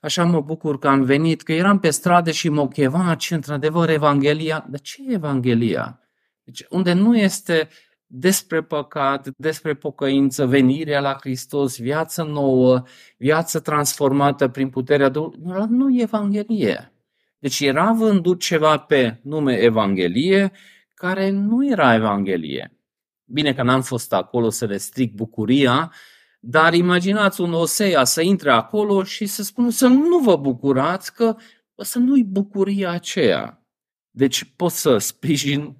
așa 0.00 0.24
mă 0.24 0.40
bucur 0.40 0.78
că 0.78 0.88
am 0.88 1.02
venit, 1.02 1.42
că 1.42 1.52
eram 1.52 1.78
pe 1.78 1.90
stradă 1.90 2.30
și 2.30 2.48
mă 2.48 2.68
chevat 2.68 3.20
și 3.20 3.32
într-adevăr 3.32 3.88
Evanghelia, 3.88 4.66
dar 4.70 4.80
ce 4.80 5.02
e 5.08 5.12
Evanghelia? 5.12 6.00
Deci 6.44 6.64
unde 6.68 6.92
nu 6.92 7.16
este 7.16 7.68
despre 8.06 8.62
păcat, 8.62 9.28
despre 9.36 9.74
pocăință, 9.74 10.46
venirea 10.46 11.00
la 11.00 11.16
Hristos, 11.20 11.78
viață 11.78 12.22
nouă, 12.22 12.82
viață 13.16 13.60
transformată 13.60 14.48
prin 14.48 14.68
puterea 14.68 15.08
Duhului, 15.08 15.64
nu 15.68 15.90
e 15.90 16.02
Evanghelie. 16.02 16.92
Deci 17.38 17.60
era 17.60 17.92
vândut 17.92 18.40
ceva 18.40 18.78
pe 18.78 19.20
nume 19.22 19.54
Evanghelie 19.54 20.52
care 20.94 21.30
nu 21.30 21.66
era 21.70 21.94
Evanghelie. 21.94 22.78
Bine 23.24 23.54
că 23.54 23.62
n-am 23.62 23.82
fost 23.82 24.12
acolo 24.12 24.50
să 24.50 24.64
le 24.64 24.76
stric 24.76 25.14
bucuria, 25.14 25.92
dar 26.40 26.74
imaginați 26.74 27.40
un 27.40 27.52
Osea 27.52 28.04
să 28.04 28.22
intre 28.22 28.50
acolo 28.50 29.02
și 29.02 29.26
să 29.26 29.42
spună 29.42 29.70
să 29.70 29.86
nu 29.86 30.18
vă 30.18 30.36
bucurați, 30.36 31.14
că 31.14 31.36
să 31.76 31.98
nu-i 31.98 32.24
bucuria 32.24 32.90
aceea. 32.90 33.66
Deci 34.10 34.44
pot 34.56 34.70
să 34.70 34.98
sprijin 34.98 35.76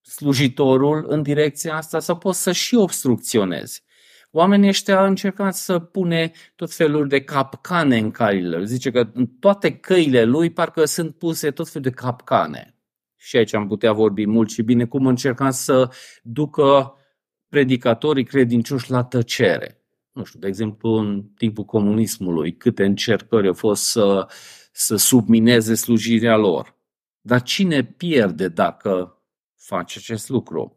slujitorul 0.00 1.04
în 1.08 1.22
direcția 1.22 1.76
asta 1.76 1.98
sau 2.00 2.18
pot 2.18 2.34
să 2.34 2.52
și 2.52 2.74
obstrucționezi. 2.74 3.84
Oamenii 4.34 4.68
ăștia 4.68 4.98
au 5.00 5.06
încercat 5.06 5.54
să 5.54 5.78
pune 5.78 6.32
tot 6.56 6.72
felul 6.72 7.08
de 7.08 7.22
capcane 7.22 7.98
în 7.98 8.10
caile. 8.10 8.64
Zice 8.64 8.90
că 8.90 9.10
în 9.12 9.26
toate 9.26 9.76
căile 9.76 10.24
lui 10.24 10.50
parcă 10.50 10.84
sunt 10.84 11.14
puse 11.14 11.50
tot 11.50 11.68
felul 11.68 11.90
de 11.90 11.94
capcane. 11.94 12.76
Și 13.16 13.36
aici 13.36 13.54
am 13.54 13.66
putea 13.66 13.92
vorbi 13.92 14.26
mult 14.26 14.50
și 14.50 14.62
bine 14.62 14.84
cum 14.84 15.06
încerca 15.06 15.50
să 15.50 15.90
ducă 16.22 16.94
predicatorii 17.48 18.24
credincioși 18.24 18.90
la 18.90 19.04
tăcere. 19.04 19.82
Nu 20.12 20.24
știu, 20.24 20.38
de 20.38 20.46
exemplu, 20.46 20.90
în 20.90 21.22
timpul 21.22 21.64
comunismului, 21.64 22.56
câte 22.56 22.84
încercări 22.84 23.46
au 23.46 23.54
fost 23.54 23.90
să, 23.90 24.28
să 24.72 24.96
submineze 24.96 25.74
slujirea 25.74 26.36
lor. 26.36 26.76
Dar 27.20 27.42
cine 27.42 27.84
pierde 27.84 28.48
dacă 28.48 29.22
face 29.56 29.98
acest 29.98 30.28
lucru? 30.28 30.76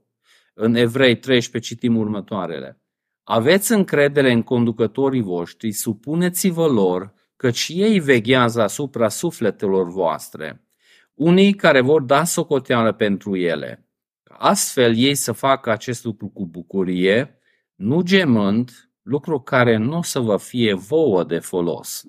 În 0.53 0.75
Evrei 0.75 1.17
13 1.17 1.73
citim 1.73 1.97
următoarele. 1.97 2.84
Aveți 3.27 3.71
încredere 3.71 4.31
în 4.31 4.43
conducătorii 4.43 5.21
voștri, 5.21 5.71
supuneți-vă 5.71 6.67
lor, 6.67 7.13
căci 7.35 7.71
ei 7.73 7.99
veghează 7.99 8.61
asupra 8.61 9.09
sufletelor 9.09 9.89
voastre, 9.89 10.65
unii 11.13 11.53
care 11.53 11.81
vor 11.81 12.01
da 12.01 12.23
socoteală 12.23 12.91
pentru 12.91 13.35
ele. 13.35 13.89
Astfel 14.23 14.95
ei 14.95 15.15
să 15.15 15.31
facă 15.31 15.71
acest 15.71 16.03
lucru 16.03 16.27
cu 16.27 16.45
bucurie, 16.45 17.39
nu 17.75 18.01
gemând, 18.01 18.89
lucru 19.01 19.39
care 19.39 19.77
nu 19.77 19.97
o 19.97 20.01
să 20.01 20.19
vă 20.19 20.37
fie 20.37 20.73
vouă 20.73 21.23
de 21.23 21.39
folos. 21.39 22.03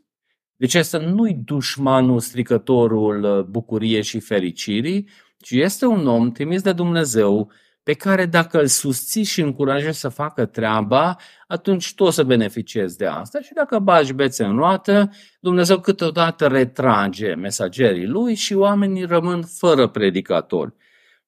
Deci 0.56 0.74
asta 0.74 0.98
nu-i 0.98 1.34
dușmanul, 1.44 2.20
stricătorul 2.20 3.46
bucuriei 3.50 4.02
și 4.02 4.20
fericirii, 4.20 5.08
ci 5.38 5.50
este 5.50 5.86
un 5.86 6.06
om 6.06 6.30
trimis 6.30 6.62
de 6.62 6.72
Dumnezeu 6.72 7.50
pe 7.86 7.92
care 7.92 8.26
dacă 8.26 8.60
îl 8.60 8.66
susții 8.66 9.22
și 9.22 9.40
încurajezi 9.40 10.00
să 10.00 10.08
facă 10.08 10.46
treaba, 10.46 11.16
atunci 11.46 11.94
tu 11.94 12.04
o 12.04 12.10
să 12.10 12.22
beneficiezi 12.22 12.96
de 12.96 13.06
asta. 13.06 13.40
Și 13.40 13.52
dacă 13.52 13.78
bagi 13.78 14.12
bețe 14.12 14.44
în 14.44 14.56
roată, 14.56 15.10
Dumnezeu 15.40 15.80
câteodată 15.80 16.46
retrage 16.46 17.34
mesagerii 17.34 18.06
lui 18.06 18.34
și 18.34 18.54
oamenii 18.54 19.04
rămân 19.04 19.42
fără 19.42 19.86
predicatori. 19.86 20.74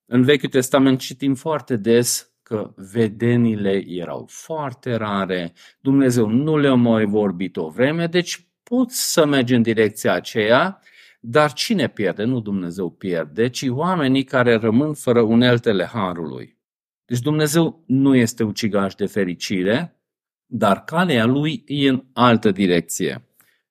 În 0.06 0.22
Vechiul 0.22 0.48
Testament 0.48 0.98
citim 0.98 1.34
foarte 1.34 1.76
des 1.76 2.32
că 2.42 2.72
vedenile 2.76 3.84
erau 3.86 4.26
foarte 4.30 4.94
rare, 4.94 5.52
Dumnezeu 5.80 6.28
nu 6.28 6.56
le-a 6.56 6.74
mai 6.74 7.04
vorbit 7.04 7.56
o 7.56 7.68
vreme, 7.68 8.06
deci 8.06 8.46
poți 8.62 9.12
să 9.12 9.26
mergi 9.26 9.54
în 9.54 9.62
direcția 9.62 10.12
aceea, 10.12 10.80
dar 11.18 11.52
cine 11.52 11.88
pierde? 11.88 12.24
Nu 12.24 12.40
Dumnezeu 12.40 12.90
pierde, 12.90 13.48
ci 13.48 13.66
oamenii 13.68 14.24
care 14.24 14.54
rămân 14.54 14.94
fără 14.94 15.20
uneltele 15.20 15.84
harului. 15.84 16.58
Deci 17.04 17.20
Dumnezeu 17.20 17.84
nu 17.86 18.14
este 18.14 18.42
ucigaș 18.42 18.94
de 18.94 19.06
fericire, 19.06 20.00
dar 20.46 20.84
calea 20.84 21.24
lui 21.24 21.62
e 21.66 21.88
în 21.88 22.04
altă 22.12 22.50
direcție. 22.50 23.28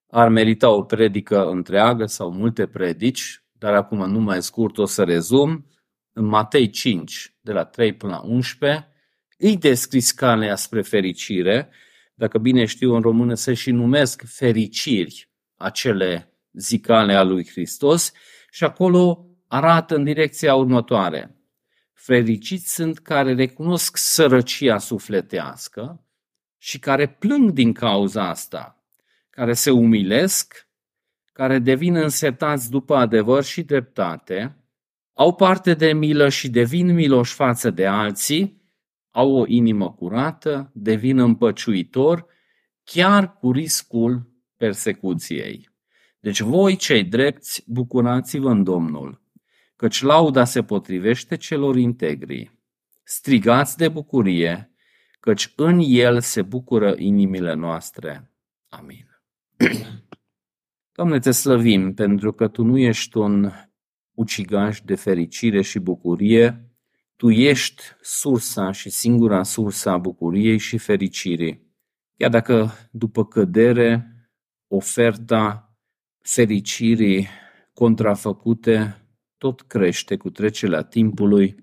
Ar 0.08 0.30
merita 0.30 0.70
o 0.70 0.84
predică 0.84 1.50
întreagă 1.50 2.06
sau 2.06 2.32
multe 2.32 2.68
predici, 2.68 3.44
dar 3.52 3.74
acum 3.74 4.12
nu 4.12 4.20
mai 4.20 4.42
scurt 4.42 4.78
o 4.78 4.86
să 4.86 5.04
rezum. 5.04 5.66
În 6.14 6.26
Matei 6.26 6.70
5, 6.70 7.38
de 7.42 7.52
la 7.52 7.64
3 7.64 7.94
până 7.94 8.12
la 8.12 8.22
11, 8.28 8.88
îi 9.38 9.58
descris 9.58 10.12
calea 10.12 10.56
spre 10.56 10.82
fericire, 10.82 11.70
dacă 12.14 12.38
bine 12.38 12.66
știu 12.66 12.96
în 12.96 13.02
română 13.02 13.34
se 13.34 13.54
și 13.54 13.72
numesc 13.72 14.24
fericiri 14.26 15.30
acele 15.56 16.37
zicale 16.58 17.14
a 17.14 17.24
lui 17.24 17.48
Hristos 17.48 18.12
Și 18.50 18.64
acolo 18.64 19.26
arată 19.48 19.96
în 19.96 20.04
direcția 20.04 20.56
următoare. 20.56 21.36
Fericiți 21.94 22.74
sunt 22.74 23.00
care 23.00 23.34
recunosc 23.34 23.98
sărăcia 23.98 24.78
sufletească 24.78 26.06
și 26.58 26.80
care 26.80 27.08
plâng 27.08 27.52
din 27.52 27.74
cauza 27.74 28.30
asta, 28.30 28.84
care 29.30 29.54
se 29.54 29.72
umilesc, 29.72 30.68
care 31.34 31.60
devin 31.60 31.96
însetați 31.96 32.70
după 32.70 32.96
adevăr 32.96 33.44
și 33.44 33.64
dreptate, 33.64 34.62
au 35.14 35.36
parte 35.36 35.74
de 35.74 35.94
milă 35.94 36.30
și 36.30 36.50
devin 36.50 36.94
miloși 36.94 37.34
față 37.34 37.70
de 37.70 37.86
alții, 37.86 38.62
au 39.12 39.32
o 39.32 39.46
inimă 39.48 39.92
curată, 39.92 40.72
devin 40.74 41.20
împăciuitor, 41.20 42.26
chiar 42.84 43.34
cu 43.34 43.52
riscul 43.52 44.32
persecuției. 44.56 45.70
Deci 46.28 46.40
voi, 46.42 46.76
cei 46.76 47.04
drepți, 47.04 47.64
bucurați-vă 47.68 48.50
în 48.50 48.64
Domnul, 48.64 49.22
căci 49.76 50.02
lauda 50.02 50.46
se 50.46 50.64
potrivește 50.64 51.38
celor 51.38 51.76
integri. 51.76 52.52
Strigați 53.04 53.78
de 53.78 53.90
bucurie, 53.90 54.72
căci 55.20 55.54
în 55.56 55.80
el 55.84 56.22
se 56.22 56.42
bucură 56.42 56.96
inimile 56.98 57.54
noastre. 57.54 58.32
Amin. 58.70 59.22
Doamne, 60.96 61.20
te 61.20 61.32
slăvim 61.32 61.94
pentru 61.94 62.32
că 62.34 62.48
Tu 62.48 62.64
nu 62.64 62.78
ești 62.78 63.18
un 63.18 63.52
ucigaș 64.14 64.82
de 64.82 64.96
fericire 64.96 65.62
și 65.62 65.80
bucurie, 65.80 66.72
Tu 67.16 67.30
ești 67.30 67.84
sursa 68.02 68.72
și 68.72 68.90
singura 68.90 69.44
sursa 69.44 69.92
a 69.92 69.98
bucuriei 69.98 70.58
și 70.58 70.78
fericirii. 70.78 71.76
Chiar 72.18 72.30
dacă 72.30 72.72
după 72.92 73.26
cădere 73.26 74.12
oferta 74.68 75.67
fericirii 76.28 77.28
contrafăcute 77.74 79.02
tot 79.38 79.62
crește 79.62 80.16
cu 80.16 80.30
trecerea 80.30 80.82
timpului, 80.82 81.56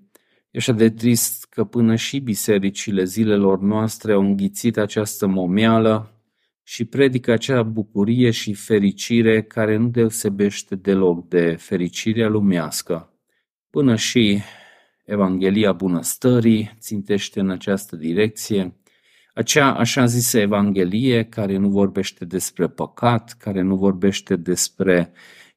e 0.51 0.57
așa 0.57 0.71
de 0.71 0.89
trist 0.89 1.45
că 1.45 1.63
până 1.63 1.95
și 1.95 2.19
bisericile 2.19 3.03
zilelor 3.03 3.59
noastre 3.59 4.13
au 4.13 4.21
înghițit 4.21 4.77
această 4.77 5.27
momeală 5.27 6.09
și 6.63 6.85
predică 6.85 7.31
acea 7.31 7.63
bucurie 7.63 8.31
și 8.31 8.53
fericire 8.53 9.43
care 9.43 9.75
nu 9.75 9.87
deosebește 9.87 10.75
deloc 10.75 11.27
de 11.27 11.55
fericirea 11.55 12.27
lumească. 12.27 13.13
Până 13.69 13.95
și 13.95 14.39
Evanghelia 15.05 15.71
bunăstării 15.71 16.75
țintește 16.79 17.39
în 17.39 17.49
această 17.49 17.95
direcție, 17.95 18.75
acea 19.35 19.73
așa 19.73 20.05
zisă 20.05 20.39
Evanghelie 20.39 21.23
care 21.23 21.57
nu 21.57 21.69
vorbește 21.69 22.25
despre 22.25 22.67
păcat, 22.67 23.35
care 23.39 23.61
nu 23.61 23.75
vorbește 23.75 24.35
despre 24.35 25.11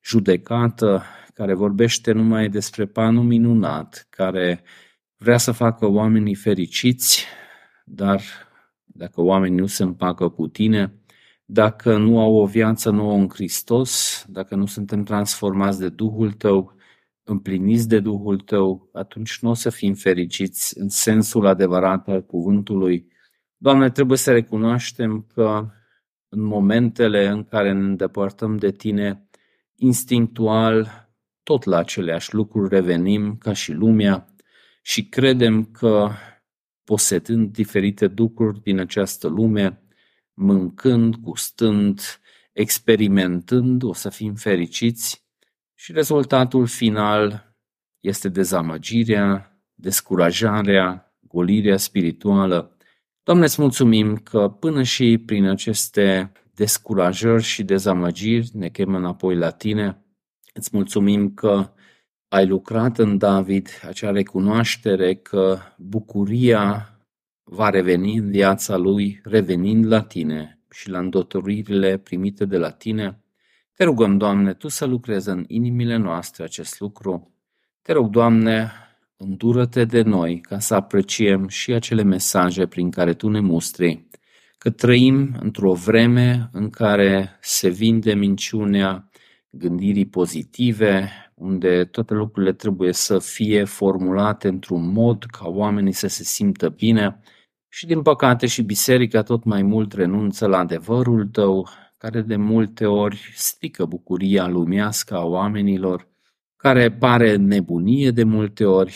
judecată, 0.04 1.02
care 1.34 1.54
vorbește 1.54 2.12
numai 2.12 2.48
despre 2.48 2.86
panul 2.86 3.22
minunat, 3.22 4.06
care 4.10 4.62
vrea 5.16 5.36
să 5.36 5.52
facă 5.52 5.86
oamenii 5.86 6.34
fericiți, 6.34 7.26
dar 7.84 8.20
dacă 8.84 9.20
oamenii 9.20 9.58
nu 9.58 9.66
se 9.66 9.82
împacă 9.82 10.28
cu 10.28 10.46
tine, 10.46 10.94
dacă 11.44 11.96
nu 11.96 12.20
au 12.20 12.34
o 12.34 12.46
viață 12.46 12.90
nouă 12.90 13.14
în 13.14 13.28
Hristos, 13.28 14.24
dacă 14.28 14.54
nu 14.54 14.66
suntem 14.66 15.02
transformați 15.02 15.78
de 15.78 15.88
Duhul 15.88 16.32
Tău, 16.32 16.76
împliniți 17.22 17.88
de 17.88 18.00
Duhul 18.00 18.40
Tău, 18.40 18.88
atunci 18.92 19.38
nu 19.40 19.50
o 19.50 19.54
să 19.54 19.70
fim 19.70 19.94
fericiți 19.94 20.78
în 20.78 20.88
sensul 20.88 21.46
adevărat 21.46 22.08
al 22.08 22.24
cuvântului. 22.24 23.16
Doamne, 23.60 23.90
trebuie 23.90 24.18
să 24.18 24.32
recunoaștem 24.32 25.26
că 25.34 25.70
în 26.28 26.42
momentele 26.42 27.26
în 27.26 27.44
care 27.44 27.72
ne 27.72 27.84
îndepărtăm 27.84 28.56
de 28.56 28.70
Tine, 28.70 29.28
instinctual, 29.74 31.08
tot 31.42 31.64
la 31.64 31.78
aceleași 31.78 32.34
lucruri 32.34 32.68
revenim 32.68 33.36
ca 33.36 33.52
și 33.52 33.72
lumea 33.72 34.34
și 34.82 35.08
credem 35.08 35.64
că 35.64 36.10
posedând 36.84 37.52
diferite 37.52 38.12
lucruri 38.16 38.60
din 38.60 38.78
această 38.78 39.28
lume, 39.28 39.82
mâncând, 40.34 41.16
gustând, 41.16 42.00
experimentând, 42.52 43.82
o 43.82 43.92
să 43.92 44.08
fim 44.08 44.34
fericiți 44.34 45.26
și 45.74 45.92
rezultatul 45.92 46.66
final 46.66 47.56
este 48.00 48.28
dezamăgirea, 48.28 49.60
descurajarea, 49.74 51.16
golirea 51.20 51.76
spirituală. 51.76 52.77
Doamne, 53.28 53.46
îți 53.46 53.60
mulțumim 53.60 54.16
că 54.16 54.48
până 54.48 54.82
și 54.82 55.22
prin 55.26 55.44
aceste 55.44 56.32
descurajări 56.54 57.42
și 57.42 57.62
dezamăgiri 57.64 58.50
ne 58.52 58.68
chemă 58.68 58.96
înapoi 58.96 59.36
la 59.36 59.50
Tine. 59.50 60.04
Îți 60.54 60.70
mulțumim 60.72 61.34
că 61.34 61.70
ai 62.28 62.46
lucrat 62.46 62.98
în 62.98 63.18
David 63.18 63.68
acea 63.86 64.10
recunoaștere 64.10 65.14
că 65.14 65.58
bucuria 65.76 66.88
va 67.44 67.70
reveni 67.70 68.16
în 68.16 68.30
viața 68.30 68.76
lui, 68.76 69.20
revenind 69.24 69.86
la 69.86 70.02
tine 70.02 70.60
și 70.70 70.90
la 70.90 70.98
îndotoririle 70.98 71.96
primite 71.96 72.44
de 72.44 72.56
la 72.56 72.70
tine. 72.70 73.24
Te 73.72 73.84
rugăm, 73.84 74.16
Doamne, 74.16 74.54
Tu 74.54 74.68
să 74.68 74.84
lucrezi 74.84 75.28
în 75.28 75.44
inimile 75.46 75.96
noastre 75.96 76.44
acest 76.44 76.80
lucru. 76.80 77.34
Te 77.82 77.92
rog, 77.92 78.10
Doamne, 78.10 78.72
îndură-te 79.18 79.84
de 79.84 80.02
noi 80.02 80.40
ca 80.40 80.58
să 80.58 80.74
apreciem 80.74 81.48
și 81.48 81.72
acele 81.72 82.02
mesaje 82.02 82.66
prin 82.66 82.90
care 82.90 83.14
Tu 83.14 83.28
ne 83.28 83.40
mustri, 83.40 84.06
că 84.58 84.70
trăim 84.70 85.36
într-o 85.40 85.72
vreme 85.72 86.48
în 86.52 86.70
care 86.70 87.38
se 87.40 87.68
vinde 87.68 88.14
minciunea 88.14 89.10
gândirii 89.50 90.06
pozitive, 90.06 91.10
unde 91.34 91.84
toate 91.84 92.14
lucrurile 92.14 92.52
trebuie 92.52 92.92
să 92.92 93.18
fie 93.18 93.64
formulate 93.64 94.48
într-un 94.48 94.92
mod 94.92 95.24
ca 95.24 95.48
oamenii 95.48 95.92
să 95.92 96.06
se 96.06 96.24
simtă 96.24 96.68
bine, 96.68 97.20
și 97.68 97.86
din 97.86 98.02
păcate 98.02 98.46
și 98.46 98.62
biserica 98.62 99.22
tot 99.22 99.44
mai 99.44 99.62
mult 99.62 99.92
renunță 99.92 100.46
la 100.46 100.58
adevărul 100.58 101.26
tău, 101.26 101.68
care 101.98 102.20
de 102.20 102.36
multe 102.36 102.86
ori 102.86 103.32
strică 103.34 103.84
bucuria 103.84 104.46
lumească 104.46 105.16
a 105.16 105.24
oamenilor, 105.24 106.08
care 106.58 106.92
pare 106.92 107.36
nebunie 107.36 108.10
de 108.10 108.24
multe 108.24 108.64
ori. 108.64 108.94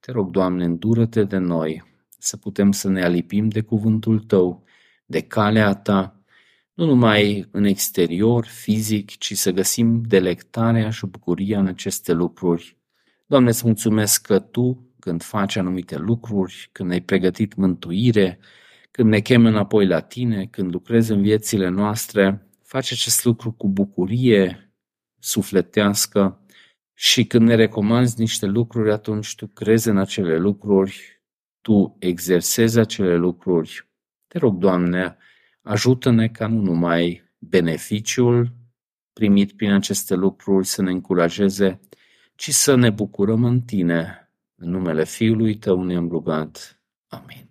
Te 0.00 0.12
rog, 0.12 0.30
Doamne, 0.30 0.64
îndură-te 0.64 1.24
de 1.24 1.36
noi, 1.36 1.84
să 2.18 2.36
putem 2.36 2.72
să 2.72 2.88
ne 2.88 3.04
alipim 3.04 3.48
de 3.48 3.60
cuvântul 3.60 4.18
Tău, 4.18 4.64
de 5.04 5.20
calea 5.20 5.74
Ta, 5.74 6.20
nu 6.74 6.84
numai 6.84 7.48
în 7.50 7.64
exterior, 7.64 8.44
fizic, 8.44 9.16
ci 9.16 9.32
să 9.32 9.50
găsim 9.50 10.02
delectarea 10.02 10.90
și 10.90 11.06
bucuria 11.06 11.58
în 11.58 11.66
aceste 11.66 12.12
lucruri. 12.12 12.78
Doamne, 13.26 13.48
îți 13.48 13.66
mulțumesc 13.66 14.26
că 14.26 14.38
Tu 14.38 14.90
când 14.98 15.22
faci 15.22 15.56
anumite 15.56 15.96
lucruri, 15.96 16.68
când 16.72 16.90
ai 16.90 17.00
pregătit 17.00 17.54
mântuire, 17.54 18.38
când 18.90 19.08
ne 19.08 19.20
chem 19.20 19.46
înapoi 19.46 19.86
la 19.86 20.00
tine, 20.00 20.46
când 20.46 20.72
lucrezi 20.72 21.12
în 21.12 21.22
viețile 21.22 21.68
noastre, 21.68 22.48
faci 22.62 22.92
acest 22.92 23.24
lucru 23.24 23.52
cu 23.52 23.68
bucurie 23.68 24.72
sufletească 25.18 26.45
și 26.98 27.24
când 27.26 27.46
ne 27.46 27.54
recomanzi 27.54 28.20
niște 28.20 28.46
lucruri, 28.46 28.92
atunci 28.92 29.34
tu 29.34 29.46
crezi 29.46 29.88
în 29.88 29.98
acele 29.98 30.36
lucruri, 30.36 31.22
tu 31.60 31.96
exersezi 31.98 32.78
acele 32.78 33.16
lucruri. 33.16 33.88
Te 34.26 34.38
rog, 34.38 34.58
Doamne, 34.58 35.16
ajută-ne 35.62 36.28
ca 36.28 36.46
nu 36.46 36.60
numai 36.60 37.22
beneficiul 37.38 38.54
primit 39.12 39.52
prin 39.52 39.72
aceste 39.72 40.14
lucruri 40.14 40.66
să 40.66 40.82
ne 40.82 40.90
încurajeze, 40.90 41.80
ci 42.34 42.50
să 42.50 42.74
ne 42.74 42.90
bucurăm 42.90 43.44
în 43.44 43.60
Tine, 43.60 44.30
în 44.54 44.70
numele 44.70 45.04
Fiului 45.04 45.56
Tău 45.56 45.82
ne-am 45.82 46.08
rugat. 46.08 46.80
Amin. 47.08 47.45